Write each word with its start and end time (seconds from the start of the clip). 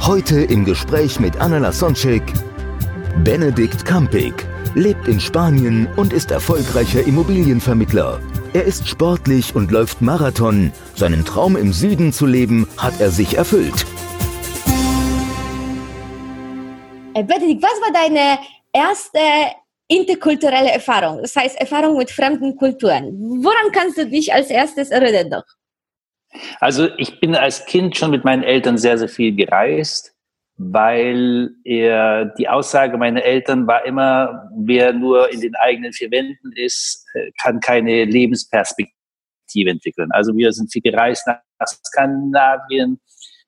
Heute 0.00 0.40
im 0.40 0.64
Gespräch 0.64 1.20
mit 1.20 1.38
Anna 1.38 1.58
Lasonczek 1.58 2.22
Benedikt 3.24 3.84
Kampig 3.84 4.32
lebt 4.74 5.06
in 5.08 5.20
Spanien 5.20 5.88
und 5.96 6.12
ist 6.12 6.30
erfolgreicher 6.30 7.02
Immobilienvermittler. 7.02 8.20
Er 8.54 8.64
ist 8.64 8.88
sportlich 8.88 9.54
und 9.54 9.70
läuft 9.70 10.00
Marathon. 10.00 10.72
Seinen 10.94 11.24
Traum 11.24 11.56
im 11.56 11.72
Süden 11.72 12.12
zu 12.12 12.26
leben, 12.26 12.66
hat 12.78 13.00
er 13.00 13.10
sich 13.10 13.36
erfüllt. 13.36 13.84
Äh, 17.14 17.24
Benedikt, 17.24 17.62
was 17.62 17.80
war 17.82 17.92
deine 17.92 18.38
erste 18.72 19.18
interkulturelle 19.88 20.70
Erfahrung? 20.70 21.20
Das 21.20 21.34
heißt, 21.36 21.60
Erfahrung 21.60 21.98
mit 21.98 22.10
fremden 22.10 22.56
Kulturen. 22.56 23.42
Woran 23.42 23.72
kannst 23.72 23.98
du 23.98 24.06
dich 24.06 24.32
als 24.32 24.48
erstes 24.48 24.90
erinnern? 24.90 25.28
Doch? 25.30 25.57
Also 26.60 26.88
ich 26.96 27.20
bin 27.20 27.34
als 27.34 27.66
Kind 27.66 27.96
schon 27.96 28.10
mit 28.10 28.24
meinen 28.24 28.42
Eltern 28.42 28.78
sehr, 28.78 28.98
sehr 28.98 29.08
viel 29.08 29.34
gereist, 29.34 30.14
weil 30.56 31.50
er, 31.64 32.26
die 32.36 32.48
Aussage 32.48 32.98
meiner 32.98 33.22
Eltern 33.22 33.66
war 33.66 33.84
immer, 33.86 34.50
wer 34.56 34.92
nur 34.92 35.32
in 35.32 35.40
den 35.40 35.54
eigenen 35.54 35.92
vier 35.92 36.10
Wänden 36.10 36.52
ist, 36.54 37.06
äh, 37.14 37.30
kann 37.40 37.60
keine 37.60 38.04
Lebensperspektive 38.04 39.70
entwickeln. 39.70 40.10
Also 40.12 40.36
wir 40.36 40.52
sind 40.52 40.72
viel 40.72 40.82
gereist 40.82 41.26
nach 41.26 41.40
Skandinavien, 41.66 43.00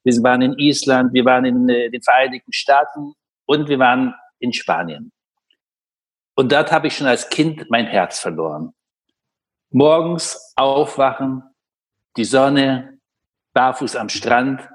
wir 0.05 0.23
waren 0.23 0.41
in 0.41 0.59
Island, 0.59 1.13
wir 1.13 1.25
waren 1.25 1.45
in 1.45 1.69
äh, 1.69 1.91
den 1.91 2.03
Vereinigten 2.03 2.53
Staaten 2.53 3.13
und 3.47 3.69
wir 3.69 3.79
waren 3.79 4.15
in 4.39 4.53
Spanien. 4.53 5.13
Und 6.37 6.53
dort 6.53 6.73
habe 6.73 6.87
ich 6.87 6.97
schon 6.97 7.07
als 7.07 7.29
Kind 7.29 7.69
mein 7.71 7.87
Herz 7.87 8.21
verloren. 8.21 8.73
Morgens 9.71 10.55
aufwachen, 10.57 11.43
die 12.17 12.25
Sonne, 12.25 12.99
barfuß 13.55 13.97
am 13.97 14.09
Strand, 14.09 14.69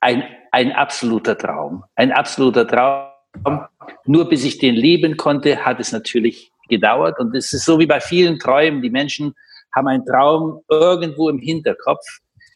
ein, 0.00 0.24
ein 0.52 0.72
absoluter 0.72 1.36
Traum. 1.36 1.84
Ein 1.94 2.12
absoluter 2.12 2.66
Traum. 2.66 3.66
Nur 4.04 4.28
bis 4.28 4.44
ich 4.44 4.58
den 4.58 4.74
leben 4.74 5.16
konnte, 5.16 5.64
hat 5.64 5.80
es 5.80 5.92
natürlich 5.92 6.52
gedauert. 6.68 7.18
Und 7.18 7.34
es 7.36 7.52
ist 7.52 7.64
so 7.64 7.78
wie 7.78 7.86
bei 7.86 8.00
vielen 8.00 8.38
Träumen. 8.38 8.82
Die 8.82 8.90
Menschen 8.90 9.34
haben 9.74 9.88
einen 9.88 10.04
Traum 10.04 10.62
irgendwo 10.68 11.28
im 11.28 11.38
Hinterkopf. 11.38 12.04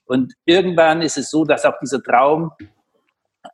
Und 0.06 0.34
irgendwann 0.44 1.02
ist 1.02 1.18
es 1.18 1.30
so, 1.30 1.44
dass 1.44 1.64
auch 1.64 1.78
dieser 1.80 2.02
Traum 2.02 2.50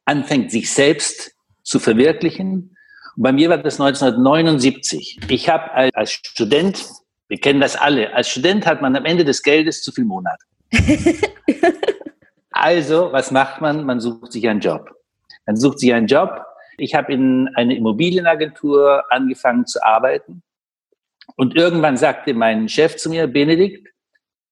anfängt, 0.05 0.51
sich 0.51 0.73
selbst 0.73 1.33
zu 1.63 1.79
verwirklichen. 1.79 2.77
Und 3.17 3.23
bei 3.23 3.33
mir 3.33 3.51
war 3.51 3.59
das 3.59 3.81
1979. 3.81 5.19
Ich 5.29 5.49
habe 5.49 5.73
als 5.73 6.13
Student 6.13 6.87
wir 7.29 7.39
kennen 7.39 7.61
das 7.61 7.77
alle. 7.77 8.15
Als 8.15 8.29
Student 8.29 8.67
hat 8.67 8.83
man 8.83 8.95
am 8.97 9.05
Ende 9.05 9.25
des 9.25 9.43
Geldes 9.43 9.83
zu 9.83 9.93
viel 9.93 10.05
Monat. 10.05 10.41
also, 12.51 13.13
was 13.13 13.31
macht 13.31 13.61
man? 13.61 13.85
Man 13.85 14.01
sucht 14.01 14.33
sich 14.33 14.49
einen 14.49 14.61
Job. 14.61 14.91
Man 15.47 15.57
sucht 15.57 15.81
sich 15.81 15.93
einen 15.93 16.07
Job. 16.07 16.45
Ich 16.79 16.95
habe 16.95 17.13
in 17.13 17.49
einer 17.55 17.75
Immobilienagentur 17.75 19.05
angefangen 19.11 19.67
zu 19.67 19.83
arbeiten. 19.85 20.43
Und 21.37 21.56
irgendwann 21.56 21.97
sagte 21.97 22.34
mein 22.34 22.69
Chef 22.69 22.97
zu 22.97 23.11
mir, 23.11 23.27
Benedikt, 23.27 23.89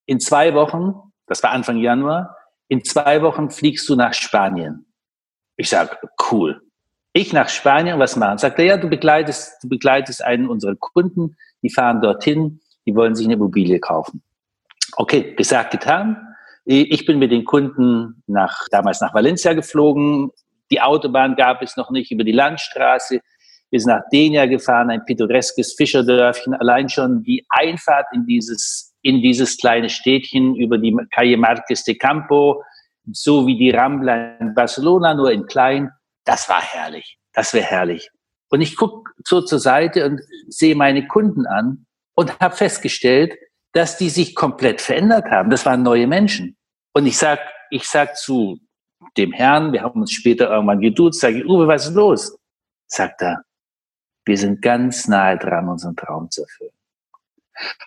in 0.07 0.21
zwei 0.21 0.55
Wochen, 0.55 0.95
das 1.27 1.43
war 1.43 1.51
Anfang 1.51 1.79
Januar, 1.79 2.37
in 2.69 2.85
zwei 2.85 3.23
Wochen 3.23 3.51
fliegst 3.51 3.89
du 3.89 3.95
nach 3.95 4.15
Spanien. 4.15 4.87
Ich 5.57 5.69
sage, 5.69 5.97
cool. 6.31 6.61
Ich 7.13 7.33
nach 7.33 7.49
Spanien, 7.49 7.99
was 7.99 8.17
machen? 8.17 8.39
Sagt 8.39 8.59
er, 8.59 8.65
ja, 8.65 8.77
du 8.77 8.89
begleitest, 8.89 9.63
du 9.63 9.69
begleitest 9.69 10.23
einen 10.23 10.49
unserer 10.49 10.75
Kunden, 10.75 11.37
die 11.63 11.71
fahren 11.71 12.01
dorthin, 12.01 12.61
die 12.87 12.95
wollen 12.95 13.15
sich 13.15 13.27
eine 13.27 13.35
Immobilie 13.35 13.81
kaufen. 13.81 14.23
Okay, 14.97 15.35
gesagt, 15.35 15.73
getan. 15.73 16.35
Ich 16.65 17.05
bin 17.05 17.19
mit 17.19 17.31
den 17.31 17.45
Kunden 17.45 18.23
nach, 18.27 18.69
damals 18.71 19.01
nach 19.01 19.13
Valencia 19.13 19.53
geflogen. 19.53 20.31
Die 20.71 20.81
Autobahn 20.81 21.37
gab 21.37 21.63
es 21.63 21.77
noch 21.77 21.91
nicht 21.91 22.11
über 22.11 22.25
die 22.25 22.33
Landstraße. 22.33 23.21
Wir 23.71 23.81
sind 23.81 23.91
nach 23.91 24.09
Denia 24.13 24.47
gefahren, 24.47 24.91
ein 24.91 25.05
pittoreskes 25.05 25.75
Fischerdörfchen. 25.75 26.55
Allein 26.55 26.89
schon 26.89 27.23
die 27.23 27.45
Einfahrt 27.49 28.07
in 28.13 28.25
dieses, 28.25 28.95
in 29.03 29.21
dieses 29.21 29.59
kleine 29.59 29.91
Städtchen 29.91 30.55
über 30.55 30.79
die 30.79 30.97
Calle 31.11 31.37
Marques 31.37 31.85
de 31.85 31.97
Campo, 31.97 32.63
so 33.13 33.47
wie 33.47 33.59
die 33.59 33.71
Rambla 33.71 34.37
in 34.39 34.55
Barcelona, 34.55 35.15
nur 35.15 35.33
in 35.33 35.47
klein. 35.47 35.91
Das 36.25 36.49
war 36.49 36.63
herrlich. 36.63 37.19
Das 37.33 37.53
wäre 37.53 37.65
herrlich. 37.65 38.11
Und 38.49 38.61
ich 38.61 38.77
gucke 38.77 39.11
so 39.27 39.43
zur 39.43 39.59
Seite 39.59 40.07
und 40.07 40.21
sehe 40.49 40.77
meine 40.77 41.07
Kunden 41.09 41.47
an 41.47 41.85
und 42.15 42.39
habe 42.41 42.57
festgestellt, 42.57 43.37
dass 43.73 43.97
die 43.99 44.11
sich 44.11 44.35
komplett 44.35 44.81
verändert 44.81 45.27
haben. 45.27 45.51
Das 45.51 45.67
waren 45.67 45.83
neue 45.83 46.07
Menschen. 46.07 46.57
Und 46.93 47.07
ich 47.07 47.19
sag, 47.19 47.41
ich 47.71 47.89
sag 47.89 48.17
zu 48.17 48.61
dem 49.17 49.33
Herrn, 49.33 49.73
wir 49.73 49.83
haben 49.83 50.01
uns 50.01 50.13
später 50.13 50.51
irgendwann 50.51 50.81
geduzt, 50.81 51.21
sage 51.21 51.39
ich, 51.39 51.45
Uwe, 51.45 51.67
was 51.67 51.87
ist 51.87 51.95
los? 51.95 52.39
Sagt 52.87 53.23
er, 53.23 53.43
wir 54.25 54.39
sind 54.39 54.63
ganz 54.63 55.09
nahe 55.09 55.37
dran, 55.39 55.69
unseren 55.69 55.97
Traum 55.97 56.31
zu 56.31 56.43
erfüllen. 56.43 56.71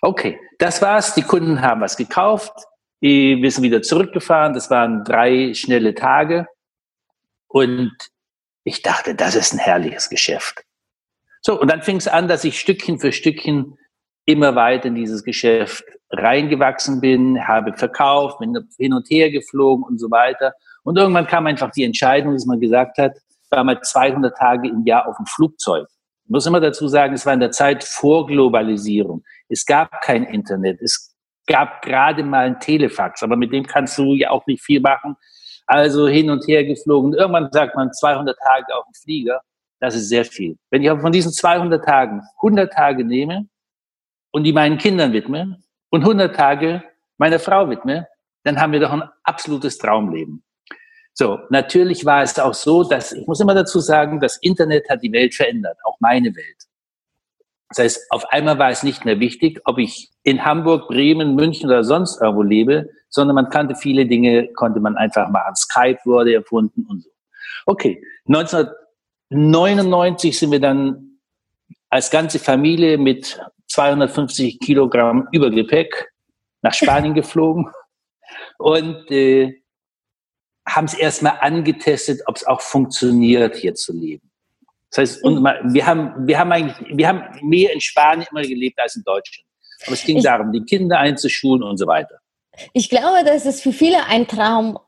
Okay, 0.02 0.38
das 0.58 0.80
war's. 0.82 1.14
Die 1.14 1.22
Kunden 1.22 1.60
haben 1.60 1.80
was 1.80 1.96
gekauft. 1.96 2.52
Wir 3.00 3.50
sind 3.50 3.62
wieder 3.62 3.82
zurückgefahren. 3.82 4.54
Das 4.54 4.70
waren 4.70 5.04
drei 5.04 5.54
schnelle 5.54 5.94
Tage. 5.94 6.46
Und 7.48 7.96
ich 8.64 8.82
dachte, 8.82 9.14
das 9.14 9.34
ist 9.34 9.52
ein 9.54 9.58
herrliches 9.58 10.10
Geschäft. 10.10 10.64
So, 11.40 11.58
und 11.58 11.70
dann 11.70 11.82
fing 11.82 11.96
es 11.96 12.08
an, 12.08 12.28
dass 12.28 12.44
ich 12.44 12.60
Stückchen 12.60 12.98
für 12.98 13.12
Stückchen 13.12 13.78
immer 14.28 14.54
weiter 14.54 14.88
in 14.88 14.94
dieses 14.94 15.24
Geschäft 15.24 15.84
reingewachsen 16.10 17.00
bin, 17.00 17.48
habe 17.48 17.72
verkauft, 17.72 18.38
bin 18.40 18.54
hin 18.76 18.92
und 18.92 19.08
her 19.08 19.30
geflogen 19.30 19.84
und 19.84 19.98
so 19.98 20.10
weiter. 20.10 20.52
Und 20.84 20.98
irgendwann 20.98 21.26
kam 21.26 21.46
einfach 21.46 21.70
die 21.70 21.84
Entscheidung, 21.84 22.34
dass 22.34 22.44
man 22.44 22.60
gesagt 22.60 22.98
hat, 22.98 23.12
war 23.50 23.64
mal 23.64 23.80
200 23.80 24.36
Tage 24.36 24.68
im 24.68 24.84
Jahr 24.84 25.08
auf 25.08 25.16
dem 25.16 25.24
Flugzeug. 25.24 25.86
Ich 26.24 26.30
muss 26.30 26.44
immer 26.44 26.60
dazu 26.60 26.88
sagen, 26.88 27.14
es 27.14 27.24
war 27.24 27.32
in 27.32 27.40
der 27.40 27.52
Zeit 27.52 27.82
vor 27.82 28.26
Globalisierung. 28.26 29.24
Es 29.48 29.64
gab 29.64 30.02
kein 30.02 30.24
Internet. 30.24 30.82
Es 30.82 31.14
gab 31.46 31.80
gerade 31.80 32.22
mal 32.22 32.44
ein 32.44 32.60
Telefax, 32.60 33.22
aber 33.22 33.36
mit 33.36 33.50
dem 33.50 33.66
kannst 33.66 33.96
du 33.96 34.14
ja 34.14 34.28
auch 34.28 34.46
nicht 34.46 34.62
viel 34.62 34.80
machen. 34.80 35.16
Also 35.66 36.06
hin 36.06 36.28
und 36.28 36.46
her 36.46 36.64
geflogen. 36.64 37.14
Irgendwann 37.14 37.50
sagt 37.50 37.76
man 37.76 37.94
200 37.94 38.36
Tage 38.38 38.76
auf 38.76 38.84
dem 38.84 38.94
Flieger. 39.02 39.40
Das 39.80 39.94
ist 39.94 40.10
sehr 40.10 40.26
viel. 40.26 40.58
Wenn 40.70 40.82
ich 40.82 40.90
aber 40.90 41.00
von 41.00 41.12
diesen 41.12 41.32
200 41.32 41.82
Tagen 41.82 42.20
100 42.42 42.70
Tage 42.70 43.04
nehme, 43.04 43.46
und 44.38 44.44
die 44.44 44.52
meinen 44.52 44.78
Kindern 44.78 45.12
widme 45.12 45.60
und 45.90 46.02
100 46.02 46.34
Tage 46.34 46.82
meiner 47.16 47.38
Frau 47.40 47.68
widme, 47.68 48.06
dann 48.44 48.60
haben 48.60 48.72
wir 48.72 48.78
doch 48.78 48.92
ein 48.92 49.02
absolutes 49.24 49.78
Traumleben. 49.78 50.44
So, 51.12 51.40
natürlich 51.50 52.04
war 52.04 52.22
es 52.22 52.38
auch 52.38 52.54
so, 52.54 52.84
dass, 52.84 53.12
ich 53.12 53.26
muss 53.26 53.40
immer 53.40 53.56
dazu 53.56 53.80
sagen, 53.80 54.20
das 54.20 54.36
Internet 54.36 54.88
hat 54.88 55.02
die 55.02 55.10
Welt 55.10 55.34
verändert, 55.34 55.76
auch 55.82 55.96
meine 55.98 56.36
Welt. 56.36 56.56
Das 57.70 57.80
heißt, 57.80 58.06
auf 58.10 58.30
einmal 58.30 58.60
war 58.60 58.70
es 58.70 58.84
nicht 58.84 59.04
mehr 59.04 59.18
wichtig, 59.18 59.60
ob 59.64 59.78
ich 59.78 60.08
in 60.22 60.44
Hamburg, 60.44 60.86
Bremen, 60.86 61.34
München 61.34 61.68
oder 61.68 61.82
sonst 61.82 62.22
irgendwo 62.22 62.42
lebe, 62.42 62.88
sondern 63.08 63.34
man 63.34 63.50
kannte 63.50 63.74
viele 63.74 64.06
Dinge, 64.06 64.52
konnte 64.54 64.78
man 64.78 64.96
einfach 64.96 65.28
machen. 65.30 65.56
Skype 65.56 65.98
wurde 66.04 66.32
erfunden 66.32 66.86
und 66.88 67.02
so. 67.02 67.10
Okay, 67.66 68.00
1999 68.28 70.38
sind 70.38 70.52
wir 70.52 70.60
dann 70.60 71.18
als 71.90 72.12
ganze 72.12 72.38
Familie 72.38 72.98
mit 72.98 73.40
250 73.68 74.60
Kilogramm 74.60 75.28
Übergepäck 75.32 76.12
nach 76.62 76.74
Spanien 76.74 77.14
geflogen 77.14 77.70
und 78.58 79.10
äh, 79.10 79.62
haben 80.68 80.86
es 80.86 80.94
erstmal 80.94 81.38
angetestet, 81.40 82.20
ob 82.26 82.36
es 82.36 82.46
auch 82.46 82.60
funktioniert, 82.60 83.56
hier 83.56 83.74
zu 83.74 83.92
leben. 83.92 84.30
Das 84.90 84.98
heißt, 84.98 85.24
und 85.24 85.44
wir 85.44 85.86
haben, 85.86 86.26
wir 86.26 86.38
haben 86.38 86.52
eigentlich, 86.52 86.76
wir 86.96 87.08
haben 87.08 87.22
mehr 87.42 87.72
in 87.72 87.80
Spanien 87.80 88.26
immer 88.30 88.42
gelebt 88.42 88.78
als 88.80 88.96
in 88.96 89.02
Deutschland. 89.02 89.46
Aber 89.86 89.94
es 89.94 90.02
ging 90.02 90.18
ich, 90.18 90.24
darum, 90.24 90.50
die 90.52 90.62
Kinder 90.62 90.98
einzuschulen 90.98 91.62
und 91.62 91.76
so 91.76 91.86
weiter. 91.86 92.18
Ich 92.72 92.88
glaube, 92.88 93.24
dass 93.24 93.44
es 93.44 93.60
für 93.60 93.72
viele 93.72 94.04
ein 94.06 94.26
Traum 94.26 94.78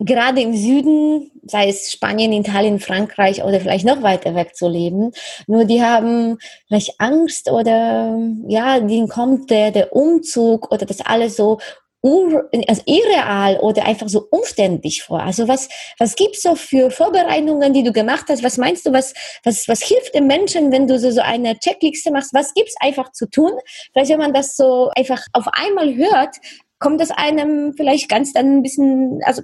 gerade 0.00 0.40
im 0.40 0.56
Süden, 0.56 1.30
sei 1.44 1.68
es 1.68 1.92
Spanien, 1.92 2.32
Italien, 2.32 2.80
Frankreich 2.80 3.44
oder 3.44 3.60
vielleicht 3.60 3.84
noch 3.84 4.02
weiter 4.02 4.34
weg 4.34 4.56
zu 4.56 4.68
leben. 4.68 5.12
Nur 5.46 5.64
die 5.64 5.82
haben 5.82 6.38
vielleicht 6.66 6.94
Angst 6.98 7.50
oder 7.50 8.18
ja, 8.48 8.80
denen 8.80 9.08
kommt 9.08 9.50
der, 9.50 9.70
der 9.70 9.92
Umzug 9.92 10.72
oder 10.72 10.86
das 10.86 11.00
alles 11.00 11.36
so 11.36 11.58
also 12.02 12.82
irreal 12.86 13.58
oder 13.58 13.84
einfach 13.84 14.08
so 14.08 14.26
umständlich 14.30 15.02
vor? 15.02 15.20
Also 15.20 15.48
was, 15.48 15.68
was 15.98 16.16
gibt's 16.16 16.40
so 16.40 16.54
für 16.54 16.90
Vorbereitungen, 16.90 17.74
die 17.74 17.82
du 17.82 17.92
gemacht 17.92 18.24
hast? 18.30 18.42
Was 18.42 18.56
meinst 18.56 18.86
du, 18.86 18.92
was, 18.92 19.12
was, 19.44 19.68
was 19.68 19.82
hilft 19.82 20.14
dem 20.14 20.26
Menschen, 20.26 20.72
wenn 20.72 20.86
du 20.86 20.98
so, 20.98 21.10
so 21.10 21.20
eine 21.20 21.58
Checkliste 21.58 22.10
machst? 22.10 22.32
Was 22.32 22.54
gibt's 22.54 22.74
einfach 22.80 23.12
zu 23.12 23.28
tun? 23.28 23.52
Vielleicht, 23.92 24.10
wenn 24.10 24.18
man 24.18 24.32
das 24.32 24.56
so 24.56 24.90
einfach 24.96 25.22
auf 25.34 25.46
einmal 25.52 25.94
hört, 25.94 26.36
kommt 26.78 27.02
das 27.02 27.10
einem 27.10 27.74
vielleicht 27.74 28.08
ganz 28.08 28.32
dann 28.32 28.56
ein 28.56 28.62
bisschen, 28.62 29.20
also 29.24 29.42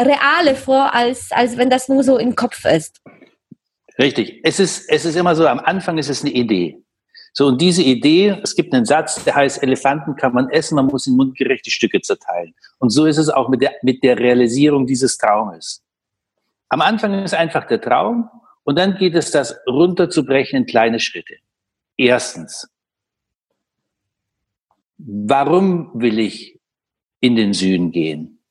reale 0.00 0.54
vor, 0.54 0.94
als, 0.94 1.30
als 1.32 1.56
wenn 1.56 1.70
das 1.70 1.88
nur 1.88 2.02
so 2.02 2.18
im 2.18 2.34
Kopf 2.34 2.64
ist. 2.64 3.00
Richtig. 3.98 4.40
Es 4.42 4.58
ist, 4.58 4.88
es 4.88 5.04
ist 5.04 5.16
immer 5.16 5.34
so, 5.34 5.46
am 5.46 5.60
Anfang 5.60 5.98
ist 5.98 6.08
es 6.08 6.22
eine 6.22 6.32
Idee. 6.32 6.82
So, 7.34 7.46
und 7.46 7.60
diese 7.60 7.82
Idee, 7.82 8.38
es 8.42 8.54
gibt 8.54 8.74
einen 8.74 8.84
Satz, 8.84 9.24
der 9.24 9.34
heißt, 9.34 9.62
Elefanten 9.62 10.16
kann 10.16 10.34
man 10.34 10.50
essen, 10.50 10.74
man 10.74 10.86
muss 10.86 11.06
in 11.06 11.16
mundgerechte 11.16 11.70
Stücke 11.70 12.00
zerteilen. 12.00 12.54
Und 12.78 12.90
so 12.90 13.06
ist 13.06 13.16
es 13.16 13.30
auch 13.30 13.48
mit 13.48 13.62
der, 13.62 13.72
mit 13.82 14.02
der 14.02 14.18
Realisierung 14.18 14.86
dieses 14.86 15.16
Traumes. 15.16 15.82
Am 16.68 16.82
Anfang 16.82 17.22
ist 17.24 17.34
einfach 17.34 17.66
der 17.66 17.80
Traum 17.80 18.28
und 18.64 18.78
dann 18.78 18.96
geht 18.96 19.14
es, 19.14 19.30
das 19.30 19.56
runterzubrechen 19.66 20.58
in 20.58 20.66
kleine 20.66 21.00
Schritte. 21.00 21.36
Erstens, 21.96 22.68
warum 24.98 25.90
will 25.94 26.18
ich 26.18 26.60
in 27.20 27.36
den 27.36 27.54
Süden 27.54 27.92
gehen? 27.92 28.41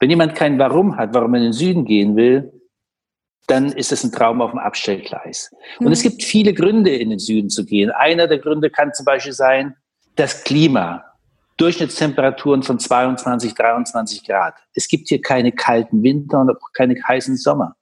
Wenn 0.00 0.10
jemand 0.10 0.34
kein 0.34 0.58
Warum 0.58 0.96
hat, 0.96 1.14
warum 1.14 1.34
er 1.34 1.38
in 1.38 1.44
den 1.44 1.52
Süden 1.52 1.84
gehen 1.84 2.16
will, 2.16 2.52
dann 3.46 3.72
ist 3.72 3.92
es 3.92 4.02
ein 4.02 4.12
Traum 4.12 4.40
auf 4.40 4.50
dem 4.50 4.58
Abstellgleis. 4.58 5.50
Mhm. 5.78 5.86
Und 5.86 5.92
es 5.92 6.02
gibt 6.02 6.22
viele 6.22 6.54
Gründe, 6.54 6.94
in 6.94 7.10
den 7.10 7.18
Süden 7.18 7.50
zu 7.50 7.64
gehen. 7.64 7.90
Einer 7.90 8.26
der 8.26 8.38
Gründe 8.38 8.70
kann 8.70 8.94
zum 8.94 9.04
Beispiel 9.04 9.32
sein, 9.32 9.76
das 10.16 10.42
Klima. 10.44 11.04
Durchschnittstemperaturen 11.56 12.62
von 12.62 12.78
22, 12.78 13.54
23 13.54 14.24
Grad. 14.24 14.54
Es 14.74 14.88
gibt 14.88 15.08
hier 15.08 15.20
keine 15.20 15.52
kalten 15.52 16.02
Winter 16.02 16.40
und 16.40 16.50
auch 16.50 16.72
keine 16.72 16.94
heißen 17.06 17.36
Sommer. 17.36 17.76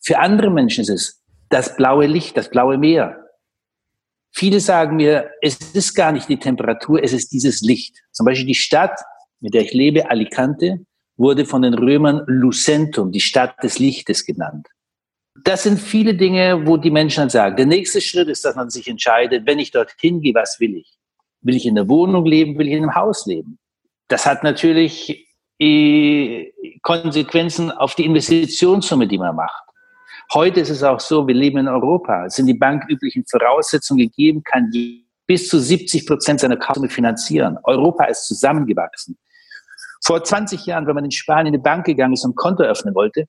Für 0.00 0.20
andere 0.20 0.50
Menschen 0.50 0.82
ist 0.82 0.90
es 0.90 1.22
das 1.48 1.74
blaue 1.76 2.06
Licht, 2.06 2.36
das 2.36 2.48
blaue 2.48 2.78
Meer. 2.78 3.24
Viele 4.32 4.60
sagen 4.60 4.94
mir, 4.96 5.28
es 5.42 5.56
ist 5.74 5.94
gar 5.94 6.12
nicht 6.12 6.28
die 6.28 6.38
Temperatur, 6.38 7.02
es 7.02 7.12
ist 7.12 7.32
dieses 7.32 7.62
Licht. 7.62 7.96
Zum 8.12 8.26
Beispiel 8.26 8.46
die 8.46 8.54
Stadt, 8.54 9.00
mit 9.40 9.54
der 9.54 9.62
ich 9.62 9.72
lebe, 9.72 10.08
Alicante, 10.08 10.86
wurde 11.20 11.44
von 11.44 11.62
den 11.62 11.74
Römern 11.74 12.22
Lucentum, 12.26 13.12
die 13.12 13.20
Stadt 13.20 13.62
des 13.62 13.78
Lichtes 13.78 14.26
genannt 14.26 14.66
das 15.44 15.62
sind 15.62 15.78
viele 15.78 16.14
Dinge, 16.14 16.66
wo 16.66 16.76
die 16.76 16.90
Menschen 16.90 17.20
dann 17.20 17.30
sagen, 17.30 17.56
der 17.56 17.66
nächste 17.66 18.00
Schritt 18.00 18.28
ist, 18.28 18.44
dass 18.44 18.56
man 18.56 18.70
sich 18.70 18.88
entscheidet, 18.88 19.46
wenn 19.46 19.58
ich 19.58 19.70
dorthin 19.70 20.20
gehe, 20.20 20.34
was 20.34 20.58
will 20.60 20.76
ich? 20.76 20.98
Will 21.42 21.56
ich 21.56 21.66
in 21.66 21.74
der 21.74 21.88
Wohnung 21.88 22.26
leben? 22.26 22.58
Will 22.58 22.68
ich 22.68 22.74
in 22.74 22.82
einem 22.82 22.94
Haus 22.94 23.26
leben? 23.26 23.58
Das 24.08 24.26
hat 24.26 24.42
natürlich 24.42 25.28
äh, 25.58 26.52
Konsequenzen 26.82 27.70
auf 27.70 27.94
die 27.94 28.04
Investitionssumme, 28.04 29.06
die 29.06 29.18
man 29.18 29.36
macht. 29.36 29.62
Heute 30.34 30.60
ist 30.60 30.70
es 30.70 30.82
auch 30.82 31.00
so, 31.00 31.26
wir 31.26 31.34
leben 31.34 31.58
in 31.58 31.68
Europa. 31.68 32.26
Es 32.26 32.34
sind 32.34 32.46
die 32.46 32.54
banküblichen 32.54 33.24
Voraussetzungen 33.28 34.06
gegeben, 34.08 34.42
kann 34.44 34.70
bis 35.26 35.48
zu 35.48 35.58
70 35.58 36.06
Prozent 36.06 36.40
seiner 36.40 36.56
Kaufsumme 36.56 36.88
finanzieren. 36.88 37.56
Europa 37.64 38.04
ist 38.04 38.26
zusammengewachsen. 38.26 39.16
Vor 40.02 40.24
20 40.24 40.66
Jahren, 40.66 40.86
wenn 40.86 40.94
man 40.94 41.04
in 41.04 41.10
Spanien 41.10 41.48
in 41.48 41.54
eine 41.54 41.62
Bank 41.62 41.86
gegangen 41.86 42.14
ist 42.14 42.24
und 42.24 42.32
ein 42.32 42.36
Konto 42.36 42.62
öffnen 42.62 42.94
wollte, 42.94 43.26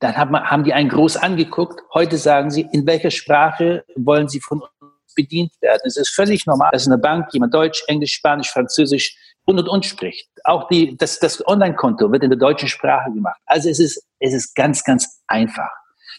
dann 0.00 0.16
haben, 0.16 0.64
die 0.64 0.72
einen 0.72 0.88
groß 0.88 1.16
angeguckt. 1.16 1.80
Heute 1.94 2.18
sagen 2.18 2.50
sie, 2.50 2.66
in 2.72 2.86
welcher 2.86 3.10
Sprache 3.10 3.84
wollen 3.96 4.28
sie 4.28 4.40
von 4.40 4.60
uns 4.60 5.14
bedient 5.14 5.52
werden? 5.60 5.80
Es 5.84 5.96
ist 5.96 6.10
völlig 6.10 6.46
normal, 6.46 6.70
dass 6.72 6.86
in 6.86 6.90
der 6.90 6.98
Bank 6.98 7.28
jemand 7.32 7.54
Deutsch, 7.54 7.84
Englisch, 7.86 8.12
Spanisch, 8.12 8.50
Französisch 8.50 9.16
und 9.44 9.58
und 9.58 9.68
und 9.68 9.86
spricht. 9.86 10.28
Auch 10.44 10.68
die, 10.68 10.96
das, 10.96 11.18
das 11.20 11.46
Online-Konto 11.46 12.10
wird 12.10 12.22
in 12.22 12.30
der 12.30 12.38
deutschen 12.38 12.68
Sprache 12.68 13.10
gemacht. 13.12 13.40
Also 13.46 13.68
es 13.68 13.78
ist, 13.78 14.04
es 14.18 14.34
ist 14.34 14.54
ganz, 14.54 14.84
ganz 14.84 15.22
einfach. 15.26 15.70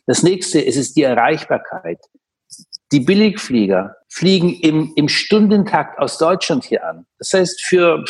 Das 0.05 0.23
nächste 0.23 0.65
es 0.65 0.77
ist 0.77 0.95
die 0.95 1.03
Erreichbarkeit. 1.03 1.99
Die 2.91 2.99
Billigflieger 2.99 3.95
fliegen 4.07 4.53
im, 4.61 4.93
im 4.95 5.09
Stundentakt 5.09 5.99
aus 5.99 6.17
Deutschland 6.17 6.63
hier 6.63 6.87
an. 6.87 7.05
Das 7.17 7.33
heißt, 7.33 7.61
für 7.63 8.03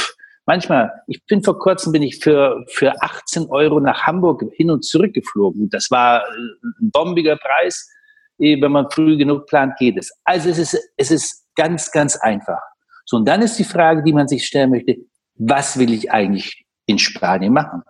manchmal, 0.45 0.91
ich 1.07 1.25
bin 1.25 1.43
vor 1.43 1.59
kurzem 1.59 1.91
bin 1.91 2.03
ich 2.03 2.19
für, 2.19 2.63
für 2.69 2.93
18 3.01 3.47
Euro 3.47 3.79
nach 3.79 4.03
Hamburg 4.03 4.43
hin 4.53 4.71
und 4.71 4.85
zurück 4.85 5.13
geflogen. 5.13 5.69
Das 5.69 5.91
war 5.91 6.21
äh, 6.21 6.81
ein 6.81 6.91
bombiger 6.91 7.37
Preis. 7.37 7.89
Eh, 8.37 8.61
wenn 8.61 8.71
man 8.71 8.89
früh 8.91 9.17
genug 9.17 9.47
plant, 9.47 9.77
geht 9.77 9.97
es. 9.97 10.11
Also 10.25 10.49
es 10.49 10.57
ist, 10.57 10.77
es 10.97 11.11
ist 11.11 11.45
ganz, 11.55 11.91
ganz 11.91 12.17
einfach. 12.17 12.59
So, 13.05 13.17
und 13.17 13.27
dann 13.27 13.41
ist 13.41 13.57
die 13.57 13.63
Frage, 13.63 14.03
die 14.03 14.13
man 14.13 14.27
sich 14.27 14.45
stellen 14.45 14.71
möchte, 14.71 14.97
was 15.35 15.77
will 15.79 15.93
ich 15.93 16.11
eigentlich 16.11 16.65
in 16.85 16.99
Spanien 16.99 17.53
machen? 17.53 17.83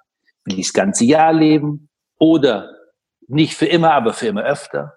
Will 0.44 0.60
ich 0.60 0.68
das 0.68 0.74
ganze 0.74 1.06
Jahr 1.06 1.34
leben? 1.34 1.90
Oder 2.19 2.69
nicht 3.28 3.56
für 3.56 3.66
immer, 3.66 3.94
aber 3.94 4.13
für 4.13 4.28
immer 4.28 4.44
öfter? 4.44 4.94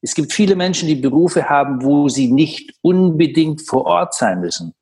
Es 0.00 0.14
gibt 0.14 0.32
viele 0.32 0.56
Menschen, 0.56 0.88
die 0.88 0.94
Berufe 0.94 1.48
haben, 1.48 1.82
wo 1.82 2.08
sie 2.08 2.30
nicht 2.30 2.74
unbedingt 2.82 3.62
vor 3.62 3.86
Ort 3.86 4.14
sein 4.14 4.40
müssen 4.40 4.74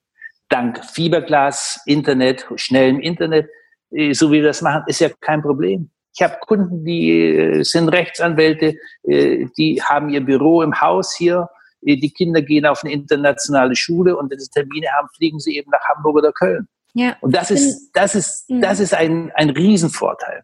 dank 0.51 0.85
Fiberglas, 0.85 1.81
Internet, 1.87 2.47
schnellem 2.57 3.01
Internet, 3.01 3.49
äh, 3.91 4.13
so 4.13 4.31
wie 4.31 4.37
wir 4.37 4.49
das 4.49 4.61
machen, 4.61 4.83
ist 4.87 5.01
ja 5.01 5.09
kein 5.21 5.41
Problem. 5.41 5.91
Ich 6.15 6.23
habe 6.23 6.37
Kunden, 6.41 6.85
die 6.85 7.11
äh, 7.11 7.63
sind 7.63 7.89
Rechtsanwälte, 7.89 8.75
äh, 9.05 9.47
die 9.57 9.83
haben 9.83 10.11
ihr 10.11 10.21
Büro 10.21 10.63
im 10.63 10.81
Haus 10.81 11.15
hier. 11.17 11.49
Die 11.83 12.11
Kinder 12.11 12.43
gehen 12.43 12.67
auf 12.67 12.85
eine 12.85 12.93
internationale 12.93 13.75
Schule 13.75 14.15
und 14.15 14.31
wenn 14.31 14.39
sie 14.39 14.51
Termine 14.51 14.89
haben, 14.99 15.09
fliegen 15.17 15.39
sie 15.39 15.57
eben 15.57 15.71
nach 15.71 15.81
Hamburg 15.89 16.17
oder 16.17 16.31
Köln. 16.31 16.69
Ja, 16.93 17.17
und 17.23 17.35
das 17.35 17.51
ist, 17.51 17.91
das 17.95 18.15
ist, 18.15 18.45
das 18.49 18.81
ist 18.81 18.93
ein, 18.93 19.33
ein 19.35 19.49
Riesenvorteil. 19.49 20.43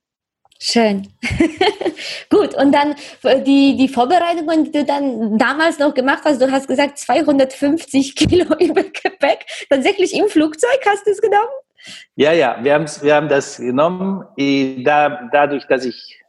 Schön. 0.58 1.08
Gut, 2.30 2.54
und 2.54 2.72
dann 2.72 2.94
die, 3.44 3.76
die 3.76 3.88
Vorbereitungen, 3.88 4.64
die 4.64 4.72
du 4.72 4.84
dann 4.84 5.36
damals 5.38 5.78
noch 5.78 5.94
gemacht 5.94 6.22
hast, 6.24 6.40
du 6.40 6.50
hast 6.50 6.68
gesagt 6.68 6.98
250 6.98 8.16
Kilo 8.16 8.54
über 8.60 8.82
Gepäck, 8.82 9.46
tatsächlich 9.68 10.14
im 10.14 10.28
Flugzeug 10.28 10.80
hast 10.86 11.06
du 11.06 11.10
es 11.10 11.20
genommen? 11.20 11.48
Ja, 12.16 12.32
ja, 12.32 12.58
wir, 12.62 12.84
wir 13.02 13.14
haben 13.14 13.28
das 13.28 13.58
genommen. 13.58 14.24
Da, 14.84 15.28
dadurch, 15.30 15.66
dass 15.66 15.84
ich 15.84 16.20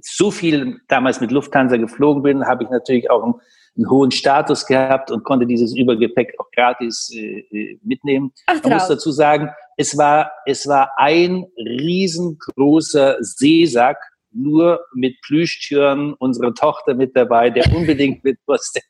so 0.00 0.30
viel 0.30 0.80
damals 0.88 1.20
mit 1.20 1.30
Lufthansa 1.30 1.76
geflogen 1.76 2.22
bin, 2.22 2.46
habe 2.46 2.64
ich 2.64 2.70
natürlich 2.70 3.10
auch 3.10 3.22
einen, 3.22 3.34
einen, 3.76 3.90
hohen 3.90 4.10
Status 4.10 4.66
gehabt 4.66 5.10
und 5.10 5.24
konnte 5.24 5.46
dieses 5.46 5.74
Übergepäck 5.76 6.34
auch 6.38 6.50
gratis 6.50 7.10
äh, 7.14 7.40
äh 7.50 7.78
mitnehmen. 7.82 8.32
Ach, 8.46 8.62
Man 8.62 8.74
muss 8.74 8.88
dazu 8.88 9.10
sagen, 9.10 9.50
es 9.78 9.96
war, 9.96 10.32
es 10.44 10.66
war 10.66 10.90
ein 10.96 11.46
riesengroßer 11.56 13.16
Seesack, 13.20 13.98
nur 14.32 14.80
mit 14.92 15.14
Plüschtüren, 15.22 16.14
unsere 16.14 16.52
Tochter 16.52 16.94
mit 16.94 17.16
dabei, 17.16 17.48
der 17.48 17.72
unbedingt 17.74 18.22
mit 18.24 18.38
musste. 18.46 18.80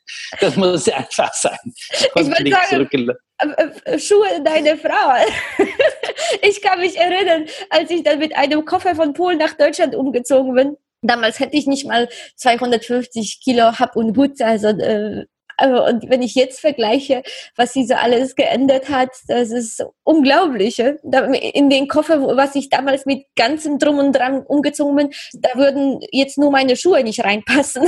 Das 0.40 0.56
muss 0.56 0.88
einfach 0.88 1.32
sein. 1.32 1.58
Ich 1.90 2.14
würde 2.14 2.50
sagen, 2.50 3.10
äh, 3.38 3.92
äh, 3.92 3.98
Schuhe 3.98 4.42
deine 4.44 4.76
Frau. 4.76 5.14
Ich 6.42 6.60
kann 6.60 6.80
mich 6.80 6.96
erinnern, 6.98 7.46
als 7.70 7.90
ich 7.90 8.02
dann 8.02 8.18
mit 8.18 8.36
einem 8.36 8.64
Koffer 8.64 8.94
von 8.94 9.14
Polen 9.14 9.38
nach 9.38 9.54
Deutschland 9.54 9.94
umgezogen 9.94 10.54
bin. 10.54 10.76
Damals 11.00 11.38
hätte 11.40 11.56
ich 11.56 11.66
nicht 11.66 11.86
mal 11.86 12.08
250 12.36 13.40
Kilo 13.42 13.78
Hab 13.78 13.96
und 13.96 14.16
Hut, 14.16 14.40
also 14.42 14.68
äh, 14.68 14.72
also, 14.72 15.24
und 15.60 16.08
wenn 16.08 16.22
ich 16.22 16.34
jetzt 16.34 16.60
vergleiche, 16.60 17.22
was 17.56 17.72
sie 17.72 17.86
so 17.86 17.94
alles 17.94 18.36
geändert 18.36 18.88
hat, 18.88 19.10
das 19.26 19.50
ist 19.50 19.84
unglaublich. 20.04 20.78
In 20.78 21.70
den 21.70 21.88
Koffer, 21.88 22.20
was 22.36 22.54
ich 22.54 22.68
damals 22.68 23.06
mit 23.06 23.24
ganzem 23.36 23.78
Drum 23.78 23.98
und 23.98 24.12
Dran 24.12 24.42
umgezogen 24.42 24.96
bin, 24.96 25.10
da 25.34 25.50
würden 25.54 26.00
jetzt 26.12 26.38
nur 26.38 26.50
meine 26.50 26.76
Schuhe 26.76 27.02
nicht 27.02 27.24
reinpassen. 27.24 27.84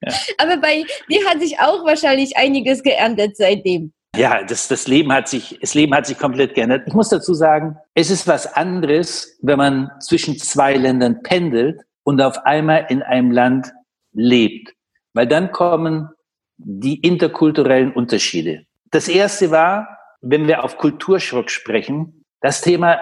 Ja. 0.00 0.12
Aber 0.38 0.56
bei 0.58 0.84
dir 1.10 1.24
hat 1.28 1.40
sich 1.40 1.58
auch 1.58 1.84
wahrscheinlich 1.84 2.36
einiges 2.36 2.82
geändert 2.82 3.36
seitdem. 3.36 3.92
Ja, 4.16 4.44
das, 4.44 4.68
das 4.68 4.86
Leben 4.86 5.12
hat 5.12 5.28
sich, 5.28 5.58
das 5.60 5.74
Leben 5.74 5.94
hat 5.94 6.06
sich 6.06 6.18
komplett 6.18 6.54
geändert. 6.54 6.84
Ich 6.86 6.94
muss 6.94 7.08
dazu 7.08 7.34
sagen, 7.34 7.76
es 7.94 8.10
ist 8.10 8.28
was 8.28 8.54
anderes, 8.54 9.38
wenn 9.42 9.58
man 9.58 9.90
zwischen 10.00 10.38
zwei 10.38 10.74
Ländern 10.74 11.22
pendelt 11.22 11.80
und 12.04 12.20
auf 12.20 12.44
einmal 12.44 12.86
in 12.90 13.02
einem 13.02 13.32
Land 13.32 13.72
lebt. 14.12 14.72
Weil 15.14 15.26
dann 15.26 15.50
kommen 15.50 16.10
die 16.56 17.00
interkulturellen 17.00 17.92
Unterschiede. 17.92 18.64
Das 18.90 19.08
erste 19.08 19.50
war, 19.50 19.98
wenn 20.20 20.46
wir 20.46 20.64
auf 20.64 20.78
Kulturschock 20.78 21.50
sprechen, 21.50 22.24
das 22.40 22.60
Thema 22.60 23.00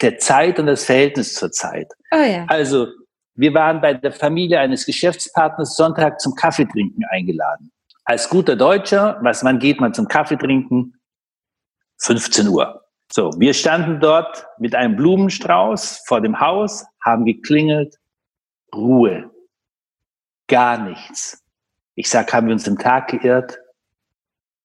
der 0.00 0.18
Zeit 0.18 0.58
und 0.58 0.66
das 0.66 0.84
Verhältnis 0.84 1.34
zur 1.34 1.50
Zeit. 1.50 1.92
Oh 2.12 2.16
ja. 2.16 2.44
Also, 2.48 2.88
wir 3.34 3.52
waren 3.54 3.80
bei 3.80 3.94
der 3.94 4.12
Familie 4.12 4.60
eines 4.60 4.86
Geschäftspartners 4.86 5.76
Sonntag 5.76 6.20
zum 6.20 6.34
Kaffeetrinken 6.34 7.04
eingeladen. 7.10 7.70
Als 8.04 8.28
guter 8.28 8.56
Deutscher, 8.56 9.18
was, 9.22 9.44
wann 9.44 9.58
geht 9.58 9.80
man 9.80 9.92
zum 9.92 10.08
Kaffeetrinken? 10.08 10.94
15 11.98 12.48
Uhr. 12.48 12.82
So, 13.12 13.30
wir 13.38 13.54
standen 13.54 14.00
dort 14.00 14.46
mit 14.58 14.74
einem 14.74 14.96
Blumenstrauß 14.96 16.02
vor 16.06 16.20
dem 16.20 16.40
Haus, 16.40 16.84
haben 17.04 17.24
geklingelt, 17.24 17.96
Ruhe. 18.74 19.30
Gar 20.48 20.78
nichts. 20.78 21.42
Ich 21.98 22.10
sag, 22.10 22.30
haben 22.34 22.48
wir 22.48 22.52
uns 22.52 22.66
im 22.66 22.78
Tag 22.78 23.08
geirrt? 23.08 23.58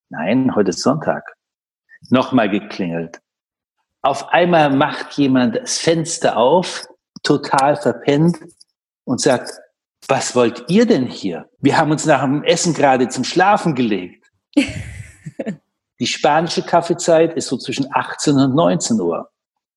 Nein, 0.10 0.54
heute 0.54 0.72
ist 0.72 0.82
Sonntag. 0.82 1.24
Nochmal 2.10 2.50
geklingelt. 2.50 3.22
Auf 4.02 4.28
einmal 4.30 4.70
macht 4.70 5.14
jemand 5.14 5.56
das 5.56 5.78
Fenster 5.78 6.36
auf, 6.36 6.86
total 7.24 7.78
verpennt 7.78 8.38
und 9.06 9.22
sagt, 9.22 9.50
was 10.10 10.36
wollt 10.36 10.66
ihr 10.68 10.86
denn 10.86 11.06
hier? 11.06 11.50
Wir 11.60 11.78
haben 11.78 11.92
uns 11.92 12.06
nach 12.06 12.22
dem 12.22 12.44
Essen 12.44 12.74
gerade 12.74 13.08
zum 13.08 13.24
Schlafen 13.24 13.76
gelegt. 13.76 14.30
Die 16.00 16.08
spanische 16.08 16.64
Kaffeezeit 16.64 17.36
ist 17.36 17.48
so 17.48 17.58
zwischen 17.58 17.88
18 17.94 18.36
und 18.36 18.56
19 18.56 19.00
Uhr. 19.00 19.32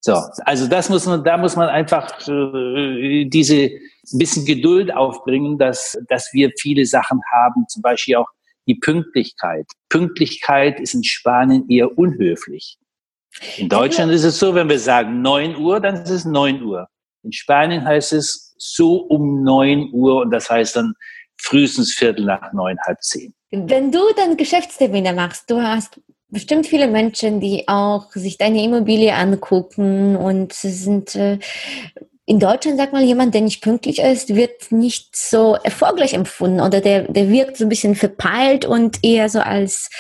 So, 0.07 0.21
also 0.45 0.67
das 0.67 0.91
muss 0.91 1.07
man, 1.07 1.25
da 1.25 1.39
muss 1.39 1.57
man 1.57 1.71
einfach 1.71 2.29
äh, 2.29 3.25
diese 3.25 3.71
bisschen 4.13 4.45
Geduld 4.45 4.95
aufbringen, 4.95 5.57
dass, 5.57 5.97
dass 6.11 6.29
wir 6.35 6.51
viele 6.61 6.85
Sachen 6.85 7.21
haben, 7.33 7.67
zum 7.69 7.81
Beispiel 7.81 8.17
auch 8.17 8.29
die 8.67 8.75
Pünktlichkeit. 8.75 9.65
Pünktlichkeit 9.89 10.79
ist 10.79 10.93
in 10.93 11.05
Spanien 11.05 11.67
eher 11.71 11.97
unhöflich. 11.97 12.77
In 13.57 13.71
Deutschland 13.71 14.13
ist 14.13 14.25
es 14.25 14.39
so, 14.39 14.55
wenn 14.55 14.69
wir 14.69 14.79
sagen 14.79 15.23
9 15.23 15.57
Uhr, 15.57 15.81
dann 15.81 15.95
ist 15.95 16.11
es 16.11 16.27
9 16.27 16.63
Uhr. 16.63 16.87
In 17.23 17.33
Spanien 17.33 17.83
heißt 17.83 18.13
es 18.13 18.55
so 18.59 18.97
um 18.97 19.43
9 19.43 19.89
Uhr 19.95 20.21
und 20.21 20.31
das 20.33 20.51
heißt 20.51 20.77
dann 20.77 20.93
frühestens 21.41 21.95
Viertel 21.95 22.27
nach 22.27 22.53
neun, 22.53 22.77
halb 22.87 23.01
zehn. 23.01 23.33
Wenn 23.51 23.91
du 23.91 24.01
dann 24.15 24.37
Geschäftstermine 24.37 25.15
machst, 25.15 25.51
du 25.51 25.63
hast 25.63 25.99
bestimmt 26.35 26.67
viele 26.67 26.89
Menschen, 26.89 27.41
die 27.41 27.67
auch 27.69 28.13
sich 28.13 28.37
deine 28.37 28.63
Immobilie 28.63 29.15
angucken 29.15 30.17
und 30.17 30.53
sind 30.53 31.15
äh, 31.15 31.39
in 32.27 32.41
Deutschland, 32.41 32.79
sag 32.79 32.93
mal, 32.93 33.03
jemand, 33.03 33.35
der 33.35 33.43
nicht 33.43 33.63
pünktlich 33.63 34.01
ist, 34.01 34.35
wird 34.35 34.73
nicht 34.73 35.15
so 35.17 35.57
erfolgreich 35.63 36.15
empfunden 36.15 36.61
oder 36.61 36.81
der, 36.81 37.03
der 37.03 37.31
wirkt 37.31 37.57
so 37.57 37.65
ein 37.65 37.69
bisschen 37.69 37.95
verpeilt 37.95 38.65
und 38.65 38.99
eher 39.03 39.29
so 39.29 39.41
als, 39.41 39.91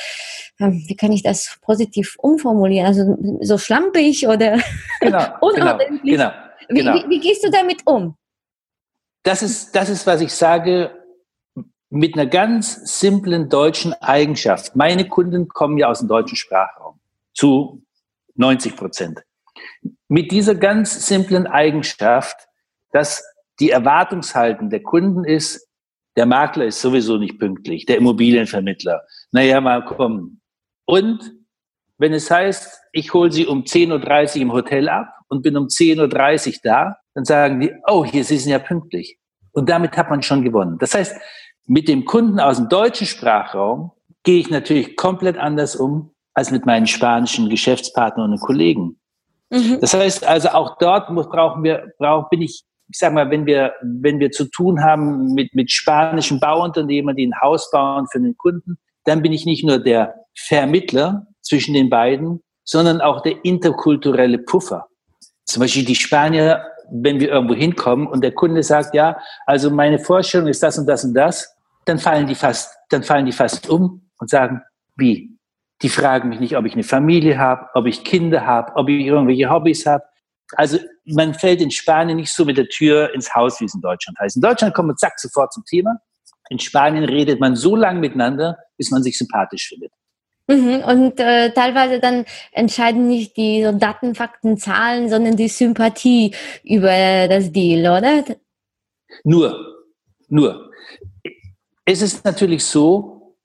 ähm, 0.59 0.85
wie 0.87 0.97
kann 0.97 1.12
ich 1.12 1.23
das 1.23 1.59
positiv 1.62 2.17
umformulieren, 2.19 2.87
also 2.87 3.17
so 3.41 3.59
schlampig 3.59 4.26
oder 4.26 4.59
genau, 5.00 5.25
unordentlich. 5.41 6.03
Genau, 6.03 6.31
genau, 6.69 6.95
wie, 6.95 7.05
wie, 7.05 7.11
wie 7.11 7.21
gehst 7.21 7.45
du 7.45 7.50
damit 7.50 7.83
um? 7.87 8.17
Das 9.23 9.43
ist, 9.43 9.75
das 9.75 9.88
ist, 9.88 10.07
was 10.07 10.21
ich 10.21 10.33
sage, 10.33 10.91
mit 11.95 12.15
einer 12.15 12.27
ganz 12.27 12.99
simplen 12.99 13.49
deutschen 13.49 13.93
Eigenschaft. 13.93 14.75
Meine 14.75 15.09
Kunden 15.09 15.47
kommen 15.47 15.79
ja 15.79 15.89
aus 15.89 16.01
dem 16.01 16.09
deutschen 16.09 16.37
Sprachraum 16.37 16.99
zu 17.35 17.85
90 18.35 18.75
Prozent. 18.75 19.23
Mit 20.09 20.33
dieser 20.33 20.57
ganz 20.57 21.07
simplen 21.07 21.47
Eigenschaft, 21.47 22.49
dass 22.91 23.25
die 23.61 23.71
Erwartungshaltung 23.71 24.71
der 24.71 24.83
Kunden 24.83 25.23
ist, 25.23 25.69
der 26.17 26.27
Makler 26.27 26.65
ist 26.65 26.81
sowieso 26.81 27.17
nicht 27.17 27.39
pünktlich, 27.39 27.87
der 27.87 27.99
Immobilienvermittler. 27.99 29.03
Naja, 29.31 29.61
mal 29.61 29.85
kommen. 29.85 30.41
Und 30.87 31.33
wenn 31.99 32.13
es 32.13 32.29
heißt, 32.29 32.83
ich 32.91 33.15
hole 33.15 33.31
Sie 33.31 33.47
um 33.47 33.63
10.30 33.63 34.37
Uhr 34.37 34.43
im 34.43 34.53
Hotel 34.53 34.89
ab 34.89 35.15
und 35.29 35.43
bin 35.43 35.57
um 35.57 35.67
10.30 35.67 36.49
Uhr 36.49 36.59
da, 36.65 36.97
dann 37.15 37.25
sagen 37.25 37.61
die, 37.61 37.73
oh, 37.87 38.05
hier, 38.05 38.25
Sie 38.25 38.39
sind 38.39 38.51
ja 38.51 38.59
pünktlich. 38.59 39.17
Und 39.53 39.71
damit 39.71 39.97
hat 39.97 40.11
man 40.11 40.23
schon 40.23 40.43
gewonnen. 40.43 40.79
Das 40.79 40.95
heißt, 40.95 41.17
mit 41.66 41.88
dem 41.88 42.04
Kunden 42.04 42.40
aus 42.40 42.56
dem 42.56 42.68
deutschen 42.68 43.06
Sprachraum 43.06 43.92
gehe 44.23 44.40
ich 44.40 44.50
natürlich 44.50 44.97
komplett 44.97 45.37
anders 45.37 45.76
um 45.76 46.11
als 46.35 46.50
mit 46.50 46.66
meinen 46.66 46.87
spanischen 46.87 47.49
Geschäftspartnern 47.49 48.33
und 48.33 48.40
Kollegen. 48.40 48.99
Mhm. 49.50 49.78
Das 49.80 49.94
heißt 49.94 50.26
also 50.26 50.49
auch 50.50 50.78
dort 50.78 51.09
brauchen 51.09 51.62
wir, 51.62 51.92
brauch, 51.99 52.28
bin 52.28 52.42
ich, 52.42 52.64
ich 52.88 52.99
sag 52.99 53.12
mal, 53.12 53.30
wenn 53.30 53.47
wir, 53.47 53.75
wenn 53.83 54.18
wir 54.18 54.30
zu 54.30 54.47
tun 54.47 54.83
haben 54.83 55.33
mit, 55.35 55.54
mit 55.54 55.71
spanischen 55.71 56.40
Bauunternehmern, 56.40 57.16
die 57.16 57.26
ein 57.26 57.40
Haus 57.40 57.71
bauen 57.71 58.06
für 58.11 58.21
den 58.21 58.37
Kunden, 58.37 58.78
dann 59.04 59.23
bin 59.23 59.33
ich 59.33 59.47
nicht 59.47 59.64
nur 59.64 59.78
der 59.78 60.14
Vermittler 60.37 61.26
zwischen 61.42 61.75
den 61.75 61.88
beiden, 61.88 62.40
sondern 62.64 63.00
auch 63.00 63.23
der 63.23 63.44
interkulturelle 63.44 64.38
Puffer. 64.38 64.87
Zum 65.44 65.61
Beispiel 65.61 65.85
die 65.85 65.94
Spanier, 65.94 66.64
wenn 66.91 67.21
wir 67.21 67.29
irgendwo 67.29 67.55
hinkommen 67.55 68.07
und 68.07 68.23
der 68.23 68.33
Kunde 68.33 68.62
sagt, 68.62 68.95
ja, 68.95 69.19
also 69.47 69.71
meine 69.71 69.99
Vorstellung 69.99 70.49
ist 70.49 70.62
das 70.62 70.79
und 70.79 70.87
das 70.87 71.05
und 71.05 71.14
das, 71.14 71.57
dann 71.87 71.99
fallen 71.99 72.26
die 72.26 72.35
fast, 72.35 72.76
dann 72.91 73.03
fallen 73.03 73.26
die 73.26 73.33
fast 73.33 73.69
um 73.69 74.11
und 74.19 74.31
sagen, 74.31 74.62
wie? 74.97 75.31
Die 75.83 75.88
fragen 75.88 76.29
mich 76.29 76.41
nicht, 76.41 76.57
ob 76.57 76.64
ich 76.64 76.75
eine 76.75 76.85
Familie 76.85 77.38
habe, 77.38 77.69
ob 77.75 77.87
ich 77.87 78.05
Kinder 78.05 78.47
habe, 78.47 78.73
ob 78.76 78.88
ich 78.88 79.05
irgendwelche 79.05 79.50
Hobbys 79.50 79.87
habe. 79.87 80.05
Also 80.57 80.79
man 81.05 81.35
fällt 81.35 81.61
in 81.61 81.71
Spanien 81.71 82.17
nicht 82.17 82.33
so 82.33 82.45
mit 82.45 82.57
der 82.57 82.69
Tür 82.69 83.12
ins 83.14 83.35
Haus, 83.35 83.61
wie 83.61 83.64
es 83.64 83.75
in 83.75 83.81
Deutschland 83.81 84.19
heißt. 84.19 84.37
In 84.37 84.43
Deutschland 84.43 84.75
kommt 84.75 84.88
man 84.88 84.97
zack 84.97 85.19
sofort 85.19 85.53
zum 85.53 85.64
Thema. 85.64 85.99
In 86.49 86.59
Spanien 86.59 87.05
redet 87.05 87.41
man 87.41 87.57
so 87.57 87.75
lange 87.75 88.00
miteinander, 88.00 88.57
bis 88.76 88.91
man 88.91 89.03
sich 89.03 89.19
sympathisch 89.19 89.69
findet. 89.69 89.93
Mhm, 90.47 90.83
und 90.87 91.21
äh, 91.21 91.53
teilweise 91.53 92.01
dann 92.01 92.27
entscheiden 92.53 93.09
nicht 93.09 93.37
die 93.37 93.65
so 93.65 93.73
Daten, 93.73 94.15
Fakten, 94.15 94.59
Zahlen, 94.59 95.09
sondern 95.09 95.37
die 95.37 95.49
Sympathie 95.49 96.35
über 96.63 97.29
das 97.29 97.51
Deal, 97.51 97.81
oder? 97.81 98.25
Nur, 99.23 99.87
nur. 100.29 100.71
Es 101.87 102.03
ist 102.03 102.25
natürlich 102.25 102.65
so, 102.65 103.37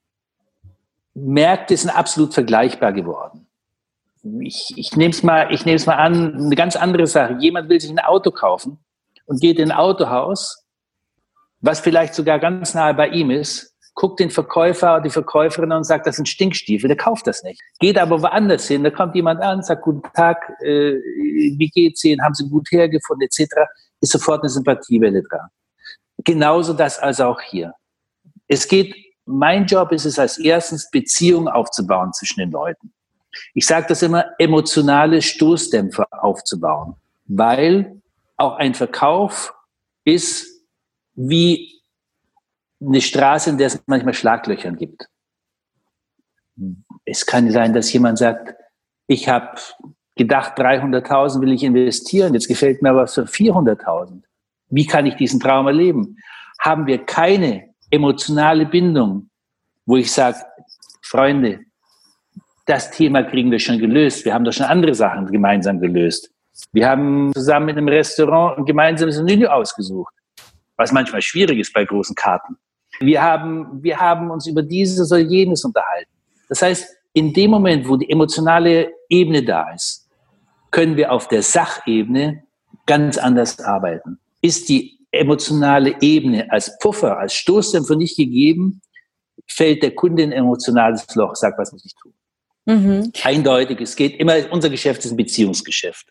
Märkte 1.13 1.75
sind 1.77 1.89
absolut 1.89 2.33
vergleichbar 2.33 2.91
geworden. 2.91 3.47
Ich, 4.41 4.73
ich 4.75 4.95
nehme 4.97 5.11
es 5.11 5.23
mal, 5.23 5.53
ich 5.53 5.65
nehme 5.65 5.77
es 5.77 5.85
mal 5.85 5.95
an, 5.95 6.35
eine 6.35 6.55
ganz 6.55 6.75
andere 6.75 7.07
Sache. 7.07 7.37
Jemand 7.39 7.69
will 7.69 7.79
sich 7.79 7.89
ein 7.89 7.99
Auto 7.99 8.31
kaufen 8.31 8.77
und 9.25 9.39
geht 9.39 9.57
in 9.59 9.71
ein 9.71 9.77
Autohaus, 9.77 10.65
was 11.61 11.79
vielleicht 11.79 12.13
sogar 12.13 12.39
ganz 12.39 12.73
nahe 12.73 12.93
bei 12.93 13.07
ihm 13.07 13.31
ist, 13.31 13.75
guckt 13.93 14.19
den 14.19 14.29
Verkäufer 14.29 14.95
oder 14.95 15.01
die 15.01 15.09
Verkäuferin 15.09 15.71
und 15.71 15.83
sagt, 15.83 16.07
das 16.07 16.15
sind 16.15 16.27
Stinkstiefel, 16.27 16.87
der 16.87 16.97
kauft 16.97 17.27
das 17.27 17.43
nicht. 17.43 17.61
Geht 17.79 17.97
aber 17.97 18.21
woanders 18.21 18.67
hin, 18.67 18.83
da 18.83 18.91
kommt 18.91 19.15
jemand 19.15 19.41
an, 19.41 19.61
sagt, 19.61 19.83
guten 19.83 20.07
Tag, 20.13 20.37
äh, 20.61 20.93
wie 20.93 21.69
geht's 21.73 22.03
Ihnen, 22.03 22.23
haben 22.23 22.33
Sie 22.33 22.47
gut 22.49 22.71
hergefunden, 22.71 23.25
etc., 23.25 23.53
ist 24.01 24.11
sofort 24.11 24.41
eine 24.41 24.49
Sympathiewelle 24.49 25.23
dran. 25.23 25.49
Genauso 26.23 26.73
das 26.73 26.99
also 26.99 27.25
auch 27.25 27.41
hier. 27.41 27.73
Es 28.47 28.67
geht, 28.67 28.95
mein 29.25 29.65
Job 29.65 29.91
ist 29.91 30.05
es 30.05 30.17
als 30.17 30.37
erstens, 30.37 30.89
Beziehungen 30.89 31.47
aufzubauen 31.47 32.13
zwischen 32.13 32.39
den 32.39 32.51
Leuten. 32.51 32.93
Ich 33.53 33.65
sage 33.65 33.85
das 33.89 34.01
immer, 34.01 34.25
emotionale 34.39 35.21
Stoßdämpfer 35.21 36.07
aufzubauen, 36.11 36.95
weil 37.27 38.01
auch 38.37 38.55
ein 38.57 38.73
Verkauf 38.73 39.53
ist 40.03 40.47
wie 41.15 41.78
eine 42.81 43.01
Straße, 43.01 43.49
in 43.49 43.57
der 43.57 43.67
es 43.67 43.81
manchmal 43.85 44.13
Schlaglöchern 44.13 44.77
gibt. 44.77 45.09
Es 47.05 47.25
kann 47.25 47.49
sein, 47.51 47.73
dass 47.73 47.91
jemand 47.91 48.17
sagt, 48.17 48.55
ich 49.07 49.27
habe 49.27 49.59
gedacht, 50.15 50.57
300.000 50.57 51.41
will 51.41 51.53
ich 51.53 51.63
investieren, 51.63 52.33
jetzt 52.33 52.47
gefällt 52.47 52.81
mir 52.81 52.91
aber 52.91 53.07
für 53.07 53.23
400.000. 53.23 54.21
Wie 54.69 54.85
kann 54.85 55.05
ich 55.05 55.15
diesen 55.15 55.39
Traum 55.39 55.67
erleben? 55.67 56.17
Haben 56.59 56.85
wir 56.85 57.05
keine 57.05 57.73
emotionale 57.89 58.65
Bindung, 58.65 59.29
wo 59.85 59.97
ich 59.97 60.11
sage, 60.11 60.37
Freunde, 61.01 61.61
das 62.65 62.91
Thema 62.91 63.23
kriegen 63.23 63.49
wir 63.49 63.59
schon 63.59 63.79
gelöst. 63.79 64.25
Wir 64.25 64.33
haben 64.33 64.43
doch 64.43 64.53
schon 64.53 64.67
andere 64.67 64.93
Sachen 64.93 65.25
gemeinsam 65.27 65.79
gelöst. 65.79 66.29
Wir 66.71 66.87
haben 66.87 67.31
zusammen 67.33 67.69
in 67.69 67.77
einem 67.77 67.87
Restaurant 67.87 68.59
ein 68.59 68.65
gemeinsames 68.65 69.19
Menü 69.21 69.47
ausgesucht, 69.47 70.13
was 70.75 70.91
manchmal 70.91 71.21
schwierig 71.21 71.57
ist 71.59 71.73
bei 71.73 71.85
großen 71.85 72.15
Karten. 72.15 72.57
Wir 72.99 73.21
haben, 73.21 73.83
wir 73.83 73.97
haben 73.97 74.29
uns 74.29 74.47
über 74.47 74.61
dieses 74.61 75.11
oder 75.11 75.21
jenes 75.21 75.63
unterhalten. 75.63 76.11
Das 76.49 76.61
heißt, 76.61 76.95
in 77.13 77.33
dem 77.33 77.51
Moment, 77.51 77.87
wo 77.87 77.95
die 77.95 78.09
emotionale 78.09 78.91
Ebene 79.09 79.43
da 79.43 79.71
ist, 79.73 80.07
können 80.71 80.97
wir 80.97 81.11
auf 81.11 81.27
der 81.27 81.41
Sachebene 81.41 82.43
ganz 82.85 83.17
anders 83.17 83.59
arbeiten. 83.59 84.19
Ist 84.41 84.69
die 84.69 84.99
emotionale 85.11 85.95
Ebene 86.01 86.51
als 86.51 86.77
Puffer, 86.79 87.17
als 87.17 87.33
Stoßdämpfer 87.33 87.95
nicht 87.95 88.17
gegeben, 88.17 88.81
fällt 89.47 89.81
der 89.81 89.95
Kunde 89.95 90.23
in 90.23 90.31
ein 90.31 90.39
emotionales 90.39 91.05
Loch, 91.15 91.35
sagt, 91.35 91.57
was 91.57 91.71
muss 91.71 91.85
ich 91.85 91.95
tun. 91.95 92.13
Mhm. 92.65 93.11
Eindeutig, 93.23 93.81
es 93.81 93.95
geht 93.95 94.19
immer, 94.19 94.35
unser 94.51 94.69
Geschäft 94.69 95.03
ist 95.05 95.11
ein 95.11 95.17
Beziehungsgeschäft. 95.17 96.07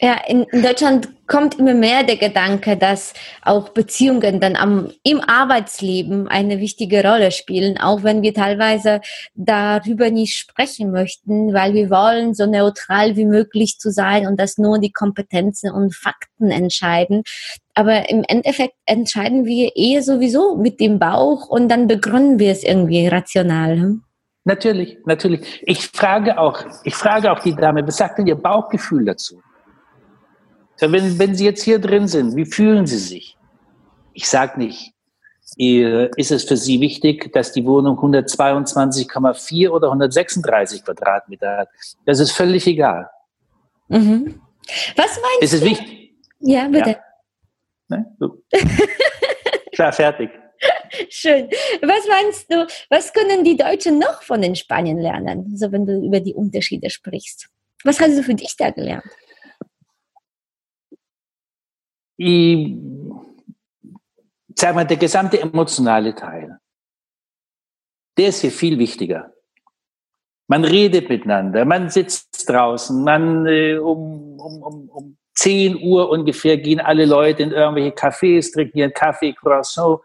Ja, 0.00 0.20
in, 0.26 0.42
in, 0.50 0.62
Deutschland 0.62 1.08
kommt 1.28 1.60
immer 1.60 1.72
mehr 1.72 2.02
der 2.02 2.16
Gedanke, 2.16 2.76
dass 2.76 3.14
auch 3.42 3.68
Beziehungen 3.68 4.40
dann 4.40 4.56
am, 4.56 4.90
im 5.04 5.20
Arbeitsleben 5.20 6.26
eine 6.26 6.58
wichtige 6.58 7.08
Rolle 7.08 7.30
spielen, 7.30 7.78
auch 7.78 8.02
wenn 8.02 8.20
wir 8.20 8.34
teilweise 8.34 9.00
darüber 9.34 10.10
nicht 10.10 10.34
sprechen 10.34 10.90
möchten, 10.90 11.54
weil 11.54 11.74
wir 11.74 11.90
wollen, 11.90 12.34
so 12.34 12.44
neutral 12.44 13.14
wie 13.14 13.24
möglich 13.24 13.78
zu 13.78 13.92
sein 13.92 14.26
und 14.26 14.40
dass 14.40 14.58
nur 14.58 14.80
die 14.80 14.90
Kompetenzen 14.90 15.70
und 15.70 15.94
Fakten 15.94 16.50
entscheiden. 16.50 17.22
Aber 17.74 18.10
im 18.10 18.24
Endeffekt 18.26 18.74
entscheiden 18.86 19.44
wir 19.44 19.76
eher 19.76 20.02
sowieso 20.02 20.56
mit 20.56 20.80
dem 20.80 20.98
Bauch 20.98 21.48
und 21.48 21.68
dann 21.68 21.86
begründen 21.86 22.40
wir 22.40 22.50
es 22.50 22.64
irgendwie 22.64 23.06
rational. 23.06 23.76
Hm? 23.76 24.02
Natürlich, 24.42 24.98
natürlich. 25.06 25.62
Ich 25.62 25.86
frage 25.86 26.36
auch, 26.36 26.64
ich 26.82 26.96
frage 26.96 27.30
auch 27.30 27.38
die 27.38 27.54
Dame, 27.54 27.86
was 27.86 27.96
sagt 27.96 28.18
denn 28.18 28.26
Ihr 28.26 28.34
Bauchgefühl 28.34 29.04
dazu? 29.04 29.40
Wenn, 30.80 31.18
wenn 31.18 31.34
Sie 31.34 31.44
jetzt 31.44 31.62
hier 31.62 31.78
drin 31.78 32.08
sind, 32.08 32.36
wie 32.36 32.46
fühlen 32.46 32.86
Sie 32.86 32.98
sich? 32.98 33.36
Ich 34.12 34.28
sage 34.28 34.58
nicht, 34.58 34.92
ist 35.56 36.30
es 36.30 36.44
für 36.44 36.56
Sie 36.56 36.80
wichtig, 36.80 37.32
dass 37.32 37.52
die 37.52 37.64
Wohnung 37.64 37.98
122,4 37.98 39.68
oder 39.68 39.88
136 39.88 40.84
Quadratmeter 40.84 41.58
hat? 41.58 41.68
Das 42.06 42.18
ist 42.18 42.32
völlig 42.32 42.66
egal. 42.66 43.08
Mhm. 43.88 44.40
Was 44.96 45.20
meinst 45.20 45.42
ist 45.42 45.52
es 45.54 45.60
du? 45.60 45.66
wichtig? 45.66 46.14
Ja, 46.40 46.68
bitte. 46.68 46.90
Ja. 46.90 47.96
Ne? 47.96 48.16
So. 48.18 48.42
Klar, 49.72 49.92
fertig. 49.92 50.30
Schön. 51.10 51.48
Was 51.82 52.06
meinst 52.08 52.50
du, 52.50 52.66
was 52.88 53.12
können 53.12 53.44
die 53.44 53.56
Deutschen 53.56 53.98
noch 53.98 54.22
von 54.22 54.40
den 54.40 54.56
Spaniern 54.56 54.98
lernen, 54.98 55.56
so 55.56 55.70
wenn 55.72 55.84
du 55.86 56.04
über 56.04 56.20
die 56.20 56.34
Unterschiede 56.34 56.90
sprichst? 56.90 57.48
Was 57.84 58.00
hast 58.00 58.16
du 58.16 58.22
für 58.22 58.34
dich 58.34 58.56
da 58.56 58.70
gelernt? 58.70 59.04
Ich 62.16 62.76
sag 64.54 64.74
mal, 64.74 64.86
der 64.86 64.96
gesamte 64.96 65.40
emotionale 65.40 66.14
Teil, 66.14 66.58
der 68.16 68.28
ist 68.28 68.40
hier 68.40 68.52
viel 68.52 68.78
wichtiger. 68.78 69.32
Man 70.46 70.64
redet 70.64 71.08
miteinander, 71.08 71.64
man 71.64 71.88
sitzt 71.88 72.48
draußen, 72.48 73.02
man 73.02 73.46
äh, 73.46 73.76
um, 73.76 74.38
um, 74.38 74.62
um, 74.62 74.88
um 74.90 75.16
10 75.34 75.82
Uhr 75.82 76.10
ungefähr 76.10 76.58
gehen 76.58 76.80
alle 76.80 77.06
Leute 77.06 77.42
in 77.42 77.50
irgendwelche 77.50 77.94
Cafés, 77.94 78.52
trinken 78.52 78.78
ihren 78.78 78.92
Kaffee, 78.92 79.32
Croissant. 79.32 80.00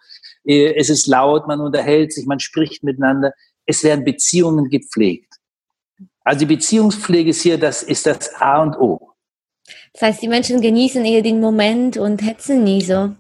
Äh, 0.46 0.74
es 0.76 0.90
ist 0.90 1.08
laut, 1.08 1.48
man 1.48 1.60
unterhält 1.60 2.14
sich, 2.14 2.26
man 2.26 2.40
spricht 2.40 2.84
miteinander. 2.84 3.34
Es 3.66 3.84
werden 3.84 4.04
Beziehungen 4.04 4.70
gepflegt. 4.70 5.36
Also 6.24 6.40
die 6.40 6.56
Beziehungspflege 6.56 7.30
ist 7.30 7.42
hier, 7.42 7.60
das 7.60 7.84
ist 7.84 8.06
das 8.06 8.34
A 8.36 8.62
und 8.62 8.76
O. 8.78 9.09
Das 10.00 10.12
heißt, 10.12 10.22
die 10.22 10.30
Menschen 10.30 10.62
genießen 10.62 11.04
eher 11.04 11.22
den 11.22 11.42
Moment 11.42 11.98
und 11.98 12.22
hetzen 12.26 12.64
nie 12.64 12.82
so. 12.82 13.14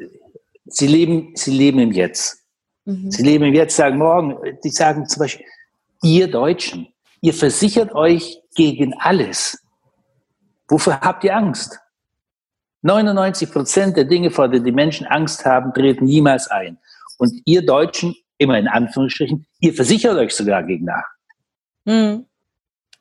Sie 0.65 0.87
leben, 0.87 1.33
sie 1.35 1.51
leben 1.51 1.79
im 1.79 1.91
Jetzt. 1.91 2.45
Mhm. 2.85 3.11
Sie 3.11 3.21
leben 3.21 3.43
im 3.43 3.53
Jetzt, 3.53 3.75
sagen 3.75 3.97
morgen, 3.97 4.37
die 4.63 4.69
sagen 4.69 5.05
zum 5.05 5.19
Beispiel, 5.19 5.45
ihr 6.03 6.31
Deutschen, 6.31 6.87
ihr 7.19 7.33
versichert 7.33 7.93
euch 7.93 8.41
gegen 8.55 8.93
alles. 8.97 9.61
Wofür 10.69 11.01
habt 11.01 11.25
ihr 11.25 11.35
Angst? 11.35 11.77
99 12.83 13.51
Prozent 13.51 13.97
der 13.97 14.05
Dinge, 14.05 14.31
vor 14.31 14.47
denen 14.47 14.63
die 14.63 14.71
Menschen 14.71 15.05
Angst 15.05 15.43
haben, 15.43 15.73
treten 15.73 16.05
niemals 16.05 16.47
ein. 16.47 16.77
Und 17.17 17.41
ihr 17.43 17.65
Deutschen, 17.65 18.15
immer 18.37 18.57
in 18.57 18.69
Anführungsstrichen, 18.69 19.45
ihr 19.59 19.73
versichert 19.73 20.15
euch 20.15 20.33
sogar 20.33 20.63
gegen 20.63 20.85
nach. 20.85 21.07
Mhm. 21.83 22.28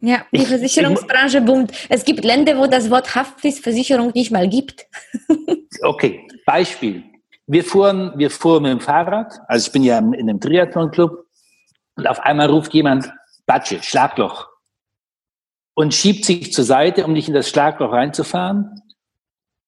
Ja, 0.01 0.25
die 0.33 0.43
ich, 0.43 0.49
Versicherungsbranche 0.49 1.41
boomt. 1.41 1.73
Es 1.89 2.05
gibt 2.05 2.25
Länder, 2.25 2.57
wo 2.59 2.67
das 2.67 2.91
Wort 2.91 3.15
Haftpflichtversicherung 3.15 4.13
nicht 4.15 4.31
mal 4.31 4.49
gibt. 4.49 4.87
okay, 5.83 6.27
Beispiel. 6.47 7.03
Wir 7.47 7.65
fuhren, 7.65 8.13
wir 8.17 8.31
fuhren 8.31 8.63
mit 8.63 8.73
dem 8.73 8.81
Fahrrad, 8.81 9.41
also 9.49 9.67
ich 9.67 9.73
bin 9.73 9.83
ja 9.83 9.99
in 9.99 10.15
einem 10.15 10.39
Triathlon-Club, 10.39 11.25
und 11.97 12.07
auf 12.07 12.21
einmal 12.21 12.49
ruft 12.49 12.75
jemand, 12.75 13.11
Batsche, 13.47 13.83
Schlagloch, 13.83 14.49
und 15.75 15.95
schiebt 15.95 16.25
sich 16.25 16.53
zur 16.53 16.65
Seite, 16.65 17.05
um 17.05 17.13
nicht 17.13 17.27
in 17.27 17.35
das 17.35 17.49
Schlagloch 17.49 17.91
reinzufahren, 17.91 18.83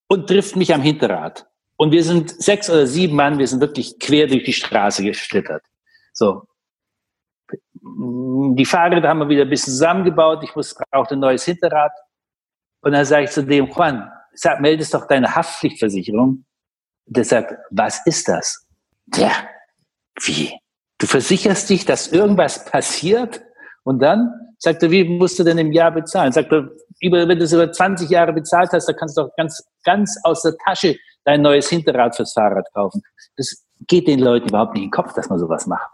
und 0.08 0.28
trifft 0.28 0.56
mich 0.56 0.74
am 0.74 0.82
Hinterrad. 0.82 1.46
Und 1.76 1.92
wir 1.92 2.04
sind 2.04 2.30
sechs 2.30 2.68
oder 2.68 2.86
sieben 2.86 3.16
Mann, 3.16 3.38
wir 3.38 3.48
sind 3.48 3.60
wirklich 3.60 3.98
quer 3.98 4.26
durch 4.26 4.44
die 4.44 4.52
Straße 4.52 5.02
geschlittert. 5.02 5.62
So. 6.12 6.42
Die 7.82 8.64
Fahrräder 8.64 9.08
haben 9.08 9.20
wir 9.20 9.28
wieder 9.28 9.42
ein 9.42 9.50
bisschen 9.50 9.72
zusammengebaut. 9.72 10.42
Ich 10.42 10.54
muss, 10.54 10.74
brauchte 10.90 11.14
ein 11.14 11.20
neues 11.20 11.44
Hinterrad. 11.44 11.92
Und 12.82 12.92
dann 12.92 13.04
sage 13.04 13.24
ich 13.24 13.30
zu 13.30 13.42
dem, 13.42 13.68
Juan, 13.68 14.10
sag, 14.32 14.60
meldest 14.60 14.94
doch 14.94 15.06
deine 15.06 15.34
Haftpflichtversicherung. 15.34 16.44
Der 17.06 17.24
sagt, 17.24 17.54
was 17.70 18.06
ist 18.06 18.28
das? 18.28 18.66
Ja, 19.14 19.32
wie? 20.22 20.52
Du 20.98 21.06
versicherst 21.06 21.68
dich, 21.70 21.84
dass 21.84 22.08
irgendwas 22.08 22.64
passiert? 22.64 23.42
Und 23.84 24.00
dann 24.00 24.30
sagt 24.58 24.82
er, 24.82 24.90
wie 24.90 25.04
musst 25.04 25.38
du 25.38 25.44
denn 25.44 25.58
im 25.58 25.72
Jahr 25.72 25.90
bezahlen? 25.90 26.32
Sagt 26.32 26.52
er, 26.52 26.70
wenn 27.00 27.38
du 27.38 27.44
es 27.44 27.52
über 27.52 27.72
20 27.72 28.10
Jahre 28.10 28.32
bezahlt 28.32 28.70
hast, 28.72 28.86
dann 28.86 28.96
kannst 28.96 29.16
du 29.16 29.22
doch 29.22 29.30
ganz, 29.36 29.62
ganz 29.84 30.18
aus 30.22 30.42
der 30.42 30.56
Tasche 30.58 30.96
dein 31.24 31.42
neues 31.42 31.68
Hinterrad 31.68 32.14
fürs 32.14 32.32
Fahrrad 32.32 32.66
kaufen. 32.74 33.02
Das 33.36 33.64
geht 33.86 34.06
den 34.06 34.20
Leuten 34.20 34.48
überhaupt 34.48 34.74
nicht 34.74 34.84
in 34.84 34.88
den 34.88 34.92
Kopf, 34.92 35.14
dass 35.14 35.28
man 35.28 35.38
sowas 35.38 35.66
macht. 35.66 35.90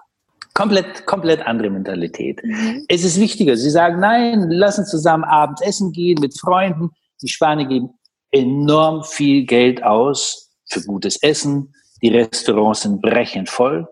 Komplett, 0.56 1.04
komplett 1.04 1.46
andere 1.46 1.68
Mentalität. 1.68 2.42
Mhm. 2.42 2.86
Es 2.88 3.04
ist 3.04 3.20
wichtiger. 3.20 3.58
Sie 3.58 3.68
sagen, 3.68 4.00
nein, 4.00 4.46
lass 4.48 4.78
uns 4.78 4.88
zusammen 4.88 5.24
abends 5.24 5.60
essen 5.60 5.92
gehen 5.92 6.18
mit 6.18 6.38
Freunden. 6.38 6.92
Die 7.20 7.28
Spanier 7.28 7.66
geben 7.66 7.90
enorm 8.30 9.04
viel 9.04 9.44
Geld 9.44 9.82
aus 9.82 10.50
für 10.70 10.80
gutes 10.80 11.22
Essen. 11.22 11.74
Die 12.00 12.08
Restaurants 12.08 12.82
sind 12.82 13.02
brechend 13.02 13.50
voll. 13.50 13.86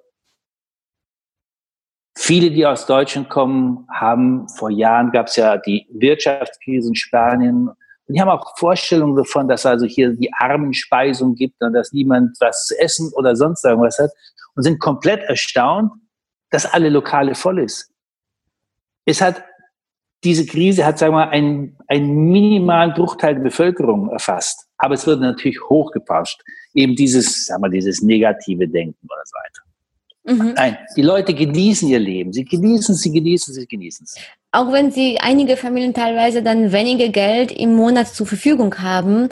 Viele, 2.17 2.51
die 2.51 2.65
aus 2.65 2.87
Deutschland 2.87 3.29
kommen, 3.29 3.87
haben 3.93 4.49
vor 4.49 4.71
Jahren 4.71 5.13
gab 5.13 5.27
es 5.27 5.37
ja 5.37 5.59
die 5.59 5.87
Wirtschaftskrise 5.93 6.89
in 6.89 6.95
Spanien. 6.95 7.69
Und 7.69 8.15
die 8.15 8.21
haben 8.23 8.31
auch 8.31 8.57
Vorstellungen 8.57 9.17
davon, 9.17 9.49
dass 9.49 9.67
also 9.67 9.85
hier 9.85 10.15
die 10.15 10.33
Armenspeisung 10.33 11.35
gibt 11.35 11.63
und 11.63 11.75
dass 11.75 11.93
niemand 11.93 12.39
was 12.41 12.65
zu 12.69 12.79
essen 12.81 13.13
oder 13.17 13.37
sonst 13.37 13.63
irgendwas 13.67 13.99
hat 13.99 14.13
und 14.55 14.63
sind 14.63 14.79
komplett 14.79 15.25
erstaunt, 15.25 15.93
dass 16.55 16.67
alle 16.67 16.89
Lokale 16.89 17.35
voll 17.35 17.59
ist. 17.59 17.91
Es 19.05 19.21
hat, 19.21 19.43
diese 20.23 20.47
Krise 20.47 20.87
hat, 20.87 20.99
sagen 20.99 21.13
wir 21.13 21.29
einen, 21.31 21.77
einen 21.89 22.31
minimalen 22.31 22.95
Bruchteil 22.95 23.35
der 23.35 23.43
Bevölkerung 23.43 24.09
erfasst. 24.11 24.69
Aber 24.79 24.95
es 24.95 25.05
wird 25.05 25.21
natürlich 25.21 25.61
hochgepauscht. 25.69 26.41
Eben 26.73 26.95
dieses, 26.95 27.47
sagen 27.47 27.63
wir, 27.63 27.71
dieses 27.71 28.03
negative 28.03 28.69
Denken 28.69 29.05
oder 29.05 29.23
so 29.25 29.35
weiter. 29.43 30.45
Mhm. 30.45 30.55
Nein, 30.55 30.79
die 30.97 31.03
Leute 31.03 31.35
genießen 31.35 31.89
ihr 31.89 31.99
Leben. 31.99 32.33
Sie 32.33 32.45
genießen, 32.45 32.95
sie 32.95 33.11
genießen, 33.11 33.53
sie 33.53 33.67
genießen 33.67 34.05
es. 34.05 34.17
Auch 34.53 34.73
wenn 34.73 34.93
sie 34.93 35.19
einige 35.21 35.57
Familien 35.57 35.93
teilweise 35.93 36.41
dann 36.41 36.71
weniger 36.71 37.09
Geld 37.09 37.51
im 37.51 37.75
Monat 37.75 38.09
zur 38.09 38.27
Verfügung 38.29 38.79
haben, 38.79 39.29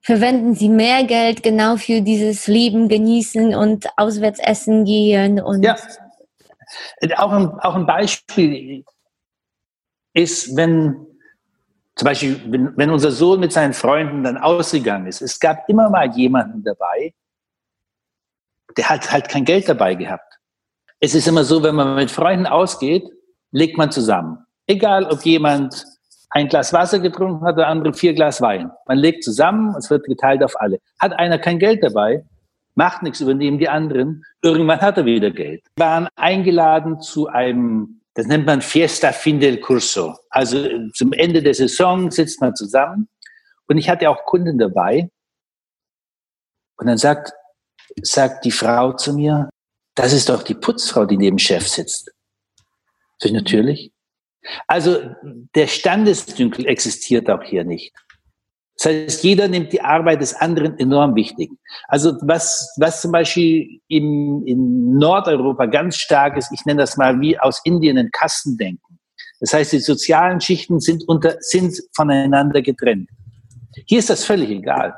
verwenden 0.00 0.56
sie 0.56 0.68
mehr 0.68 1.04
Geld 1.04 1.44
genau 1.44 1.76
für 1.76 2.00
dieses 2.00 2.48
Leben 2.48 2.88
genießen 2.88 3.54
und 3.54 3.86
auswärts 3.96 4.40
essen 4.40 4.84
gehen 4.84 5.40
und 5.40 5.64
ja. 5.64 5.76
Auch 7.16 7.32
ein, 7.32 7.50
auch 7.60 7.74
ein 7.74 7.86
Beispiel 7.86 8.84
ist, 10.12 10.56
wenn 10.56 11.06
zum 11.96 12.06
Beispiel, 12.06 12.40
wenn, 12.48 12.76
wenn 12.76 12.90
unser 12.90 13.10
Sohn 13.10 13.40
mit 13.40 13.52
seinen 13.52 13.72
Freunden 13.72 14.22
dann 14.22 14.36
ausgegangen 14.36 15.06
ist, 15.06 15.22
es 15.22 15.40
gab 15.40 15.68
immer 15.68 15.88
mal 15.88 16.10
jemanden 16.14 16.62
dabei, 16.62 17.14
der 18.76 18.88
hat 18.90 19.10
halt 19.10 19.28
kein 19.28 19.46
Geld 19.46 19.68
dabei 19.68 19.94
gehabt. 19.94 20.38
Es 21.00 21.14
ist 21.14 21.26
immer 21.26 21.44
so, 21.44 21.62
wenn 21.62 21.74
man 21.74 21.94
mit 21.94 22.10
Freunden 22.10 22.46
ausgeht, 22.46 23.04
legt 23.50 23.78
man 23.78 23.90
zusammen. 23.90 24.38
Egal, 24.66 25.06
ob 25.06 25.24
jemand 25.24 25.86
ein 26.30 26.48
Glas 26.48 26.72
Wasser 26.72 26.98
getrunken 26.98 27.46
hat 27.46 27.54
oder 27.54 27.68
andere 27.68 27.94
vier 27.94 28.12
Glas 28.12 28.42
Wein. 28.42 28.70
Man 28.86 28.98
legt 28.98 29.24
zusammen, 29.24 29.74
es 29.78 29.88
wird 29.88 30.04
geteilt 30.04 30.42
auf 30.42 30.60
alle. 30.60 30.80
Hat 31.00 31.12
einer 31.12 31.38
kein 31.38 31.58
Geld 31.58 31.82
dabei, 31.82 32.24
macht 32.76 33.02
nichts, 33.02 33.20
übernehmen 33.20 33.58
die 33.58 33.68
anderen. 33.68 34.24
Irgendwann 34.42 34.80
hat 34.80 34.98
er 34.98 35.04
wieder 35.04 35.30
Geld. 35.30 35.64
Wir 35.76 35.86
waren 35.86 36.08
eingeladen 36.14 37.00
zu 37.00 37.26
einem, 37.26 38.00
das 38.14 38.26
nennt 38.26 38.46
man 38.46 38.62
Fiesta 38.62 39.12
Fin 39.12 39.40
del 39.40 39.60
Curso. 39.60 40.16
Also 40.30 40.68
zum 40.92 41.12
Ende 41.12 41.42
der 41.42 41.54
Saison 41.54 42.10
sitzt 42.10 42.40
man 42.40 42.54
zusammen. 42.54 43.08
Und 43.66 43.78
ich 43.78 43.88
hatte 43.88 44.08
auch 44.08 44.24
Kunden 44.24 44.58
dabei. 44.58 45.10
Und 46.76 46.86
dann 46.86 46.98
sagt 46.98 47.32
sagt 48.02 48.44
die 48.44 48.50
Frau 48.50 48.92
zu 48.92 49.14
mir, 49.14 49.48
das 49.94 50.12
ist 50.12 50.28
doch 50.28 50.42
die 50.42 50.54
Putzfrau, 50.54 51.06
die 51.06 51.16
neben 51.16 51.38
Chef 51.38 51.66
sitzt. 51.66 52.10
Sag 53.18 53.30
ich, 53.30 53.32
natürlich. 53.32 53.92
Also 54.66 55.14
der 55.54 55.66
Standesdünkel 55.66 56.66
existiert 56.66 57.30
auch 57.30 57.42
hier 57.42 57.64
nicht. 57.64 57.94
Das 58.78 58.86
heißt, 58.86 59.24
jeder 59.24 59.48
nimmt 59.48 59.72
die 59.72 59.80
Arbeit 59.80 60.20
des 60.20 60.34
anderen 60.34 60.78
enorm 60.78 61.14
wichtig. 61.14 61.50
Also 61.88 62.16
was, 62.20 62.74
was 62.76 63.00
zum 63.00 63.12
Beispiel 63.12 63.80
im, 63.88 64.42
in 64.46 64.98
Nordeuropa 64.98 65.66
ganz 65.66 65.96
stark 65.96 66.36
ist, 66.36 66.52
ich 66.52 66.64
nenne 66.66 66.82
das 66.82 66.96
mal 66.96 67.20
wie 67.20 67.38
aus 67.38 67.62
Indien 67.64 67.96
ein 67.96 68.10
Kastendenken. 68.12 68.98
Das 69.40 69.52
heißt, 69.52 69.72
die 69.72 69.78
sozialen 69.78 70.40
Schichten 70.40 70.80
sind, 70.80 71.04
unter, 71.08 71.36
sind 71.40 71.74
voneinander 71.94 72.62
getrennt. 72.62 73.08
Hier 73.86 73.98
ist 73.98 74.10
das 74.10 74.24
völlig 74.24 74.50
egal. 74.50 74.94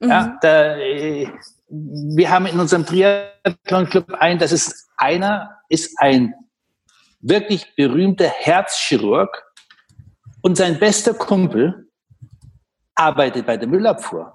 Mhm. 0.00 0.08
Ja, 0.08 0.38
da, 0.40 0.76
äh, 0.76 1.28
wir 1.68 2.30
haben 2.30 2.46
in 2.46 2.60
unserem 2.60 2.84
Triathlon-Club 2.84 4.12
ein, 4.18 4.38
das 4.38 4.52
ist 4.52 4.88
einer, 4.96 5.58
ist 5.68 5.94
ein 5.98 6.34
wirklich 7.20 7.74
berühmter 7.76 8.28
Herzchirurg 8.28 9.44
und 10.42 10.56
sein 10.56 10.78
bester 10.78 11.14
Kumpel 11.14 11.81
arbeitet 12.94 13.46
bei 13.46 13.56
der 13.56 13.68
Müllabfuhr. 13.68 14.32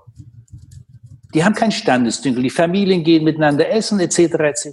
Die 1.33 1.43
haben 1.43 1.53
kein 1.53 1.71
Standesdünkel, 1.71 2.41
die 2.41 2.49
Familien 2.49 3.03
gehen 3.03 3.23
miteinander 3.23 3.69
essen, 3.69 3.99
etc., 3.99 4.19
etc. 4.19 4.69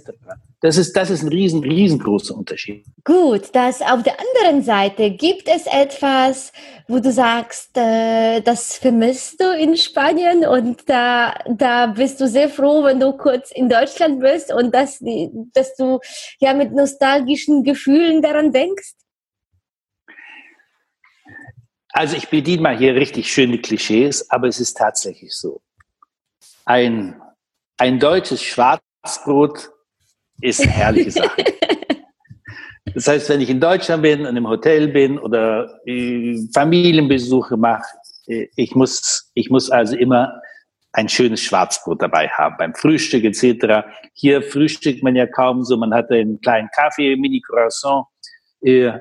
Das 0.61 0.77
ist, 0.77 0.95
das 0.95 1.09
ist 1.09 1.21
ein 1.21 1.27
riesen, 1.27 1.61
riesengroßer 1.61 2.35
Unterschied. 2.35 2.85
Gut, 3.03 3.53
dass 3.53 3.81
auf 3.81 4.01
der 4.03 4.15
anderen 4.19 4.63
Seite 4.63 5.11
gibt 5.11 5.47
es 5.47 5.67
etwas, 5.67 6.51
wo 6.87 6.99
du 6.99 7.11
sagst, 7.11 7.77
äh, 7.77 8.41
das 8.41 8.77
vermisst 8.77 9.41
du 9.41 9.55
in 9.55 9.75
Spanien 9.75 10.45
und 10.45 10.89
da, 10.89 11.35
da 11.47 11.87
bist 11.87 12.19
du 12.21 12.27
sehr 12.27 12.49
froh, 12.49 12.83
wenn 12.83 12.99
du 12.99 13.11
kurz 13.13 13.51
in 13.51 13.69
Deutschland 13.69 14.21
bist 14.21 14.51
und 14.51 14.73
dass, 14.73 15.03
dass 15.53 15.75
du 15.75 15.99
ja 16.39 16.53
mit 16.53 16.71
nostalgischen 16.71 17.63
Gefühlen 17.63 18.21
daran 18.21 18.51
denkst? 18.51 18.93
Also 21.95 22.17
ich 22.17 22.27
bediene 22.27 22.61
mal 22.61 22.77
hier 22.77 22.93
richtig 22.93 23.31
schöne 23.31 23.57
Klischees, 23.57 24.29
aber 24.29 24.49
es 24.49 24.59
ist 24.59 24.75
tatsächlich 24.75 25.33
so. 25.33 25.61
Ein, 26.65 27.21
ein 27.77 28.01
deutsches 28.01 28.43
Schwarzbrot 28.43 29.69
ist 30.41 30.59
eine 30.59 30.71
herrliche 30.71 31.11
Sache. 31.21 31.45
Das 32.93 33.07
heißt, 33.07 33.29
wenn 33.29 33.39
ich 33.39 33.49
in 33.49 33.61
Deutschland 33.61 34.03
bin 34.03 34.25
und 34.25 34.35
im 34.35 34.45
Hotel 34.45 34.89
bin 34.89 35.17
oder 35.17 35.79
Familienbesuche 36.53 37.55
mache, 37.55 37.87
äh, 38.27 38.47
ich 38.57 38.75
muss, 38.75 39.31
ich 39.33 39.49
muss 39.49 39.71
also 39.71 39.95
immer 39.95 40.41
ein 40.91 41.07
schönes 41.07 41.39
Schwarzbrot 41.39 42.01
dabei 42.01 42.27
haben, 42.27 42.57
beim 42.57 42.75
Frühstück 42.75 43.23
etc. 43.23 43.87
Hier 44.11 44.41
frühstückt 44.41 45.01
man 45.01 45.15
ja 45.15 45.27
kaum 45.27 45.63
so, 45.63 45.77
man 45.77 45.93
hat 45.93 46.11
einen 46.11 46.41
kleinen 46.41 46.67
Kaffee, 46.75 47.15
Mini 47.15 47.39
Croissant. 47.39 48.05
Äh, 48.59 48.99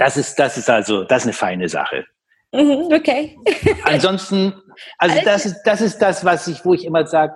das 0.00 0.16
ist, 0.16 0.36
das 0.38 0.56
ist 0.56 0.70
also, 0.70 1.04
das 1.04 1.22
ist 1.22 1.26
eine 1.26 1.32
feine 1.34 1.68
Sache. 1.68 2.06
Mhm, 2.52 2.88
okay. 2.90 3.36
Ansonsten, 3.84 4.54
also 4.96 5.20
das 5.22 5.44
ist, 5.44 5.62
das 5.64 5.82
ist 5.82 5.98
das, 5.98 6.24
was 6.24 6.48
ich, 6.48 6.64
wo 6.64 6.72
ich 6.72 6.86
immer 6.86 7.06
sage, 7.06 7.34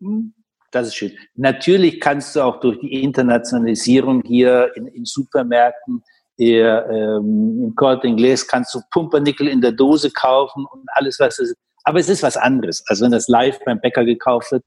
hm, 0.00 0.32
das 0.70 0.86
ist 0.86 0.94
schön. 0.94 1.12
Natürlich 1.34 2.00
kannst 2.00 2.36
du 2.36 2.42
auch 2.42 2.60
durch 2.60 2.78
die 2.78 3.02
Internationalisierung 3.02 4.22
hier 4.24 4.70
in, 4.76 4.86
in 4.86 5.04
Supermärkten, 5.04 6.04
eher, 6.36 6.88
ähm, 6.88 7.64
im 7.64 7.74
Corte 7.74 8.06
Inglés 8.06 8.46
kannst 8.46 8.72
du 8.74 8.80
Pumpernickel 8.92 9.48
in 9.48 9.60
der 9.60 9.72
Dose 9.72 10.12
kaufen 10.12 10.66
und 10.70 10.84
alles, 10.94 11.18
was 11.18 11.40
es 11.40 11.50
ist. 11.50 11.56
Aber 11.82 11.98
es 11.98 12.08
ist 12.08 12.22
was 12.22 12.36
anderes. 12.36 12.84
Also 12.86 13.04
wenn 13.04 13.12
das 13.12 13.26
live 13.26 13.58
beim 13.64 13.80
Bäcker 13.80 14.04
gekauft 14.04 14.52
wird, 14.52 14.64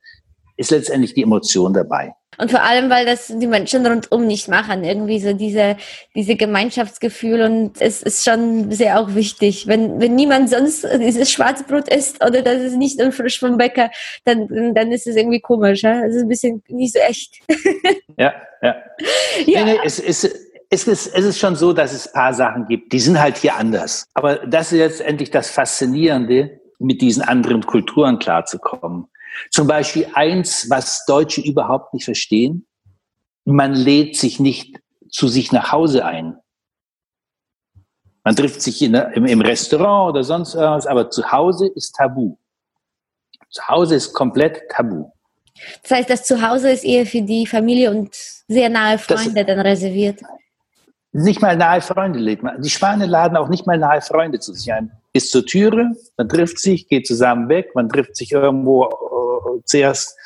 ist 0.58 0.72
letztendlich 0.72 1.14
die 1.14 1.24
Emotion 1.24 1.74
dabei. 1.74 2.14
Und 2.40 2.52
vor 2.52 2.62
allem, 2.62 2.90
weil 2.90 3.06
das 3.06 3.28
die 3.28 3.48
Menschen 3.48 3.86
rundum 3.86 4.28
nicht 4.28 4.48
machen. 4.48 4.84
Irgendwie 4.84 5.20
so 5.20 5.34
diese, 5.34 5.76
diese 6.16 6.36
Gemeinschaftsgefühl 6.36 7.42
und 7.42 7.82
es 7.82 8.04
ist 8.04 8.24
schon 8.24 8.72
sehr 8.72 9.00
auch 9.00 9.16
wichtig. 9.16 9.66
Wenn, 9.66 10.00
wenn 10.00 10.16
niemand 10.16 10.52
sonst 10.52 10.88
dieses 11.00 11.32
Schwarzbrot 11.32 11.88
isst 11.88 12.24
oder 12.24 12.44
das 12.44 12.62
ist 12.62 12.78
nicht 12.78 13.02
frisch 13.14 13.40
vom 13.40 13.58
Bäcker, 13.58 13.90
dann, 14.24 14.76
dann 14.76 14.92
ist 14.92 15.08
es 15.08 15.16
irgendwie 15.16 15.40
komisch. 15.40 15.82
Ja? 15.82 16.06
Es 16.06 16.16
ist 16.16 16.24
ein 16.24 16.28
bisschen 16.28 16.64
nicht 16.68 16.94
so 16.94 17.00
echt. 17.00 17.40
ja, 18.18 18.34
ja. 18.62 18.76
ja. 19.48 19.66
Nee, 19.66 19.74
nee, 19.74 19.80
es, 19.84 20.00
es, 20.00 20.24
es, 20.70 20.88
ist, 20.88 21.08
es 21.08 21.26
ist 21.26 21.40
schon 21.40 21.56
so, 21.56 21.74
dass 21.74 21.92
es 21.92 22.08
ein 22.08 22.14
paar 22.14 22.34
Sachen 22.36 22.68
gibt, 22.68 22.94
die 22.94 23.00
sind 23.00 23.20
halt 23.20 23.38
hier 23.38 23.56
anders. 23.56 24.06
Aber 24.14 24.36
das 24.46 24.72
ist 24.72 24.78
jetzt 24.78 25.02
endlich 25.02 25.32
das 25.32 25.50
Faszinierende, 25.50 26.60
mit 26.80 27.02
diesen 27.02 27.24
anderen 27.24 27.66
Kulturen 27.66 28.20
klarzukommen. 28.20 29.08
Zum 29.52 29.68
Beispiel 29.68 30.08
eins, 30.14 30.70
was 30.70 31.06
Deutsche 31.06 31.42
überhaupt 31.42 31.94
nicht 31.94 32.06
verstehen. 32.06 32.68
Man 33.46 33.74
lädt 33.74 34.18
sich 34.18 34.40
nicht 34.40 34.80
zu 35.10 35.28
sich 35.28 35.52
nach 35.52 35.72
Hause 35.72 36.06
ein. 36.06 36.38
Man 38.24 38.36
trifft 38.36 38.62
sich 38.62 38.82
in, 38.82 38.94
im, 38.94 39.26
im 39.26 39.42
Restaurant 39.42 40.10
oder 40.10 40.24
sonst 40.24 40.54
irgendwas, 40.54 40.86
aber 40.86 41.10
zu 41.10 41.32
Hause 41.32 41.68
ist 41.68 41.96
tabu. 41.96 42.36
Zu 43.50 43.66
Hause 43.70 43.96
ist 43.96 44.14
komplett 44.14 44.64
tabu. 44.70 45.12
Das 45.82 45.92
heißt, 45.92 46.10
das 46.10 46.24
Zuhause 46.24 46.72
ist 46.72 46.84
eher 46.84 47.06
für 47.06 47.22
die 47.22 47.48
Familie 47.48 47.90
und 47.92 48.14
sehr 48.48 48.70
nahe 48.70 48.98
Freunde 48.98 49.46
das, 49.46 49.46
dann 49.46 49.60
reserviert. 49.60 50.22
Nicht 51.14 51.42
mal 51.42 51.56
nahe 51.56 51.82
Freunde 51.82 52.20
lädt 52.20 52.44
man. 52.44 52.62
Die 52.62 52.70
Spanier 52.70 53.08
laden 53.08 53.38
auch 53.38 53.48
nicht 53.48 53.66
mal 53.66 53.78
nahe 53.78 54.02
Freunde 54.02 54.40
zu 54.40 54.54
sich 54.54 54.72
ein. 54.72 54.92
Ist 55.14 55.32
zur 55.32 55.46
Türe, 55.46 55.94
man 56.18 56.30
trifft 56.30 56.60
sich, 56.60 56.88
geht 56.88 57.08
zusammen 57.08 57.50
weg, 57.50 57.74
man 57.76 57.90
trifft 57.90 58.16
sich 58.16 58.34
irgendwo 58.34 58.84
zuerst, 59.66 60.18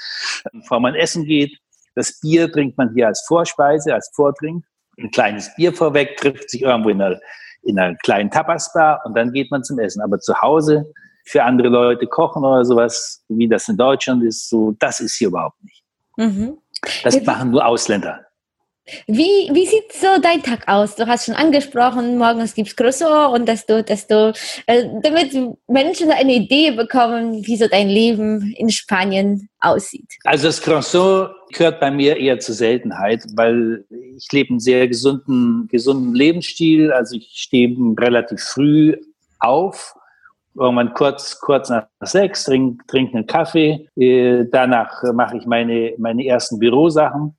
bevor 0.51 0.79
man 0.79 0.95
essen 0.95 1.25
geht. 1.25 1.57
Das 1.95 2.19
Bier 2.19 2.51
trinkt 2.51 2.77
man 2.77 2.93
hier 2.93 3.07
als 3.07 3.23
Vorspeise, 3.27 3.93
als 3.93 4.11
Vordrink. 4.15 4.63
Ein 4.97 5.11
kleines 5.11 5.53
Bier 5.55 5.73
vorweg, 5.73 6.17
trifft 6.17 6.49
sich 6.49 6.61
irgendwo 6.61 6.89
in 6.89 7.01
einer, 7.01 7.19
in 7.63 7.79
einer 7.79 7.95
kleinen 7.97 8.29
Tapasbar 8.29 9.01
und 9.05 9.15
dann 9.15 9.33
geht 9.33 9.51
man 9.51 9.63
zum 9.63 9.79
Essen. 9.79 10.01
Aber 10.01 10.19
zu 10.19 10.33
Hause 10.41 10.91
für 11.25 11.43
andere 11.43 11.69
Leute 11.69 12.07
kochen 12.07 12.43
oder 12.43 12.65
sowas, 12.65 13.23
wie 13.27 13.47
das 13.47 13.67
in 13.67 13.77
Deutschland 13.77 14.23
ist, 14.23 14.49
so, 14.49 14.75
das 14.79 14.99
ist 14.99 15.15
hier 15.15 15.27
überhaupt 15.29 15.61
nicht. 15.63 15.83
Mhm. 16.17 16.57
Das 17.03 17.21
machen 17.23 17.51
nur 17.51 17.65
Ausländer. 17.65 18.25
Wie, 19.05 19.49
wie 19.53 19.65
sieht 19.65 19.93
so 19.93 20.07
dein 20.21 20.41
Tag 20.41 20.67
aus? 20.67 20.95
Du 20.95 21.05
hast 21.05 21.25
schon 21.25 21.35
angesprochen, 21.35 22.17
morgens 22.17 22.55
gibt 22.55 22.69
es 22.69 22.75
Croissant 22.75 23.33
und 23.33 23.47
dass 23.47 23.65
du, 23.65 23.83
dass 23.83 24.07
du, 24.07 24.33
äh, 24.65 24.85
damit 25.03 25.33
Menschen 25.67 26.09
eine 26.11 26.33
Idee 26.33 26.71
bekommen, 26.71 27.45
wie 27.45 27.57
so 27.57 27.67
dein 27.67 27.89
Leben 27.89 28.53
in 28.57 28.69
Spanien 28.69 29.49
aussieht. 29.59 30.07
Also 30.23 30.47
das 30.47 30.61
Croissant 30.61 31.29
gehört 31.53 31.79
bei 31.79 31.91
mir 31.91 32.17
eher 32.17 32.39
zur 32.39 32.55
Seltenheit, 32.55 33.23
weil 33.35 33.85
ich 34.17 34.31
lebe 34.31 34.49
einen 34.49 34.59
sehr 34.59 34.87
gesunden, 34.87 35.67
gesunden 35.67 36.15
Lebensstil. 36.15 36.91
Also 36.91 37.17
ich 37.17 37.29
stehe 37.33 37.75
relativ 37.99 38.41
früh 38.41 38.97
auf, 39.39 39.93
irgendwann 40.55 40.93
kurz, 40.95 41.39
kurz 41.39 41.69
nach 41.69 41.85
sechs, 42.01 42.45
trinke 42.45 42.83
trink 42.87 43.13
einen 43.13 43.27
Kaffee. 43.27 43.87
Äh, 43.95 44.45
danach 44.51 45.03
mache 45.13 45.37
ich 45.37 45.45
meine, 45.45 45.93
meine 45.99 46.25
ersten 46.25 46.57
Bürosachen 46.57 47.37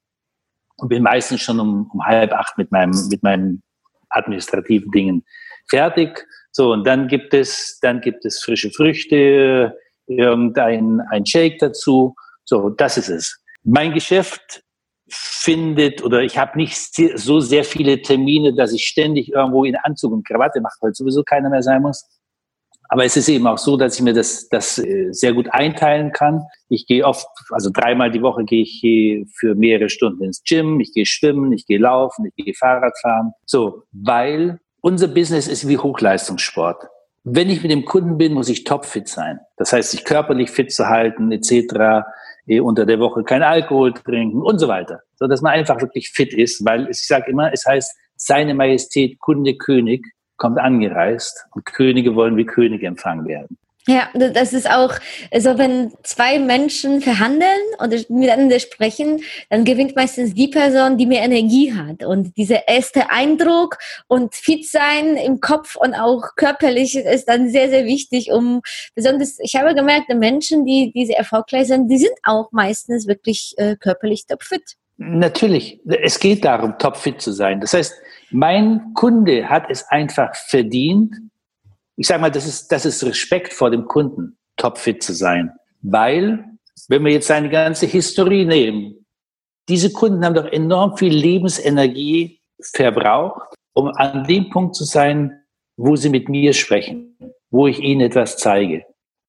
und 0.82 0.88
bin 0.88 1.02
meistens 1.04 1.40
schon 1.40 1.60
um, 1.60 1.88
um 1.92 2.04
halb 2.04 2.32
acht 2.32 2.58
mit 2.58 2.72
meinem, 2.72 2.92
mit 3.08 3.22
meinen 3.22 3.62
administrativen 4.10 4.90
Dingen 4.90 5.24
fertig. 5.70 6.26
So, 6.50 6.72
und 6.72 6.84
dann 6.84 7.06
gibt 7.06 7.32
es, 7.32 7.78
dann 7.80 8.00
gibt 8.00 8.24
es 8.24 8.42
frische 8.42 8.70
Früchte, 8.70 9.78
irgendein 10.06 11.00
ein 11.10 11.24
Shake 11.24 11.60
dazu. 11.60 12.16
So, 12.44 12.68
das 12.68 12.98
ist 12.98 13.08
es. 13.08 13.40
Mein 13.62 13.94
Geschäft 13.94 14.64
findet 15.08 16.02
oder 16.02 16.22
ich 16.22 16.36
habe 16.36 16.58
nicht 16.58 16.76
so 17.14 17.38
sehr 17.38 17.64
viele 17.64 18.02
Termine, 18.02 18.52
dass 18.54 18.72
ich 18.72 18.84
ständig 18.84 19.30
irgendwo 19.30 19.64
in 19.64 19.76
Anzug 19.76 20.12
und 20.12 20.26
Krawatte 20.26 20.60
mache, 20.60 20.76
weil 20.80 20.94
sowieso 20.94 21.22
keiner 21.22 21.48
mehr 21.48 21.62
sein 21.62 21.82
muss. 21.82 22.04
Aber 22.92 23.06
es 23.06 23.16
ist 23.16 23.30
eben 23.30 23.46
auch 23.46 23.56
so, 23.56 23.78
dass 23.78 23.94
ich 23.96 24.02
mir 24.02 24.12
das, 24.12 24.50
das 24.50 24.76
äh, 24.76 25.08
sehr 25.12 25.32
gut 25.32 25.48
einteilen 25.50 26.12
kann. 26.12 26.42
Ich 26.68 26.86
gehe 26.86 27.06
oft, 27.06 27.26
also 27.48 27.70
dreimal 27.72 28.10
die 28.10 28.20
Woche 28.20 28.44
gehe 28.44 28.64
ich 28.64 29.26
für 29.34 29.54
mehrere 29.54 29.88
Stunden 29.88 30.22
ins 30.24 30.42
Gym, 30.46 30.78
ich 30.78 30.92
gehe 30.92 31.06
schwimmen, 31.06 31.52
ich 31.52 31.64
gehe 31.64 31.78
laufen, 31.78 32.26
ich 32.26 32.44
gehe 32.44 32.52
Fahrrad 32.52 32.92
fahren. 33.00 33.32
So, 33.46 33.84
weil 33.92 34.60
unser 34.82 35.08
Business 35.08 35.48
ist 35.48 35.66
wie 35.66 35.78
Hochleistungssport. 35.78 36.84
Wenn 37.24 37.48
ich 37.48 37.62
mit 37.62 37.72
dem 37.72 37.86
Kunden 37.86 38.18
bin, 38.18 38.34
muss 38.34 38.50
ich 38.50 38.64
topfit 38.64 39.08
sein. 39.08 39.40
Das 39.56 39.72
heißt, 39.72 39.92
sich 39.92 40.04
körperlich 40.04 40.50
fit 40.50 40.70
zu 40.70 40.86
halten, 40.88 41.32
etc., 41.32 42.04
eh, 42.46 42.60
unter 42.60 42.84
der 42.84 43.00
Woche 43.00 43.24
kein 43.24 43.42
Alkohol 43.42 43.94
trinken 43.94 44.42
und 44.42 44.58
so 44.58 44.68
weiter. 44.68 45.00
So 45.14 45.28
dass 45.28 45.40
man 45.40 45.52
einfach 45.52 45.80
wirklich 45.80 46.10
fit 46.10 46.34
ist, 46.34 46.62
weil 46.66 46.90
ich 46.90 47.06
sage 47.06 47.30
immer, 47.30 47.54
es 47.54 47.64
heißt, 47.64 47.90
seine 48.16 48.52
Majestät, 48.52 49.18
Kunde, 49.18 49.56
König 49.56 50.04
kommt 50.42 50.58
angereist 50.58 51.46
und 51.54 51.64
Könige 51.64 52.16
wollen 52.16 52.36
wie 52.36 52.44
Könige 52.44 52.88
empfangen 52.88 53.28
werden. 53.28 53.56
Ja, 53.86 54.08
das 54.12 54.52
ist 54.52 54.68
auch, 54.68 54.92
also 55.32 55.56
wenn 55.56 55.92
zwei 56.02 56.40
Menschen 56.40 57.00
verhandeln 57.00 57.60
und 57.78 58.10
miteinander 58.10 58.58
sprechen, 58.58 59.22
dann 59.50 59.64
gewinnt 59.64 59.94
meistens 59.94 60.34
die 60.34 60.48
Person, 60.48 60.98
die 60.98 61.06
mehr 61.06 61.22
Energie 61.22 61.72
hat. 61.72 62.04
Und 62.04 62.36
dieser 62.36 62.66
erste 62.68 63.10
Eindruck 63.10 63.78
und 64.08 64.34
fit 64.34 64.68
sein 64.68 65.16
im 65.16 65.40
Kopf 65.40 65.76
und 65.76 65.94
auch 65.94 66.34
körperlich 66.34 66.96
ist 66.96 67.26
dann 67.26 67.48
sehr, 67.48 67.68
sehr 67.68 67.84
wichtig, 67.84 68.32
um 68.32 68.62
besonders, 68.96 69.38
ich 69.40 69.54
habe 69.54 69.76
gemerkt, 69.76 70.08
Menschen, 70.08 70.64
die 70.64 70.92
diese 70.92 71.14
erfolgreich 71.14 71.68
sind, 71.68 71.88
die 71.88 71.98
sind 71.98 72.14
auch 72.24 72.50
meistens 72.50 73.06
wirklich 73.06 73.54
äh, 73.58 73.76
körperlich 73.76 74.26
topfit. 74.26 74.74
Natürlich, 74.96 75.80
es 75.86 76.18
geht 76.18 76.44
darum, 76.44 76.78
topfit 76.78 77.20
zu 77.20 77.32
sein. 77.32 77.60
Das 77.60 77.74
heißt, 77.74 77.94
mein 78.32 78.94
Kunde 78.94 79.48
hat 79.48 79.66
es 79.68 79.88
einfach 79.88 80.34
verdient. 80.34 81.14
Ich 81.96 82.06
sage 82.06 82.20
mal, 82.20 82.30
das 82.30 82.46
ist, 82.46 82.72
das 82.72 82.84
ist 82.84 83.04
Respekt 83.04 83.52
vor 83.52 83.70
dem 83.70 83.86
Kunden, 83.86 84.38
topfit 84.56 85.02
zu 85.02 85.12
sein. 85.12 85.52
Weil, 85.82 86.44
wenn 86.88 87.04
wir 87.04 87.12
jetzt 87.12 87.26
seine 87.26 87.50
ganze 87.50 87.86
Historie 87.86 88.44
nehmen, 88.44 89.06
diese 89.68 89.92
Kunden 89.92 90.24
haben 90.24 90.34
doch 90.34 90.46
enorm 90.46 90.96
viel 90.96 91.14
Lebensenergie 91.14 92.40
verbraucht, 92.60 93.54
um 93.74 93.88
an 93.88 94.24
dem 94.24 94.50
Punkt 94.50 94.74
zu 94.74 94.84
sein, 94.84 95.42
wo 95.76 95.96
sie 95.96 96.10
mit 96.10 96.28
mir 96.28 96.52
sprechen, 96.52 97.16
wo 97.50 97.66
ich 97.66 97.78
ihnen 97.80 98.00
etwas 98.00 98.36
zeige. 98.36 98.84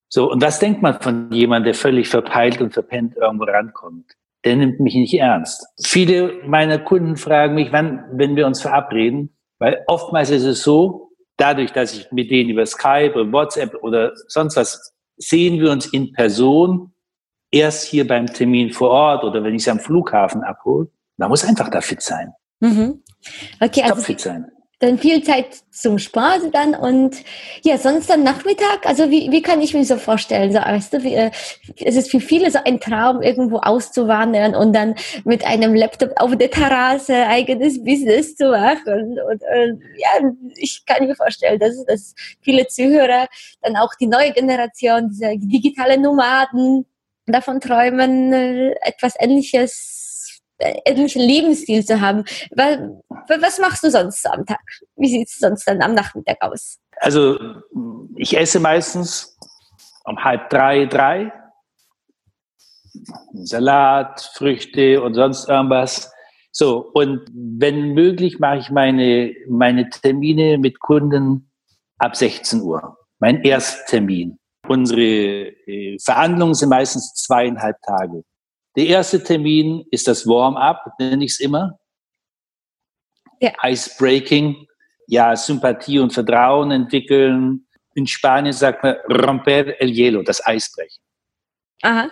So, 0.10 0.32
und 0.32 0.42
was 0.42 0.60
denkt 0.60 0.82
man 0.82 1.00
von 1.02 1.32
jemandem, 1.32 1.74
der 1.74 1.74
völlig 1.74 2.08
verpeilt 2.08 2.62
und 2.62 2.74
verpennt 2.74 3.16
irgendwo 3.16 3.46
rankommt? 3.46 4.14
Der 4.46 4.56
nimmt 4.56 4.80
mich 4.80 4.96
nicht 4.96 5.14
ernst. 5.14 5.66
Viele 5.86 6.42
meiner 6.46 6.80
Kunden 6.80 7.16
fragen 7.16 7.56
mich, 7.56 7.72
wann, 7.72 8.04
wenn 8.12 8.36
wir 8.36 8.46
uns 8.46 8.62
verabreden, 8.62 9.36
weil 9.60 9.84
oftmals 9.88 10.30
ist 10.30 10.44
es 10.44 10.64
so, 10.64 11.12
dadurch, 11.38 11.72
dass 11.72 11.98
ich 11.98 12.12
mit 12.12 12.30
denen 12.30 12.50
über 12.50 12.66
Skype 12.66 13.14
oder 13.16 13.32
WhatsApp 13.32 13.76
oder 13.82 14.12
sonst 14.28 14.56
was 14.58 14.94
sehen 15.18 15.60
wir 15.60 15.72
uns 15.72 15.86
in 15.86 16.12
Person 16.12 16.94
erst 17.52 17.86
hier 17.86 18.08
beim 18.08 18.28
Termin 18.28 18.72
vor 18.72 18.90
Ort 18.90 19.24
oder 19.24 19.44
wenn 19.44 19.56
ich 19.56 19.64
sie 19.64 19.72
am 19.72 19.80
Flughafen 19.80 20.44
abhole. 20.44 20.90
Man 21.18 21.30
muss 21.30 21.46
einfach 21.46 21.70
da 21.70 21.82
fit 21.82 22.02
sein. 22.02 22.34
Mhm. 22.60 23.04
Okay, 23.62 23.84
also 23.84 24.02
fit 24.02 24.20
sein. 24.20 24.48
Dann 24.84 25.00
viel 25.00 25.24
Zeit 25.24 25.48
zum 25.72 25.98
Sport 25.98 26.42
dann 26.52 26.76
und 26.76 27.16
ja, 27.64 27.78
sonst 27.78 28.10
dann 28.10 28.24
Nachmittag, 28.24 28.86
also 28.86 29.10
wie, 29.10 29.32
wie 29.32 29.42
kann 29.42 29.62
ich 29.62 29.74
mir 29.74 29.86
so 29.86 29.98
vorstellen, 29.98 30.52
so, 30.52 30.60
weißt 30.60 30.94
du, 30.94 31.04
wie, 31.04 31.16
äh, 31.16 31.32
es 31.80 31.96
ist 31.96 32.12
für 32.12 32.20
viele 32.20 32.52
so 32.52 32.60
ein 32.64 32.80
Traum, 32.80 33.22
irgendwo 33.22 33.58
auszuwandern 33.58 34.56
und 34.56 34.74
dann 34.74 34.96
mit 35.24 35.46
einem 35.46 35.74
Laptop 35.74 36.12
auf 36.18 36.36
der 36.36 36.52
Terrasse 36.52 37.26
eigenes 37.28 37.84
Business 37.84 38.36
zu 38.36 38.52
machen 38.52 39.18
und, 39.20 39.42
und 39.42 39.82
ja, 39.98 40.30
ich 40.58 40.86
kann 40.86 41.08
mir 41.08 41.16
vorstellen, 41.16 41.60
dass, 41.60 41.84
dass 41.86 42.14
viele 42.42 42.68
Zuhörer, 42.68 43.28
dann 43.62 43.78
auch 43.78 43.96
die 44.00 44.08
neue 44.08 44.32
Generation, 44.32 45.10
diese 45.10 45.38
digitale 45.38 45.98
Nomaden, 45.98 46.86
davon 47.26 47.62
träumen, 47.62 48.34
äh, 48.34 48.76
etwas 48.82 49.16
Ähnliches 49.18 50.03
ähnlichen 50.86 51.22
Lebensstil 51.22 51.86
zu 51.86 52.00
haben. 52.02 52.24
Was 52.56 53.60
machst 53.60 53.84
du 53.84 53.92
sonst 53.92 54.26
am 54.30 54.46
Tag? 54.46 54.60
Wie 54.96 55.10
sieht 55.10 55.28
es 55.28 55.38
sonst 55.38 55.68
dann 55.68 55.82
am 55.82 55.94
Nachmittag 55.94 56.38
aus? 56.42 56.80
Also 56.98 57.38
ich 58.16 58.38
esse 58.38 58.60
meistens 58.60 59.38
um 60.06 60.24
halb 60.24 60.50
drei, 60.50 60.86
drei. 60.86 61.32
Salat, 63.34 64.22
Früchte 64.36 65.02
und 65.02 65.16
sonst 65.16 65.50
irgendwas. 65.50 66.12
So, 66.52 66.92
und 66.94 67.26
wenn 67.34 67.94
möglich, 67.94 68.38
mache 68.40 68.60
ich 68.60 68.70
meine, 68.70 69.34
meine 69.50 69.90
Termine 69.90 70.60
mit 70.60 70.80
Kunden 70.80 71.52
ab 71.98 72.16
16 72.16 72.62
Uhr. 72.62 72.98
Mein 73.20 73.42
Ersttermin. 73.42 74.38
Unsere 74.68 75.02
äh, 75.02 75.98
Verhandlungen 76.00 76.54
sind 76.54 76.70
meistens 76.70 77.14
zweieinhalb 77.16 77.82
Tage. 77.82 78.24
Der 78.76 78.88
erste 78.88 79.24
Termin 79.24 79.86
ist 79.92 80.08
das 80.08 80.26
Warm-up, 80.26 80.94
nenne 81.00 81.24
ich 81.26 81.34
es 81.34 81.40
immer. 81.40 81.80
Ja. 83.40 83.52
Icebreaking, 83.64 84.68
ja, 85.08 85.36
Sympathie 85.36 86.00
und 86.00 86.14
Vertrauen 86.14 86.72
entwickeln. 86.72 87.68
In 87.96 88.08
Spanien 88.08 88.54
sagt 88.54 88.84
man 88.84 88.96
romper 89.10 89.80
el 89.80 89.92
hielo, 89.92 90.24
das 90.24 90.46
Eisbrechen. 90.46 91.04
Aha. 91.84 92.10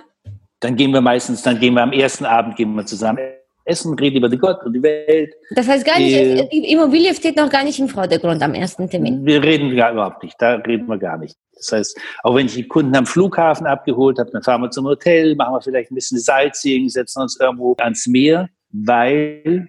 Dann 0.60 0.76
gehen 0.76 0.92
wir 0.92 1.02
meistens, 1.02 1.42
dann 1.42 1.60
gehen 1.60 1.74
wir 1.74 1.82
am 1.82 1.94
ersten 1.94 2.26
Abend 2.26 2.56
gehen 2.56 2.76
wir 2.76 2.86
zusammen 2.86 3.41
essen, 3.66 3.94
reden 3.98 4.18
über 4.18 4.30
die 4.30 4.38
Gott 4.38 4.64
und 4.66 4.74
die 4.74 4.84
Welt. 4.84 5.34
Das 5.52 5.68
heißt 5.68 5.86
gar 5.86 6.00
nicht, 6.00 6.14
äh, 6.14 6.72
Immobilie 6.72 7.14
steht 7.14 7.36
noch 7.36 7.50
gar 7.50 7.64
nicht 7.64 7.80
im 7.80 7.88
Vordergrund 7.88 8.42
am 8.42 8.54
ersten 8.54 8.90
Termin. 8.90 9.26
Wir 9.26 9.42
reden 9.44 9.76
gar 9.76 9.92
überhaupt 9.92 10.24
nicht, 10.24 10.36
da 10.40 10.56
reden 10.56 10.88
wir 10.88 10.98
gar 10.98 11.18
nicht. 11.18 11.38
Das 11.56 11.72
heißt, 11.72 12.00
auch 12.24 12.36
wenn 12.36 12.48
ich 12.48 12.56
die 12.56 12.68
Kunden 12.68 12.96
am 12.96 13.06
Flughafen 13.06 13.68
abgeholt 13.68 14.18
habe, 14.20 14.32
dann 14.32 14.42
fahren 14.42 14.62
wir 14.62 14.72
zum 14.72 14.86
Hotel, 14.86 15.36
machen 15.36 15.54
wir 15.54 15.62
vielleicht 15.62 15.92
ein 15.92 15.96
bisschen 15.96 16.20
Sightseeing, 16.20 16.90
setzen 16.90 17.22
uns 17.22 17.40
irgendwo 17.40 17.76
ans 17.80 18.08
Meer, 18.08 18.50
weil 18.72 19.68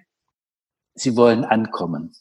sie 0.95 1.15
wollen 1.15 1.43
ankommen. 1.43 2.13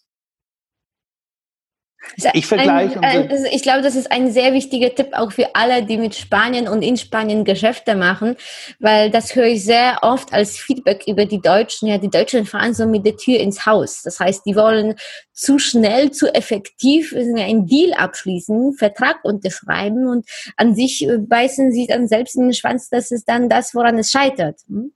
Ich 2.34 2.46
vergleiche. 2.46 3.00
Ein, 3.02 3.30
ein, 3.30 3.44
ich 3.50 3.62
glaube, 3.62 3.82
das 3.82 3.94
ist 3.94 4.10
ein 4.10 4.30
sehr 4.32 4.52
wichtiger 4.52 4.94
Tipp 4.94 5.08
auch 5.12 5.32
für 5.32 5.54
alle, 5.54 5.84
die 5.84 5.96
mit 5.96 6.14
Spanien 6.14 6.68
und 6.68 6.82
in 6.82 6.96
Spanien 6.96 7.44
Geschäfte 7.44 7.94
machen, 7.94 8.36
weil 8.80 9.10
das 9.10 9.34
höre 9.34 9.46
ich 9.46 9.64
sehr 9.64 9.98
oft 10.02 10.32
als 10.32 10.58
Feedback 10.58 11.04
über 11.06 11.24
die 11.24 11.40
Deutschen. 11.40 11.88
Ja, 11.88 11.98
die 11.98 12.10
Deutschen 12.10 12.44
fahren 12.44 12.74
so 12.74 12.86
mit 12.86 13.06
der 13.06 13.16
Tür 13.16 13.38
ins 13.38 13.66
Haus. 13.66 14.02
Das 14.02 14.20
heißt, 14.20 14.44
die 14.46 14.56
wollen 14.56 14.94
zu 15.32 15.58
schnell, 15.58 16.10
zu 16.10 16.32
effektiv 16.34 17.14
einen 17.14 17.66
Deal 17.66 17.92
abschließen, 17.94 18.74
Vertrag 18.74 19.24
unterschreiben 19.24 20.06
und 20.08 20.26
an 20.56 20.74
sich 20.74 21.08
beißen 21.08 21.72
sie 21.72 21.86
dann 21.86 22.08
selbst 22.08 22.36
in 22.36 22.42
den 22.42 22.54
Schwanz. 22.54 22.88
Das 22.90 23.10
ist 23.10 23.28
dann 23.28 23.48
das, 23.48 23.74
woran 23.74 23.98
es 23.98 24.10
scheitert. 24.10 24.60
Hm? 24.68 24.92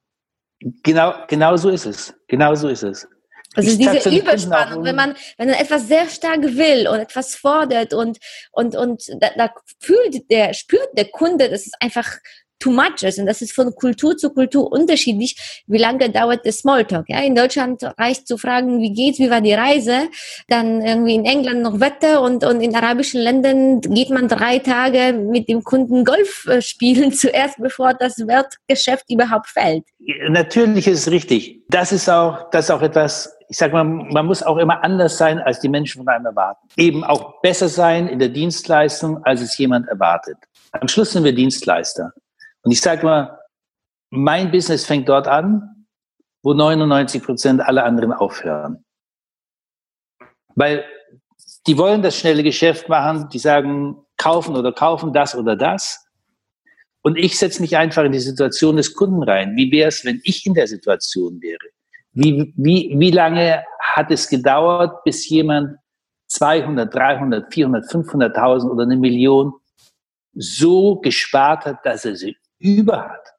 Genau, 0.82 1.14
genau 1.28 1.56
so 1.56 1.68
ist 1.68 1.86
es. 1.86 2.14
Genau 2.28 2.54
so 2.54 2.68
ist 2.68 2.82
es. 2.82 3.06
Also 3.56 3.70
ich 3.70 3.78
diese 3.78 4.10
Überspannung, 4.10 4.84
wenn 4.84 4.94
man, 4.94 5.16
wenn 5.38 5.48
man 5.48 5.58
etwas 5.58 5.88
sehr 5.88 6.08
stark 6.08 6.42
will 6.42 6.86
und 6.88 6.98
etwas 6.98 7.34
fordert 7.34 7.94
und, 7.94 8.18
und, 8.52 8.76
und 8.76 9.02
da, 9.18 9.30
da 9.36 9.50
fühlt 9.80 10.30
der, 10.30 10.52
spürt 10.52 10.88
der 10.96 11.06
Kunde, 11.06 11.48
dass 11.48 11.66
es 11.66 11.72
einfach 11.80 12.18
too 12.58 12.70
much 12.70 13.02
ist. 13.02 13.18
Und 13.18 13.26
das 13.26 13.42
ist 13.42 13.52
von 13.52 13.74
Kultur 13.74 14.16
zu 14.16 14.30
Kultur 14.30 14.70
unterschiedlich. 14.70 15.62
Wie 15.66 15.78
lange 15.78 16.10
dauert 16.10 16.44
der 16.44 16.52
Smalltalk? 16.52 17.06
Ja, 17.08 17.20
in 17.20 17.34
Deutschland 17.34 17.82
reicht 17.98 18.26
zu 18.26 18.38
fragen, 18.38 18.80
wie 18.80 18.92
geht's, 18.92 19.18
wie 19.18 19.30
war 19.30 19.40
die 19.40 19.54
Reise? 19.54 20.08
Dann 20.48 20.82
irgendwie 20.82 21.14
in 21.14 21.24
England 21.24 21.62
noch 21.62 21.80
Wetter 21.80 22.22
und, 22.22 22.44
und 22.44 22.60
in 22.60 22.74
arabischen 22.74 23.20
Ländern 23.20 23.80
geht 23.80 24.10
man 24.10 24.28
drei 24.28 24.58
Tage 24.58 25.12
mit 25.12 25.48
dem 25.48 25.62
Kunden 25.62 26.04
Golf 26.04 26.46
äh, 26.46 26.62
spielen 26.62 27.12
zuerst, 27.12 27.56
bevor 27.58 27.94
das 27.94 28.18
Wertgeschäft 28.18 29.10
überhaupt 29.10 29.48
fällt. 29.48 29.84
Natürlich 30.28 30.86
ist 30.86 31.06
es 31.06 31.10
richtig. 31.10 31.62
Das 31.68 31.92
ist 31.92 32.08
auch, 32.08 32.50
das 32.50 32.66
ist 32.66 32.70
auch 32.70 32.82
etwas, 32.82 33.36
ich 33.48 33.56
sage 33.56 33.72
mal, 33.72 33.84
man 33.84 34.26
muss 34.26 34.42
auch 34.42 34.56
immer 34.56 34.82
anders 34.84 35.18
sein, 35.18 35.38
als 35.38 35.60
die 35.60 35.68
Menschen 35.68 35.98
von 35.98 36.08
einem 36.08 36.26
erwarten. 36.26 36.68
Eben 36.76 37.04
auch 37.04 37.40
besser 37.40 37.68
sein 37.68 38.08
in 38.08 38.18
der 38.18 38.28
Dienstleistung, 38.28 39.24
als 39.24 39.40
es 39.40 39.56
jemand 39.58 39.88
erwartet. 39.88 40.36
Am 40.72 40.88
Schluss 40.88 41.12
sind 41.12 41.24
wir 41.24 41.34
Dienstleister. 41.34 42.12
Und 42.66 42.72
ich 42.72 42.81
sage 42.81 43.07
mal, 43.07 43.38
mein 44.11 44.50
Business 44.50 44.85
fängt 44.85 45.09
dort 45.09 45.29
an, 45.29 45.87
wo 46.42 46.52
99 46.52 47.22
Prozent 47.22 47.61
alle 47.61 47.85
anderen 47.85 48.12
aufhören. 48.12 48.85
Weil 50.57 50.85
die 51.68 51.79
wollen 51.79 52.02
das 52.02 52.18
schnelle 52.18 52.42
Geschäft 52.42 52.88
machen, 52.88 53.29
die 53.29 53.38
sagen, 53.38 54.05
kaufen 54.16 54.57
oder 54.57 54.72
kaufen 54.72 55.12
das 55.12 55.37
oder 55.37 55.55
das. 55.55 56.09
Und 57.02 57.16
ich 57.16 57.38
setze 57.38 57.62
mich 57.62 57.76
einfach 57.76 58.02
in 58.02 58.11
die 58.11 58.18
Situation 58.18 58.79
des 58.79 58.94
Kunden 58.94 59.22
rein. 59.22 59.55
Wie 59.55 59.70
wäre 59.70 59.88
es, 59.88 60.05
wenn 60.05 60.20
ich 60.24 60.44
in 60.44 60.55
der 60.55 60.66
Situation 60.66 61.40
wäre? 61.40 61.68
Wie, 62.14 62.52
wie, 62.57 62.96
wie 62.98 63.11
lange 63.12 63.62
hat 63.81 64.11
es 64.11 64.29
gedauert, 64.29 65.05
bis 65.05 65.29
jemand 65.29 65.76
200, 66.26 66.92
300, 66.92 67.55
400, 67.55 67.85
500.000 67.85 68.68
oder 68.68 68.83
eine 68.83 68.96
Million 68.96 69.52
so 70.35 70.96
gespart 70.96 71.64
hat, 71.64 71.87
dass 71.87 72.05
er 72.05 72.16
sie 72.16 72.37
über 72.58 73.08
hat. 73.08 73.36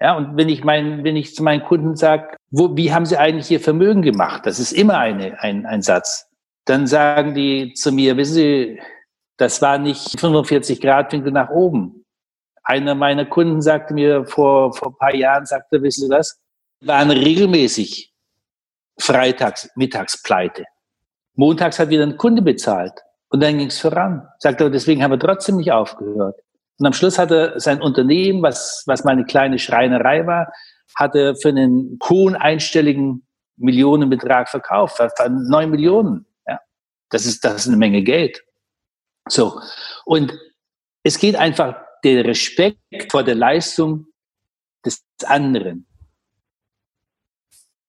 Ja, 0.00 0.16
und 0.16 0.36
wenn 0.36 0.48
ich 0.48 0.64
mein, 0.64 1.04
wenn 1.04 1.16
ich 1.16 1.34
zu 1.34 1.42
meinen 1.42 1.62
Kunden 1.62 1.94
sage, 1.94 2.36
wo, 2.50 2.74
wie 2.76 2.92
haben 2.92 3.04
sie 3.04 3.18
eigentlich 3.18 3.50
ihr 3.50 3.60
Vermögen 3.60 4.00
gemacht? 4.00 4.46
Das 4.46 4.58
ist 4.58 4.72
immer 4.72 4.98
eine, 4.98 5.38
ein, 5.40 5.66
ein 5.66 5.82
Satz. 5.82 6.26
Dann 6.64 6.86
sagen 6.86 7.34
die 7.34 7.74
zu 7.74 7.92
mir, 7.92 8.16
wissen 8.16 8.34
Sie, 8.34 8.80
das 9.36 9.60
war 9.60 9.78
nicht 9.78 10.18
45 10.18 10.80
Grad 10.80 11.12
Winkel 11.12 11.32
nach 11.32 11.50
oben. 11.50 12.04
Einer 12.62 12.94
meiner 12.94 13.26
Kunden 13.26 13.60
sagte 13.60 13.94
mir 13.94 14.24
vor, 14.26 14.72
vor 14.72 14.88
ein 14.88 14.96
paar 14.96 15.14
Jahren, 15.14 15.46
sagte, 15.46 15.82
wissen 15.82 16.06
Sie 16.06 16.10
was? 16.10 16.40
Waren 16.82 17.10
regelmäßig 17.10 18.12
freitags, 18.98 19.70
mittags 19.76 20.22
pleite. 20.22 20.64
Montags 21.34 21.78
hat 21.78 21.90
wieder 21.90 22.04
ein 22.04 22.16
Kunde 22.16 22.42
bezahlt. 22.42 22.92
Und 23.30 23.40
dann 23.42 23.58
ging 23.58 23.68
es 23.68 23.78
voran. 23.78 24.28
Sagt 24.38 24.60
er, 24.60 24.70
deswegen 24.70 25.02
haben 25.02 25.12
wir 25.12 25.18
trotzdem 25.18 25.56
nicht 25.56 25.72
aufgehört. 25.72 26.38
Und 26.78 26.86
am 26.86 26.92
Schluss 26.92 27.18
hatte 27.18 27.54
sein 27.56 27.80
Unternehmen, 27.80 28.42
was, 28.42 28.82
was 28.86 29.04
meine 29.04 29.24
kleine 29.24 29.58
Schreinerei 29.58 30.26
war, 30.26 30.52
hatte 30.96 31.36
für 31.36 31.50
einen 31.50 31.98
hohen 32.08 32.34
einstelligen 32.34 33.26
Millionenbetrag 33.56 34.48
verkauft, 34.48 35.00
neun 35.28 35.70
Millionen. 35.70 36.26
Ja. 36.46 36.58
Das 37.10 37.26
ist, 37.26 37.44
das 37.44 37.62
ist 37.62 37.68
eine 37.68 37.76
Menge 37.76 38.02
Geld. 38.02 38.42
So. 39.28 39.60
Und 40.04 40.36
es 41.04 41.18
geht 41.18 41.36
einfach 41.36 41.76
der 42.02 42.24
Respekt 42.24 42.78
vor 43.10 43.22
der 43.22 43.34
Leistung 43.34 44.06
des 44.84 45.04
anderen. 45.26 45.86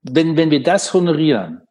Wenn, 0.03 0.35
wenn 0.35 0.51
wir 0.51 0.61
das 0.61 0.93
honorieren, 0.93 1.65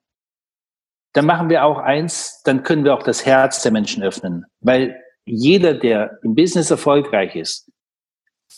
dann 1.12 1.26
machen 1.26 1.50
wir 1.50 1.64
auch 1.64 1.78
eins, 1.78 2.42
dann 2.44 2.62
können 2.62 2.84
wir 2.84 2.94
auch 2.94 3.02
das 3.02 3.26
Herz 3.26 3.62
der 3.62 3.72
Menschen 3.72 4.02
öffnen. 4.02 4.44
Weil 4.60 4.96
jeder, 5.24 5.74
der 5.74 6.18
im 6.22 6.34
Business 6.34 6.70
erfolgreich 6.70 7.34
ist, 7.34 7.70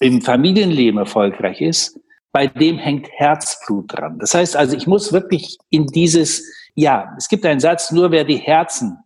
im 0.01 0.23
Familienleben 0.23 0.99
erfolgreich 0.99 1.61
ist, 1.61 1.99
bei 2.33 2.47
dem 2.47 2.79
hängt 2.79 3.09
Herzblut 3.13 3.93
dran. 3.93 4.19
Das 4.19 4.35
heißt 4.35 4.57
also, 4.57 4.77
ich 4.77 4.87
muss 4.87 5.13
wirklich 5.13 5.59
in 5.69 5.87
dieses, 5.87 6.47
ja, 6.75 7.15
es 7.19 7.29
gibt 7.29 7.45
einen 7.45 7.61
Satz, 7.61 7.93
nur 7.93 8.11
wer 8.11 8.25
die 8.25 8.37
Herzen 8.37 8.99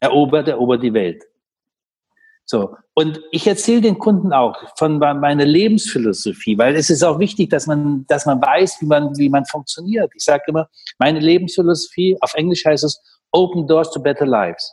erobert, 0.00 0.48
erobert 0.48 0.82
die 0.82 0.92
Welt. 0.92 1.24
So. 2.44 2.76
Und 2.98 3.20
ich 3.30 3.46
erzähle 3.46 3.82
den 3.82 3.98
Kunden 3.98 4.32
auch 4.32 4.56
von 4.78 4.98
meiner 4.98 5.44
Lebensphilosophie, 5.44 6.56
weil 6.56 6.74
es 6.76 6.88
ist 6.88 7.02
auch 7.02 7.18
wichtig, 7.18 7.50
dass 7.50 7.66
man, 7.66 8.06
dass 8.08 8.24
man 8.24 8.40
weiß, 8.40 8.80
wie 8.80 8.86
man, 8.86 9.14
wie 9.18 9.28
man 9.28 9.44
funktioniert. 9.44 10.10
Ich 10.16 10.24
sage 10.24 10.44
immer, 10.46 10.66
meine 10.98 11.20
Lebensphilosophie, 11.20 12.16
auf 12.22 12.32
Englisch 12.32 12.64
heißt 12.64 12.84
es, 12.84 12.98
Open 13.32 13.66
Doors 13.66 13.90
to 13.90 14.00
Better 14.00 14.24
Lives. 14.24 14.72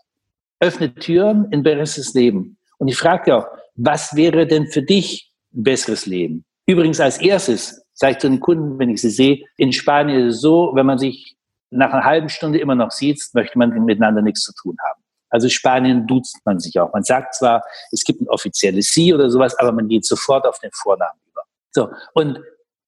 Öffne 0.61 0.95
Türen 0.95 1.51
in 1.51 1.63
besseres 1.63 2.13
Leben. 2.13 2.57
Und 2.77 2.87
ich 2.87 2.95
frage 2.95 3.35
auch, 3.35 3.45
was 3.75 4.15
wäre 4.15 4.47
denn 4.47 4.67
für 4.67 4.83
dich 4.83 5.29
ein 5.53 5.63
besseres 5.63 6.05
Leben? 6.05 6.45
Übrigens 6.65 7.01
als 7.01 7.17
erstes 7.17 7.85
sage 7.93 8.13
ich 8.13 8.19
zu 8.19 8.29
den 8.29 8.39
Kunden, 8.39 8.79
wenn 8.79 8.89
ich 8.89 9.01
sie 9.01 9.09
sehe, 9.09 9.43
in 9.57 9.73
Spanien 9.73 10.29
ist 10.29 10.35
es 10.35 10.41
so, 10.41 10.71
wenn 10.75 10.85
man 10.85 10.97
sich 10.97 11.35
nach 11.71 11.91
einer 11.91 12.05
halben 12.05 12.29
Stunde 12.29 12.59
immer 12.59 12.75
noch 12.75 12.91
sieht, 12.91 13.21
möchte 13.33 13.57
man 13.57 13.71
miteinander 13.83 14.21
nichts 14.21 14.43
zu 14.43 14.53
tun 14.53 14.77
haben. 14.87 15.02
Also 15.33 15.49
Spanien 15.49 16.07
duzt 16.07 16.37
man 16.45 16.59
sich 16.59 16.79
auch. 16.79 16.93
Man 16.93 17.03
sagt 17.03 17.35
zwar, 17.35 17.63
es 17.91 18.03
gibt 18.03 18.21
ein 18.21 18.29
offizielles 18.29 18.91
Sie 18.93 19.13
oder 19.13 19.29
sowas, 19.29 19.57
aber 19.57 19.71
man 19.71 19.87
geht 19.87 20.05
sofort 20.05 20.45
auf 20.45 20.59
den 20.59 20.71
Vornamen 20.71 21.19
über. 21.29 21.41
So. 21.71 21.89
Und 22.13 22.39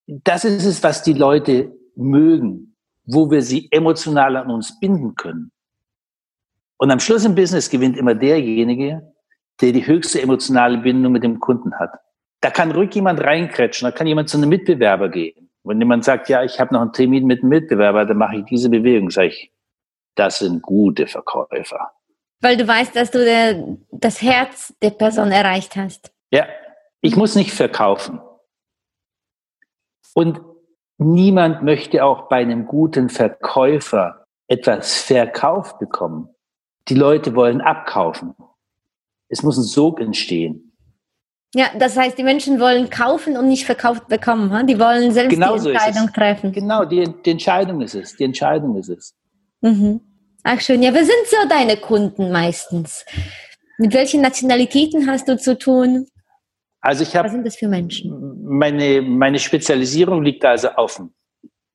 das 0.07 0.45
ist 0.45 0.63
es, 0.63 0.83
was 0.83 1.03
die 1.03 1.13
Leute 1.13 1.73
mögen. 1.95 2.75
wo 3.05 3.29
wir 3.29 3.41
sie 3.41 3.67
emotional 3.71 4.35
an 4.35 4.49
uns 4.49 4.79
binden 4.79 5.15
können. 5.15 5.51
Und 6.77 6.91
am 6.91 6.99
Schluss 6.99 7.23
im 7.25 7.35
Business 7.35 7.69
gewinnt 7.69 7.97
immer 7.97 8.15
derjenige, 8.15 9.13
der 9.61 9.71
die 9.71 9.85
höchste 9.85 10.21
emotionale 10.21 10.79
Bindung 10.79 11.13
mit 11.13 11.23
dem 11.23 11.39
Kunden 11.39 11.77
hat. 11.79 11.91
Da 12.41 12.49
kann 12.49 12.71
ruhig 12.71 12.93
jemand 12.93 13.21
reinkretschen, 13.21 13.85
da 13.85 13.91
kann 13.91 14.07
jemand 14.07 14.29
zu 14.29 14.37
einem 14.37 14.49
Mitbewerber 14.49 15.09
gehen. 15.09 15.49
Wenn 15.63 15.79
jemand 15.79 16.03
sagt, 16.03 16.29
ja, 16.29 16.43
ich 16.43 16.59
habe 16.59 16.73
noch 16.73 16.81
einen 16.81 16.93
Termin 16.93 17.25
mit 17.25 17.41
einem 17.41 17.49
Mitbewerber, 17.49 18.05
dann 18.05 18.17
mache 18.17 18.37
ich 18.37 18.45
diese 18.45 18.69
Bewegung, 18.69 19.09
sage 19.09 19.27
ich, 19.29 19.51
das 20.15 20.39
sind 20.39 20.61
gute 20.61 21.07
Verkäufer. 21.07 21.91
Weil 22.45 22.57
du 22.57 22.67
weißt, 22.67 22.95
dass 22.95 23.09
du 23.09 23.25
der, 23.25 23.75
das 23.91 24.21
Herz 24.21 24.71
der 24.79 24.91
Person 24.91 25.31
erreicht 25.31 25.75
hast. 25.75 26.11
Ja, 26.29 26.45
ich 27.01 27.15
muss 27.15 27.33
nicht 27.33 27.51
verkaufen. 27.51 28.19
Und 30.13 30.41
niemand 30.99 31.63
möchte 31.63 32.05
auch 32.05 32.29
bei 32.29 32.35
einem 32.35 32.67
guten 32.67 33.09
Verkäufer 33.09 34.27
etwas 34.47 34.95
verkauft 35.01 35.79
bekommen. 35.79 36.29
Die 36.87 36.93
Leute 36.93 37.33
wollen 37.33 37.61
abkaufen. 37.61 38.35
Es 39.27 39.41
muss 39.41 39.57
ein 39.57 39.63
Sog 39.63 39.99
entstehen. 39.99 40.71
Ja, 41.55 41.69
das 41.79 41.97
heißt, 41.97 42.15
die 42.15 42.23
Menschen 42.23 42.59
wollen 42.59 42.91
kaufen 42.91 43.37
und 43.37 43.47
nicht 43.47 43.65
verkauft 43.65 44.07
bekommen. 44.07 44.67
Die 44.67 44.79
wollen 44.79 45.11
selbst 45.11 45.33
genau 45.33 45.57
die 45.57 45.71
Entscheidung 45.71 46.13
treffen. 46.13 46.51
Genau, 46.51 46.85
die, 46.85 47.11
die, 47.25 47.31
Entscheidung 47.31 47.81
ist 47.81 47.95
es. 47.95 48.15
Die 48.15 48.23
Entscheidung 48.23 48.77
ist 48.77 48.89
es. 48.89 49.15
Mhm. 49.61 49.99
Ach 50.47 50.61
schön. 50.61 50.83
Ja, 50.83 50.93
wer 50.93 51.03
sind 51.03 51.25
so 51.25 51.37
deine 51.49 51.75
Kunden 51.75 52.31
meistens? 52.31 53.03
Mit 53.79 53.95
welchen 53.95 54.21
Nationalitäten 54.21 55.09
hast 55.09 55.27
du 55.27 55.37
zu 55.37 55.57
tun? 55.57 56.05
Also 56.81 57.01
ich 57.01 57.15
habe. 57.15 57.25
Was 57.25 57.31
sind 57.33 57.47
das 57.47 57.55
für 57.55 57.67
Menschen? 57.67 58.43
Meine, 58.43 59.01
meine 59.01 59.39
Spezialisierung 59.39 60.23
liegt 60.23 60.45
also 60.45 60.69
auf 60.69 60.97
dem 60.97 61.15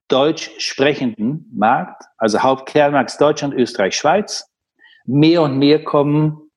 deutsch 0.07 0.53
sprechenden 0.59 1.51
Markt, 1.53 2.05
also 2.17 2.41
Hauptkernmarkt 2.41 3.21
Deutschland, 3.21 3.55
Österreich, 3.55 3.97
Schweiz. 3.97 4.49
Mehr 5.05 5.43
und 5.43 5.59
mehr 5.59 5.83
kommen 5.83 6.49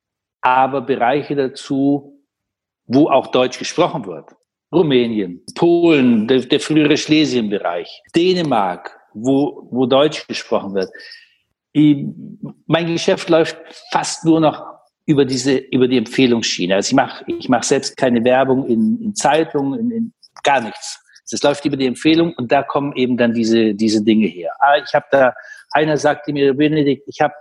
aber 0.41 0.81
Bereiche 0.81 1.35
dazu, 1.35 2.21
wo 2.85 3.09
auch 3.09 3.27
Deutsch 3.27 3.57
gesprochen 3.57 4.05
wird. 4.05 4.29
Rumänien, 4.71 5.43
Polen, 5.55 6.27
der, 6.27 6.41
der 6.41 6.59
frühere 6.59 6.95
Schlesienbereich, 6.95 8.03
Dänemark, 8.15 8.99
wo, 9.15 9.67
wo 9.71 9.87
Deutsch 9.87 10.27
gesprochen 10.27 10.75
wird. 10.75 10.91
Ich, 11.73 12.05
mein 12.67 12.87
Geschäft 12.87 13.29
läuft 13.29 13.57
fast 13.91 14.25
nur 14.25 14.39
noch 14.39 14.63
über 15.05 15.25
diese, 15.25 15.57
über 15.57 15.87
die 15.87 15.97
Empfehlungsschiene. 15.97 16.75
Also 16.75 16.89
ich 16.89 16.95
mache, 16.95 17.25
ich 17.27 17.49
mache 17.49 17.65
selbst 17.65 17.97
keine 17.97 18.23
Werbung 18.23 18.65
in, 18.67 19.01
in 19.01 19.15
Zeitungen, 19.15 19.79
in, 19.79 19.91
in 19.91 20.13
gar 20.43 20.61
nichts. 20.61 20.99
Das 21.29 21.41
läuft 21.41 21.65
über 21.65 21.77
die 21.77 21.87
Empfehlung 21.87 22.33
und 22.37 22.51
da 22.51 22.63
kommen 22.63 22.95
eben 22.95 23.17
dann 23.17 23.33
diese, 23.33 23.73
diese 23.73 24.03
Dinge 24.03 24.27
her. 24.27 24.51
Ah, 24.59 24.77
ich 24.77 24.93
habe 24.93 25.05
da, 25.11 25.33
einer 25.71 25.97
sagte 25.97 26.31
mir, 26.31 26.53
Benedikt, 26.53 27.03
ich 27.07 27.21
habe 27.21 27.33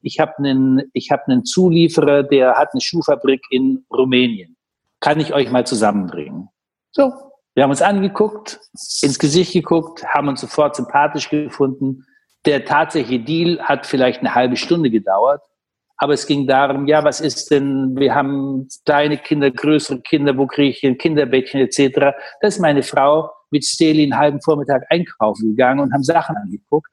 ich 0.00 0.20
habe 0.20 0.38
einen, 0.38 0.82
ich 0.92 1.10
habe 1.10 1.24
einen 1.26 1.44
Zulieferer, 1.44 2.22
der 2.22 2.54
hat 2.54 2.68
eine 2.72 2.80
Schuhfabrik 2.80 3.40
in 3.50 3.84
Rumänien. 3.90 4.56
Kann 5.00 5.20
ich 5.20 5.34
euch 5.34 5.50
mal 5.50 5.66
zusammenbringen? 5.66 6.48
So. 6.92 7.12
Wir 7.54 7.64
haben 7.64 7.70
uns 7.70 7.82
angeguckt, 7.82 8.60
ins 9.02 9.18
Gesicht 9.18 9.52
geguckt, 9.52 10.06
haben 10.06 10.28
uns 10.28 10.40
sofort 10.40 10.76
sympathisch 10.76 11.28
gefunden. 11.28 12.04
Der 12.46 12.64
tatsächliche 12.64 13.24
Deal 13.24 13.60
hat 13.60 13.86
vielleicht 13.86 14.20
eine 14.20 14.34
halbe 14.34 14.56
Stunde 14.56 14.90
gedauert. 14.90 15.42
Aber 15.96 16.12
es 16.12 16.26
ging 16.26 16.46
darum, 16.46 16.86
ja, 16.86 17.02
was 17.02 17.20
ist 17.20 17.50
denn, 17.50 17.96
wir 17.96 18.14
haben 18.14 18.68
kleine 18.86 19.18
Kinder, 19.18 19.50
größere 19.50 20.00
Kinder, 20.00 20.36
wo 20.38 20.46
kriege 20.46 20.70
ich 20.70 20.86
ein 20.86 20.96
Kinderbettchen 20.96 21.60
etc. 21.60 22.14
Da 22.40 22.48
ist 22.48 22.60
meine 22.60 22.84
Frau 22.84 23.30
mit 23.50 23.64
Steli 23.64 24.04
einen 24.04 24.16
halben 24.16 24.40
Vormittag 24.40 24.84
einkaufen 24.90 25.50
gegangen 25.50 25.80
und 25.80 25.92
haben 25.92 26.04
Sachen 26.04 26.36
angeguckt. 26.36 26.90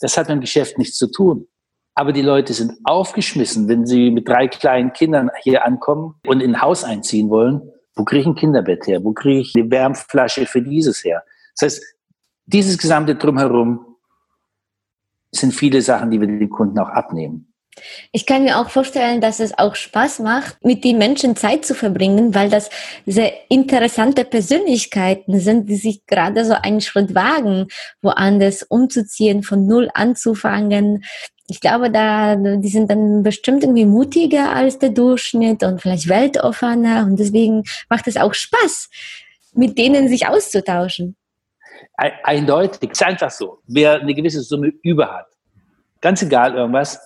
Das 0.00 0.16
hat 0.18 0.28
mit 0.28 0.38
dem 0.38 0.40
Geschäft 0.40 0.76
nichts 0.76 0.96
zu 0.96 1.10
tun. 1.10 1.46
Aber 1.94 2.12
die 2.12 2.22
Leute 2.22 2.52
sind 2.52 2.72
aufgeschmissen, 2.84 3.68
wenn 3.68 3.86
sie 3.86 4.10
mit 4.10 4.26
drei 4.26 4.48
kleinen 4.48 4.92
Kindern 4.92 5.30
hier 5.42 5.64
ankommen 5.64 6.14
und 6.26 6.40
in 6.40 6.56
ein 6.56 6.62
Haus 6.62 6.82
einziehen 6.82 7.30
wollen. 7.30 7.62
Wo 7.94 8.04
kriege 8.04 8.22
ich 8.22 8.26
ein 8.26 8.34
Kinderbett 8.34 8.86
her? 8.86 9.04
Wo 9.04 9.12
kriege 9.12 9.40
ich 9.40 9.52
eine 9.54 9.70
Wärmflasche 9.70 10.46
für 10.46 10.62
dieses 10.62 11.04
her? 11.04 11.22
Das 11.54 11.66
heißt, 11.66 11.84
dieses 12.46 12.78
gesamte 12.78 13.14
Drumherum 13.14 13.91
sind 15.32 15.52
viele 15.52 15.82
Sachen, 15.82 16.10
die 16.10 16.20
wir 16.20 16.28
den 16.28 16.50
Kunden 16.50 16.78
auch 16.78 16.88
abnehmen. 16.88 17.52
Ich 18.12 18.26
kann 18.26 18.44
mir 18.44 18.58
auch 18.58 18.68
vorstellen, 18.68 19.22
dass 19.22 19.40
es 19.40 19.58
auch 19.58 19.74
Spaß 19.74 20.18
macht, 20.18 20.62
mit 20.62 20.84
den 20.84 20.98
Menschen 20.98 21.36
Zeit 21.36 21.64
zu 21.64 21.74
verbringen, 21.74 22.34
weil 22.34 22.50
das 22.50 22.68
sehr 23.06 23.32
interessante 23.48 24.24
Persönlichkeiten 24.24 25.40
sind, 25.40 25.70
die 25.70 25.76
sich 25.76 26.04
gerade 26.06 26.44
so 26.44 26.52
einen 26.52 26.82
Schritt 26.82 27.14
wagen, 27.14 27.68
woanders 28.02 28.62
umzuziehen, 28.62 29.42
von 29.42 29.66
Null 29.66 29.88
anzufangen. 29.94 31.04
Ich 31.48 31.60
glaube, 31.60 31.90
da, 31.90 32.36
die 32.36 32.68
sind 32.68 32.90
dann 32.90 33.22
bestimmt 33.22 33.62
irgendwie 33.62 33.86
mutiger 33.86 34.54
als 34.54 34.78
der 34.78 34.90
Durchschnitt 34.90 35.64
und 35.64 35.80
vielleicht 35.80 36.08
weltoffener 36.08 37.06
und 37.06 37.18
deswegen 37.18 37.64
macht 37.88 38.06
es 38.06 38.18
auch 38.18 38.34
Spaß, 38.34 38.90
mit 39.54 39.78
denen 39.78 40.08
sich 40.08 40.26
auszutauschen. 40.26 41.16
Eindeutig, 41.96 42.90
es 42.92 43.00
ist 43.00 43.06
einfach 43.06 43.30
so. 43.30 43.60
Wer 43.66 44.00
eine 44.00 44.14
gewisse 44.14 44.42
Summe 44.42 44.72
über 44.82 45.12
hat, 45.12 45.26
ganz 46.00 46.22
egal 46.22 46.54
irgendwas, 46.54 47.00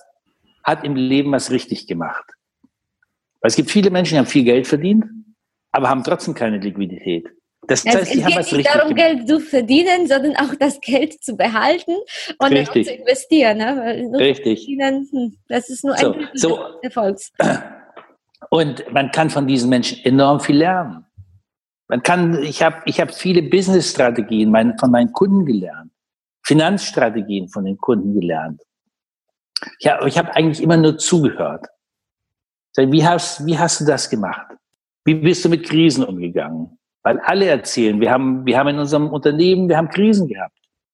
hat 0.63 0.83
im 0.83 0.95
Leben 0.95 1.31
was 1.31 1.51
richtig 1.51 1.87
gemacht. 1.87 2.25
Weil 3.41 3.49
es 3.49 3.55
gibt 3.55 3.71
viele 3.71 3.89
Menschen, 3.89 4.15
die 4.15 4.19
haben 4.19 4.25
viel 4.25 4.43
Geld 4.43 4.67
verdient, 4.67 5.05
aber 5.71 5.89
haben 5.89 6.03
trotzdem 6.03 6.33
keine 6.33 6.57
Liquidität. 6.57 7.27
Das 7.67 7.85
heißt, 7.85 7.97
es, 7.97 8.15
es 8.15 8.25
geht 8.25 8.57
nicht 8.57 8.67
darum, 8.67 8.95
gemacht. 8.95 9.17
Geld 9.17 9.27
zu 9.27 9.39
verdienen, 9.39 10.07
sondern 10.07 10.35
auch 10.37 10.55
das 10.55 10.79
Geld 10.79 11.21
zu 11.23 11.35
behalten 11.35 11.95
und 12.39 12.51
dann 12.53 12.67
auch 12.67 12.71
zu 12.71 12.79
investieren. 12.79 13.57
Ne? 13.57 14.17
Richtig. 14.17 14.67
Hm, 14.67 15.37
das 15.49 15.69
ist 15.69 15.83
nur 15.83 15.95
ein 15.95 16.29
so, 16.33 16.49
so. 16.49 16.79
Erfolgs. 16.81 17.31
Und 18.49 18.91
man 18.91 19.11
kann 19.11 19.29
von 19.29 19.47
diesen 19.47 19.69
Menschen 19.69 20.03
enorm 20.05 20.39
viel 20.39 20.57
lernen. 20.57 21.06
Man 21.87 22.03
kann, 22.03 22.43
ich 22.43 22.61
habe 22.63 22.81
ich 22.85 22.99
hab 22.99 23.13
viele 23.13 23.43
Business-Strategien 23.43 24.53
von 24.79 24.91
meinen 24.91 25.13
Kunden 25.13 25.45
gelernt, 25.45 25.91
Finanzstrategien 26.45 27.49
von 27.49 27.65
den 27.65 27.77
Kunden 27.77 28.19
gelernt. 28.19 28.61
Ich 29.79 30.17
habe 30.17 30.35
eigentlich 30.35 30.61
immer 30.61 30.77
nur 30.77 30.97
zugehört. 30.97 31.65
Wie 32.75 33.05
hast, 33.05 33.45
wie 33.45 33.57
hast 33.57 33.81
du 33.81 33.85
das 33.85 34.09
gemacht? 34.09 34.47
Wie 35.05 35.15
bist 35.15 35.43
du 35.45 35.49
mit 35.49 35.65
Krisen 35.67 36.03
umgegangen? 36.03 36.77
Weil 37.01 37.19
alle 37.21 37.45
erzählen, 37.45 37.99
wir 38.01 38.11
haben, 38.11 38.45
wir 38.45 38.57
haben 38.57 38.67
in 38.67 38.79
unserem 38.79 39.07
Unternehmen, 39.07 39.69
wir 39.69 39.77
haben 39.77 39.89
Krisen 39.89 40.27
gehabt. 40.27 40.53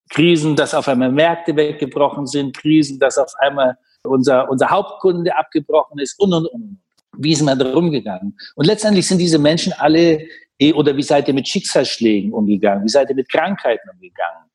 Krisen, 0.10 0.56
dass 0.56 0.74
auf 0.76 0.88
einmal 0.88 1.12
Märkte 1.12 1.56
weggebrochen 1.56 2.28
sind, 2.28 2.56
Krisen, 2.56 3.00
dass 3.00 3.18
auf 3.18 3.34
einmal 3.40 3.78
unser, 4.04 4.50
unser 4.50 4.70
Hauptkunde 4.70 5.36
abgebrochen 5.36 6.00
ist 6.00 6.20
und, 6.20 6.34
und, 6.34 6.46
und. 6.48 6.80
Wie 7.18 7.36
sind 7.36 7.46
wir 7.46 7.56
da 7.56 7.72
rumgegangen? 7.72 8.38
Und 8.56 8.66
letztendlich 8.66 9.08
sind 9.08 9.20
diese 9.20 9.38
Menschen 9.38 9.74
alle, 9.74 10.26
oder 10.72 10.96
wie 10.96 11.04
seid 11.04 11.28
ihr 11.28 11.34
mit 11.34 11.48
Schicksalsschlägen 11.48 12.32
umgegangen? 12.32 12.86
Wie 12.86 12.90
seid 12.90 13.10
ihr 13.10 13.16
mit 13.16 13.28
Krankheiten 13.28 13.90
umgegangen? 13.90 14.50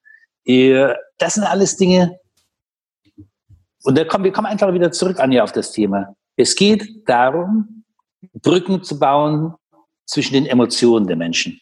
Eh, 0.45 0.95
das 1.19 1.35
sind 1.35 1.45
alles 1.45 1.77
Dinge, 1.77 2.19
und 3.89 3.97
da 3.97 4.05
kommen, 4.05 4.25
wir 4.25 4.33
kommen 4.33 4.47
einfach 4.47 4.73
wieder 4.73 4.93
zurück, 4.93 5.19
Anja, 5.19 5.43
auf 5.43 5.53
das 5.53 5.73
Thema. 5.73 6.15
Es 6.37 6.55
geht 6.55 7.09
darum, 7.09 7.85
Brücken 8.35 8.83
zu 8.83 8.99
bauen 8.99 9.55
zwischen 10.05 10.35
den 10.35 10.47
Emotionen 10.47 11.07
der 11.07 11.17
Menschen. 11.17 11.61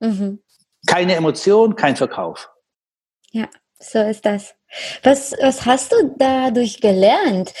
Mhm. 0.00 0.42
Keine 0.86 1.14
Emotion, 1.14 1.74
kein 1.74 1.96
Verkauf. 1.96 2.48
Ja, 3.32 3.48
so 3.78 3.98
ist 3.98 4.24
das. 4.24 4.54
Was, 5.02 5.32
was 5.42 5.66
hast 5.66 5.92
du 5.92 6.14
dadurch 6.18 6.80
gelernt 6.80 7.52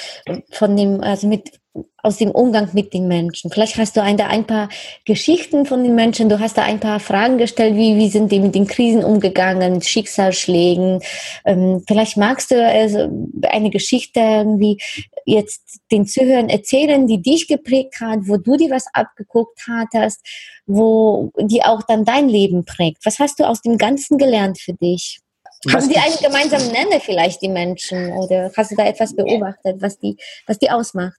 von 0.52 0.76
dem, 0.76 1.02
also 1.02 1.26
mit 1.26 1.60
aus 2.02 2.16
dem 2.16 2.30
Umgang 2.30 2.68
mit 2.72 2.94
den 2.94 3.08
Menschen. 3.08 3.50
Vielleicht 3.50 3.76
hast 3.76 3.96
du 3.96 4.02
ein, 4.02 4.16
da 4.16 4.28
ein 4.28 4.46
paar 4.46 4.68
Geschichten 5.04 5.66
von 5.66 5.82
den 5.82 5.94
Menschen, 5.94 6.28
du 6.28 6.38
hast 6.38 6.56
da 6.56 6.62
ein 6.62 6.80
paar 6.80 7.00
Fragen 7.00 7.38
gestellt, 7.38 7.74
wie, 7.74 7.96
wie 7.96 8.08
sind 8.08 8.30
die 8.30 8.40
mit 8.40 8.54
den 8.54 8.66
Krisen 8.66 9.04
umgegangen, 9.04 9.82
Schicksalsschlägen. 9.82 11.00
Ähm, 11.44 11.82
vielleicht 11.86 12.16
magst 12.16 12.50
du 12.50 12.64
also 12.64 13.10
eine 13.42 13.70
Geschichte 13.70 14.20
irgendwie 14.20 14.78
jetzt 15.24 15.80
den 15.90 16.06
Zuhörern 16.06 16.48
erzählen, 16.48 17.06
die 17.06 17.20
dich 17.20 17.48
geprägt 17.48 18.00
hat, 18.00 18.20
wo 18.22 18.36
du 18.36 18.56
dir 18.56 18.70
was 18.70 18.86
abgeguckt 18.92 19.60
hattest, 19.68 20.20
wo 20.66 21.32
die 21.38 21.62
auch 21.64 21.82
dann 21.82 22.04
dein 22.04 22.28
Leben 22.28 22.64
prägt. 22.64 23.04
Was 23.04 23.18
hast 23.18 23.38
du 23.40 23.44
aus 23.44 23.60
dem 23.60 23.76
Ganzen 23.76 24.18
gelernt 24.18 24.58
für 24.58 24.72
dich? 24.72 25.20
Was 25.64 25.74
Haben 25.74 25.88
die 25.88 25.98
einen 25.98 26.16
gemeinsamen 26.22 26.70
Nenner 26.70 27.00
vielleicht, 27.00 27.42
die 27.42 27.48
Menschen? 27.48 28.12
Oder 28.12 28.50
hast 28.56 28.70
du 28.70 28.76
da 28.76 28.86
etwas 28.86 29.14
beobachtet, 29.14 29.82
was 29.82 29.98
die, 29.98 30.16
was 30.46 30.58
die 30.58 30.70
ausmacht? 30.70 31.18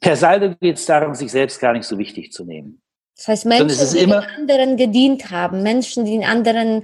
Per 0.00 0.16
Saldo 0.16 0.54
geht 0.60 0.76
es 0.76 0.86
darum, 0.86 1.14
sich 1.14 1.30
selbst 1.30 1.60
gar 1.60 1.72
nicht 1.72 1.84
so 1.84 1.98
wichtig 1.98 2.32
zu 2.32 2.44
nehmen. 2.44 2.80
Das 3.16 3.28
heißt, 3.28 3.46
Menschen, 3.46 3.88
die 3.94 4.00
den 4.00 4.12
anderen 4.12 4.76
gedient 4.76 5.30
haben, 5.30 5.62
Menschen, 5.62 6.04
die 6.04 6.12
den 6.12 6.24
anderen 6.24 6.82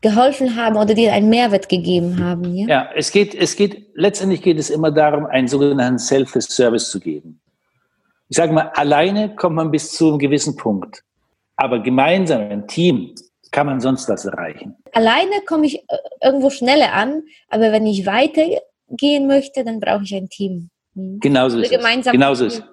geholfen 0.00 0.54
haben 0.54 0.76
oder 0.76 0.94
die 0.94 1.08
einen 1.08 1.28
Mehrwert 1.28 1.68
gegeben 1.68 2.24
haben. 2.24 2.54
Ja, 2.54 2.66
ja 2.68 2.90
es 2.94 3.10
geht, 3.10 3.34
es 3.34 3.56
geht, 3.56 3.88
letztendlich 3.94 4.42
geht 4.42 4.58
es 4.58 4.70
immer 4.70 4.92
darum, 4.92 5.26
einen 5.26 5.48
sogenannten 5.48 5.98
Selfless 5.98 6.46
Service 6.46 6.88
zu 6.88 7.00
geben. 7.00 7.40
Ich 8.28 8.36
sage 8.36 8.52
mal, 8.52 8.70
alleine 8.74 9.34
kommt 9.34 9.56
man 9.56 9.72
bis 9.72 9.90
zu 9.92 10.10
einem 10.10 10.18
gewissen 10.18 10.56
Punkt. 10.56 11.02
Aber 11.56 11.80
gemeinsam, 11.80 12.48
im 12.50 12.66
Team, 12.66 13.14
kann 13.50 13.66
man 13.66 13.80
sonst 13.80 14.08
was 14.08 14.24
erreichen. 14.24 14.76
Alleine 14.92 15.42
komme 15.46 15.66
ich 15.66 15.76
äh, 15.76 15.96
irgendwo 16.22 16.50
schneller 16.50 16.92
an, 16.92 17.22
aber 17.48 17.70
wenn 17.70 17.86
ich 17.86 18.06
weitergehen 18.06 19.26
möchte, 19.26 19.64
dann 19.64 19.78
brauche 19.78 20.04
ich 20.04 20.14
ein 20.14 20.28
Team. 20.28 20.70
Hm. 20.94 21.20
Genauso 21.20 21.58
ist 21.58 21.72
es. 21.72 22.10
Genauso 22.10 22.46
ist 22.46 22.64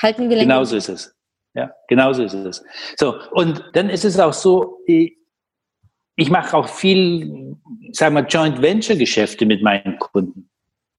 halten 0.00 0.28
wir 0.28 0.36
länger. 0.36 0.54
Genauso 0.54 0.76
ist 0.76 0.88
es. 0.88 1.14
Ja, 1.54 1.72
genauso 1.88 2.22
ist 2.22 2.34
es. 2.34 2.64
So, 2.98 3.16
und 3.32 3.64
dann 3.72 3.90
ist 3.90 4.04
es 4.04 4.18
auch 4.18 4.32
so, 4.32 4.78
ich 4.86 6.30
mache 6.30 6.56
auch 6.56 6.68
viel, 6.68 7.56
sagen 7.92 8.14
wir, 8.14 8.26
Joint 8.26 8.62
Venture 8.62 8.96
Geschäfte 8.96 9.44
mit 9.44 9.62
meinen 9.62 9.98
Kunden. 9.98 10.48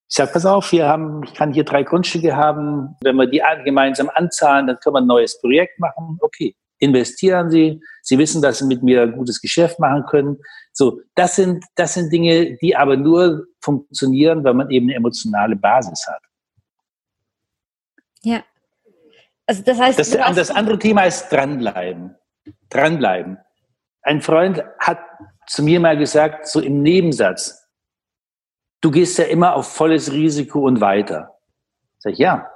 Ich 0.10 0.16
sage, 0.16 0.32
pass 0.34 0.46
auf, 0.46 0.72
wir 0.72 0.88
haben, 0.88 1.24
ich 1.24 1.34
kann 1.34 1.54
hier 1.54 1.64
drei 1.64 1.84
Grundstücke 1.84 2.36
haben. 2.36 2.96
Wenn 3.02 3.16
wir 3.16 3.28
die 3.28 3.42
gemeinsam 3.64 4.10
anzahlen, 4.14 4.66
dann 4.68 4.78
können 4.78 4.96
wir 4.96 5.02
ein 5.02 5.08
neues 5.08 5.40
Projekt 5.40 5.80
machen. 5.80 6.18
Okay, 6.20 6.56
investieren 6.80 7.52
Sie. 7.52 7.80
Sie 8.02 8.18
wissen, 8.18 8.42
dass 8.42 8.58
Sie 8.58 8.66
mit 8.66 8.82
mir 8.82 9.04
ein 9.04 9.12
gutes 9.16 9.40
Geschäft 9.40 9.80
machen 9.80 10.04
können. 10.10 10.38
So, 10.74 11.00
das 11.14 11.36
sind, 11.36 11.64
das 11.76 11.94
sind 11.94 12.12
Dinge, 12.12 12.58
die 12.58 12.76
aber 12.76 12.98
nur 12.98 13.46
funktionieren, 13.62 14.44
wenn 14.44 14.58
man 14.58 14.72
eben 14.72 14.88
eine 14.88 14.96
emotionale 14.96 15.56
Basis 15.56 16.08
hat. 16.08 16.24
Ja. 18.24 18.44
Also 19.46 19.64
das 19.64 19.80
heißt, 19.80 20.00
das, 20.00 20.12
das 20.12 20.52
andere 20.52 20.78
Thema 20.78 21.04
ist 21.04 21.30
dranbleiben. 21.30 22.16
Dranbleiben. 22.70 23.40
Ein 24.02 24.22
Freund 24.22 24.64
hat 24.80 25.00
zu 25.48 25.64
mir 25.64 25.80
mal 25.80 25.98
gesagt, 25.98 26.48
so 26.48 26.60
im 26.60 26.84
Nebensatz, 26.84 27.68
du 28.82 28.92
gehst 28.92 29.18
ja 29.18 29.26
immer 29.26 29.56
auf 29.56 29.68
volles 29.74 30.12
Risiko 30.12 30.60
und 30.60 30.82
weiter. 30.82 31.36
Sag 31.98 32.14
ich, 32.14 32.20
ja. 32.20 32.50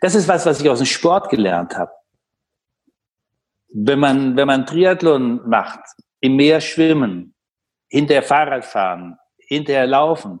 Das 0.00 0.14
ist 0.14 0.28
was, 0.28 0.46
was 0.46 0.60
ich 0.60 0.70
aus 0.70 0.78
dem 0.78 0.86
Sport 0.86 1.28
gelernt 1.30 1.76
habe. 1.76 1.92
Wenn 3.68 3.98
man, 3.98 4.36
wenn 4.36 4.46
man 4.46 4.66
Triathlon 4.66 5.48
macht, 5.48 5.80
im 6.20 6.36
Meer 6.36 6.60
schwimmen, 6.60 7.34
hinterher 7.88 8.22
Fahrrad 8.22 8.64
fahren, 8.64 9.18
hinterher 9.38 9.86
laufen. 9.86 10.40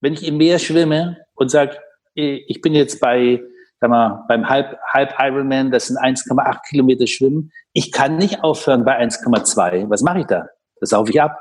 Wenn 0.00 0.14
ich 0.14 0.26
im 0.26 0.36
Meer 0.36 0.58
schwimme 0.58 1.24
und 1.34 1.50
sage, 1.50 1.78
ich 2.14 2.60
bin 2.60 2.74
jetzt 2.74 3.00
bei 3.00 3.40
sag 3.82 3.90
mal, 3.90 4.24
beim 4.28 4.48
Halb, 4.48 4.78
Halb 4.92 5.14
Ironman, 5.18 5.72
das 5.72 5.88
sind 5.88 5.98
1,8 5.98 6.60
Kilometer 6.68 7.06
Schwimmen. 7.08 7.52
Ich 7.72 7.90
kann 7.90 8.16
nicht 8.16 8.42
aufhören 8.44 8.84
bei 8.84 8.98
1,2. 8.98 9.90
Was 9.90 10.02
mache 10.02 10.20
ich 10.20 10.26
da? 10.26 10.46
Das 10.80 10.90
saufe 10.90 11.10
ich 11.10 11.20
ab. 11.20 11.36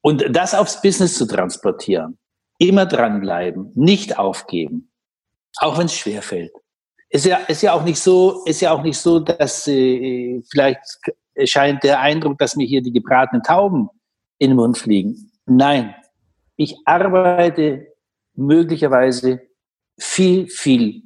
Und 0.00 0.24
das 0.34 0.54
aufs 0.54 0.82
Business 0.82 1.16
zu 1.16 1.26
transportieren, 1.26 2.18
immer 2.58 2.84
dranbleiben, 2.84 3.70
nicht 3.76 4.18
aufgeben, 4.18 4.90
auch 5.58 5.78
wenn 5.78 5.86
es 5.86 5.94
schwer 5.94 6.20
fällt. 6.20 6.52
Ist 7.10 7.26
ja, 7.26 7.36
ist 7.36 7.62
ja 7.62 7.74
auch 7.74 7.84
nicht 7.84 8.00
so, 8.00 8.44
ist 8.44 8.60
ja 8.60 8.72
auch 8.72 8.82
nicht 8.82 8.98
so, 8.98 9.20
dass 9.20 9.68
äh, 9.68 10.42
vielleicht 10.50 10.80
scheint 11.44 11.84
der 11.84 12.00
Eindruck, 12.00 12.38
dass 12.38 12.56
mir 12.56 12.66
hier 12.66 12.82
die 12.82 12.92
gebratenen 12.92 13.42
Tauben 13.44 13.88
in 14.38 14.50
den 14.50 14.56
Mund 14.56 14.76
fliegen. 14.76 15.30
Nein, 15.46 15.94
ich 16.56 16.76
arbeite 16.84 17.86
möglicherweise 18.38 19.40
viel, 19.98 20.48
viel 20.48 21.02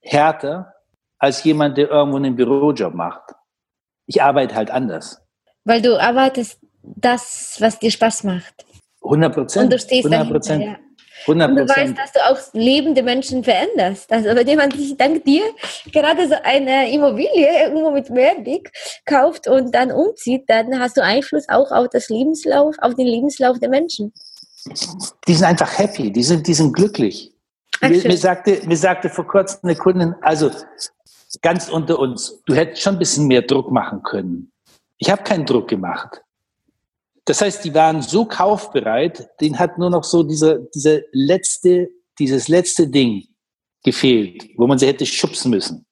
härter 0.00 0.74
als 1.18 1.42
jemand, 1.42 1.78
der 1.78 1.90
irgendwo 1.90 2.18
einen 2.18 2.36
Bürojob 2.36 2.94
macht. 2.94 3.32
Ich 4.06 4.22
arbeite 4.22 4.54
halt 4.54 4.70
anders. 4.70 5.20
Weil 5.64 5.82
du 5.82 6.00
arbeitest 6.00 6.60
das, 6.82 7.56
was 7.58 7.78
dir 7.78 7.90
Spaß 7.90 8.24
macht. 8.24 8.66
100 9.02 9.34
Prozent. 9.34 9.64
Und 9.64 9.72
du 9.72 9.78
stehst 9.78 10.06
100 10.06 10.30
Prozent. 10.30 10.64
Ja. 10.64 10.76
100%. 11.24 11.48
Und 11.48 11.56
du 11.56 11.68
weißt, 11.68 11.98
dass 11.98 12.12
du 12.12 12.20
auch 12.30 12.38
lebende 12.52 13.02
Menschen 13.02 13.42
veränderst. 13.42 14.12
Also 14.12 14.28
wenn 14.28 14.46
jemand 14.46 14.74
sich 14.76 14.96
dank 14.96 15.24
dir 15.24 15.42
gerade 15.92 16.28
so 16.28 16.34
eine 16.44 16.92
Immobilie 16.92 17.64
irgendwo 17.64 17.90
mit 17.90 18.10
Mehrblick 18.10 18.70
kauft 19.06 19.48
und 19.48 19.74
dann 19.74 19.90
umzieht, 19.90 20.44
dann 20.48 20.78
hast 20.78 20.98
du 20.98 21.02
Einfluss 21.02 21.48
auch 21.48 21.72
auf 21.72 21.88
das 21.90 22.10
Lebenslauf, 22.10 22.76
auf 22.80 22.94
den 22.94 23.06
Lebenslauf 23.06 23.58
der 23.58 23.70
Menschen. 23.70 24.12
Die 25.26 25.34
sind 25.34 25.44
einfach 25.44 25.78
happy, 25.78 26.12
die 26.12 26.22
sind, 26.22 26.46
die 26.46 26.54
sind 26.54 26.72
glücklich. 26.72 27.32
Mir, 27.80 27.90
mir, 27.90 28.16
sagte, 28.16 28.60
mir 28.66 28.76
sagte 28.76 29.10
vor 29.10 29.26
kurzem 29.26 29.60
eine 29.62 29.76
Kundin, 29.76 30.14
also 30.22 30.50
ganz 31.42 31.68
unter 31.68 31.98
uns, 31.98 32.42
du 32.46 32.54
hättest 32.54 32.82
schon 32.82 32.94
ein 32.94 32.98
bisschen 32.98 33.26
mehr 33.26 33.42
Druck 33.42 33.70
machen 33.70 34.02
können. 34.02 34.52
Ich 34.98 35.10
habe 35.10 35.22
keinen 35.22 35.44
Druck 35.44 35.68
gemacht. 35.68 36.22
Das 37.26 37.40
heißt, 37.40 37.64
die 37.64 37.74
waren 37.74 38.02
so 38.02 38.24
kaufbereit, 38.24 39.28
denen 39.40 39.58
hat 39.58 39.78
nur 39.78 39.90
noch 39.90 40.04
so 40.04 40.22
dieser, 40.22 40.60
dieser 40.74 41.00
letzte, 41.12 41.90
dieses 42.18 42.48
letzte 42.48 42.88
Ding 42.88 43.26
gefehlt, 43.84 44.48
wo 44.56 44.66
man 44.66 44.78
sie 44.78 44.86
hätte 44.86 45.04
schubsen 45.04 45.50
müssen. 45.50 45.84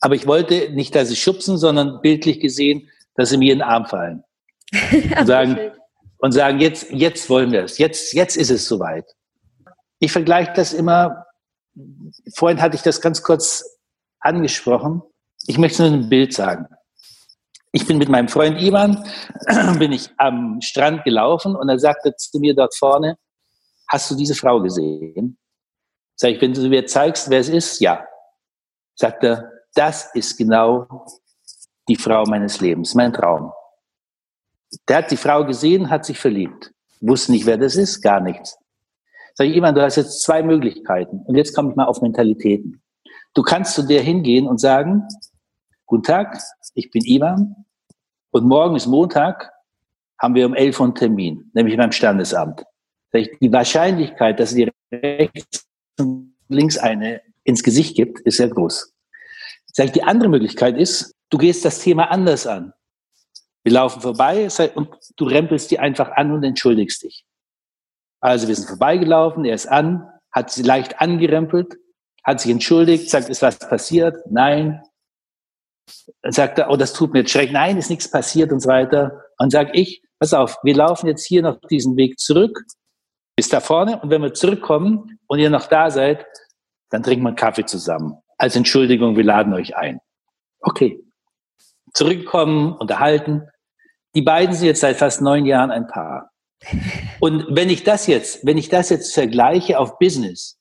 Aber 0.00 0.14
ich 0.14 0.26
wollte 0.26 0.70
nicht, 0.70 0.94
dass 0.94 1.08
sie 1.08 1.16
schubsen, 1.16 1.58
sondern 1.58 2.00
bildlich 2.00 2.40
gesehen, 2.40 2.88
dass 3.14 3.28
sie 3.28 3.36
mir 3.36 3.52
in 3.52 3.58
den 3.58 3.68
Arm 3.68 3.86
fallen. 3.86 4.24
Und 5.18 5.26
sagen, 5.26 5.58
und 6.20 6.32
sagen 6.32 6.60
jetzt, 6.60 6.90
jetzt 6.90 7.28
wollen 7.30 7.52
wir 7.52 7.64
es. 7.64 7.78
Jetzt, 7.78 8.12
jetzt 8.12 8.36
ist 8.36 8.50
es 8.50 8.66
soweit. 8.66 9.06
Ich 9.98 10.12
vergleiche 10.12 10.52
das 10.54 10.72
immer, 10.72 11.26
vorhin 12.34 12.60
hatte 12.60 12.76
ich 12.76 12.82
das 12.82 13.00
ganz 13.00 13.22
kurz 13.22 13.64
angesprochen. 14.20 15.02
Ich 15.46 15.58
möchte 15.58 15.82
nur 15.82 15.92
ein 15.92 16.08
Bild 16.08 16.32
sagen. 16.32 16.66
Ich 17.72 17.86
bin 17.86 17.98
mit 17.98 18.08
meinem 18.08 18.28
Freund 18.28 18.60
Ivan, 18.60 19.04
bin 19.78 19.92
ich 19.92 20.10
am 20.18 20.60
Strand 20.60 21.04
gelaufen 21.04 21.54
und 21.54 21.68
er 21.68 21.78
sagte 21.78 22.14
zu 22.16 22.38
mir 22.40 22.54
dort 22.54 22.74
vorne, 22.76 23.16
hast 23.88 24.10
du 24.10 24.16
diese 24.16 24.34
Frau 24.34 24.60
gesehen? 24.60 25.38
Sag 26.16 26.32
ich, 26.32 26.40
wenn 26.40 26.52
du 26.52 26.68
mir 26.68 26.86
zeigst, 26.86 27.30
wer 27.30 27.40
es 27.40 27.48
ist, 27.48 27.80
ja. 27.80 28.04
Sagt 28.94 29.24
er, 29.24 29.50
das 29.74 30.14
ist 30.14 30.36
genau 30.36 31.06
die 31.88 31.96
Frau 31.96 32.24
meines 32.24 32.60
Lebens, 32.60 32.94
mein 32.94 33.12
Traum. 33.12 33.52
Der 34.88 34.98
hat 34.98 35.10
die 35.10 35.16
Frau 35.16 35.44
gesehen, 35.44 35.90
hat 35.90 36.04
sich 36.04 36.18
verliebt. 36.18 36.72
Wusste 37.00 37.32
nicht, 37.32 37.46
wer 37.46 37.56
das 37.56 37.76
ist, 37.76 38.02
gar 38.02 38.20
nichts. 38.20 38.58
Sag 39.34 39.46
ich, 39.46 39.56
Ivan, 39.56 39.74
du 39.74 39.82
hast 39.82 39.96
jetzt 39.96 40.22
zwei 40.22 40.42
Möglichkeiten. 40.42 41.20
Und 41.24 41.36
jetzt 41.36 41.54
komme 41.54 41.70
ich 41.70 41.76
mal 41.76 41.86
auf 41.86 42.02
Mentalitäten. 42.02 42.82
Du 43.34 43.42
kannst 43.42 43.74
zu 43.74 43.82
der 43.82 44.02
hingehen 44.02 44.46
und 44.46 44.58
sagen, 44.58 45.04
guten 45.86 46.02
Tag, 46.02 46.38
ich 46.74 46.90
bin 46.90 47.04
Ivan. 47.04 47.64
Und 48.30 48.46
morgen 48.46 48.76
ist 48.76 48.86
Montag, 48.86 49.50
haben 50.18 50.34
wir 50.34 50.46
um 50.46 50.54
elf 50.54 50.78
Uhr 50.78 50.86
einen 50.86 50.94
Termin, 50.94 51.50
nämlich 51.54 51.76
beim 51.76 51.92
Standesamt. 51.92 52.64
Sag 53.12 53.22
ich, 53.22 53.30
die 53.40 53.52
Wahrscheinlichkeit, 53.52 54.38
dass 54.38 54.54
dir 54.54 54.70
rechts 54.92 55.66
und 55.98 56.34
links 56.48 56.78
eine 56.78 57.22
ins 57.44 57.62
Gesicht 57.62 57.96
gibt, 57.96 58.20
ist 58.20 58.36
sehr 58.36 58.48
groß. 58.48 58.92
Sag 59.72 59.86
ich, 59.86 59.92
die 59.92 60.02
andere 60.02 60.28
Möglichkeit 60.28 60.76
ist, 60.76 61.14
du 61.30 61.38
gehst 61.38 61.64
das 61.64 61.80
Thema 61.80 62.10
anders 62.10 62.46
an. 62.46 62.72
Wir 63.62 63.72
laufen 63.72 64.00
vorbei 64.00 64.48
und 64.74 64.88
du 65.16 65.24
rempelst 65.24 65.70
die 65.70 65.78
einfach 65.78 66.12
an 66.12 66.32
und 66.32 66.42
entschuldigst 66.42 67.02
dich. 67.02 67.24
Also 68.20 68.48
wir 68.48 68.54
sind 68.54 68.68
vorbeigelaufen, 68.68 69.44
er 69.44 69.54
ist 69.54 69.66
an, 69.66 70.08
hat 70.30 70.50
sie 70.50 70.62
leicht 70.62 71.00
angerempelt, 71.00 71.74
hat 72.24 72.40
sich 72.40 72.50
entschuldigt, 72.50 73.10
sagt, 73.10 73.28
ist 73.28 73.42
was 73.42 73.58
passiert? 73.58 74.16
Nein. 74.30 74.82
Dann 76.22 76.32
sagt 76.32 76.58
er, 76.58 76.70
oh, 76.70 76.76
das 76.76 76.92
tut 76.92 77.12
mir 77.12 77.20
jetzt 77.20 77.32
schrecklich. 77.32 77.52
Nein, 77.52 77.76
ist 77.76 77.90
nichts 77.90 78.10
passiert 78.10 78.52
und 78.52 78.60
so 78.60 78.68
weiter. 78.68 79.22
Und 79.38 79.50
sag 79.50 79.76
ich, 79.76 80.02
pass 80.18 80.34
auf, 80.34 80.56
wir 80.62 80.74
laufen 80.74 81.06
jetzt 81.06 81.26
hier 81.26 81.42
noch 81.42 81.58
diesen 81.68 81.96
Weg 81.96 82.18
zurück 82.18 82.64
bis 83.40 83.48
da 83.48 83.60
vorne 83.60 83.98
und 84.02 84.10
wenn 84.10 84.20
wir 84.20 84.34
zurückkommen 84.34 85.18
und 85.26 85.38
ihr 85.38 85.48
noch 85.48 85.66
da 85.66 85.90
seid, 85.90 86.26
dann 86.90 87.02
trinken 87.02 87.22
wir 87.22 87.28
einen 87.28 87.36
Kaffee 87.36 87.64
zusammen. 87.64 88.18
Als 88.36 88.54
Entschuldigung, 88.54 89.16
wir 89.16 89.24
laden 89.24 89.54
euch 89.54 89.74
ein. 89.74 89.98
Okay. 90.60 91.02
Zurückkommen, 91.92 92.74
unterhalten. 92.74 93.48
Die 94.14 94.22
beiden 94.22 94.54
sind 94.54 94.66
jetzt 94.66 94.80
seit 94.80 94.96
fast 94.96 95.20
neun 95.20 95.46
Jahren 95.46 95.70
ein 95.70 95.86
Paar. 95.86 96.30
Und 97.20 97.46
wenn 97.50 97.70
ich 97.70 97.84
das 97.84 98.06
jetzt, 98.06 98.44
wenn 98.44 98.58
ich 98.58 98.68
das 98.68 98.90
jetzt 98.90 99.14
vergleiche 99.14 99.78
auf 99.78 99.98
Business, 99.98 100.58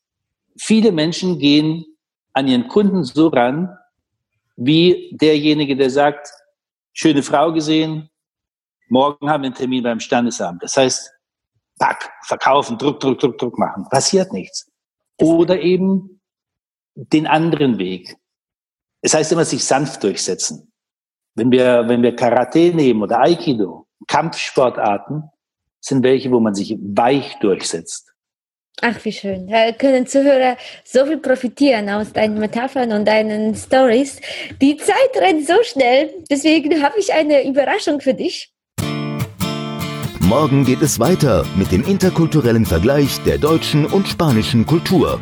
viele 0.58 0.92
Menschen 0.92 1.40
gehen 1.40 1.86
an 2.34 2.48
ihren 2.48 2.68
Kunden 2.68 3.04
so 3.04 3.28
ran, 3.28 3.76
wie 4.56 5.16
derjenige, 5.20 5.76
der 5.76 5.90
sagt, 5.90 6.30
schöne 6.94 7.24
Frau 7.24 7.52
gesehen, 7.54 8.10
morgen 8.90 9.30
haben 9.30 9.44
wir 9.44 9.48
einen 9.48 9.56
Termin 9.56 9.84
beim 9.84 10.00
Standesamt. 10.00 10.64
Das 10.64 10.76
heißt, 10.78 11.12
pack, 11.80 12.12
verkaufen, 12.26 12.78
Druck, 12.78 13.00
Druck, 13.00 13.20
Druck, 13.20 13.38
Druck 13.38 13.58
machen. 13.58 13.86
Passiert 13.90 14.34
nichts. 14.34 14.70
Oder 15.18 15.62
eben 15.62 16.22
den 16.96 17.28
anderen 17.28 17.78
Weg. 17.78 18.18
Es 19.02 19.14
heißt 19.14 19.32
immer, 19.32 19.46
sich 19.46 19.64
sanft 19.64 20.04
durchsetzen. 20.04 20.69
Wenn 21.40 21.52
wir, 21.52 21.86
wenn 21.88 22.04
wir 22.04 22.14
Karate 22.18 22.74
nehmen 22.76 23.02
oder 23.02 23.22
Aikido, 23.22 23.86
Kampfsportarten, 24.08 25.24
sind 25.80 26.04
welche, 26.04 26.30
wo 26.32 26.42
man 26.42 26.54
sich 26.54 26.78
weich 26.82 27.38
durchsetzt. 27.40 28.12
Ach, 28.82 28.98
wie 29.06 29.14
schön. 29.14 29.48
Da 29.48 29.72
können 29.72 30.06
Zuhörer 30.06 30.58
so 30.84 31.06
viel 31.06 31.18
profitieren 31.18 31.90
aus 31.90 32.12
deinen 32.12 32.40
Metaphern 32.40 32.92
und 32.92 33.08
deinen 33.08 33.56
Stories. 33.56 34.20
Die 34.62 34.76
Zeit 34.76 35.12
rennt 35.16 35.48
so 35.48 35.56
schnell, 35.64 36.14
deswegen 36.30 36.84
habe 36.84 37.00
ich 37.00 37.14
eine 37.14 37.48
Überraschung 37.48 38.02
für 38.02 38.14
dich. 38.14 38.52
Morgen 40.20 40.66
geht 40.66 40.82
es 40.82 41.00
weiter 41.00 41.46
mit 41.56 41.72
dem 41.72 41.86
interkulturellen 41.86 42.66
Vergleich 42.66 43.18
der 43.24 43.38
deutschen 43.38 43.86
und 43.86 44.10
spanischen 44.10 44.66
Kultur. 44.66 45.22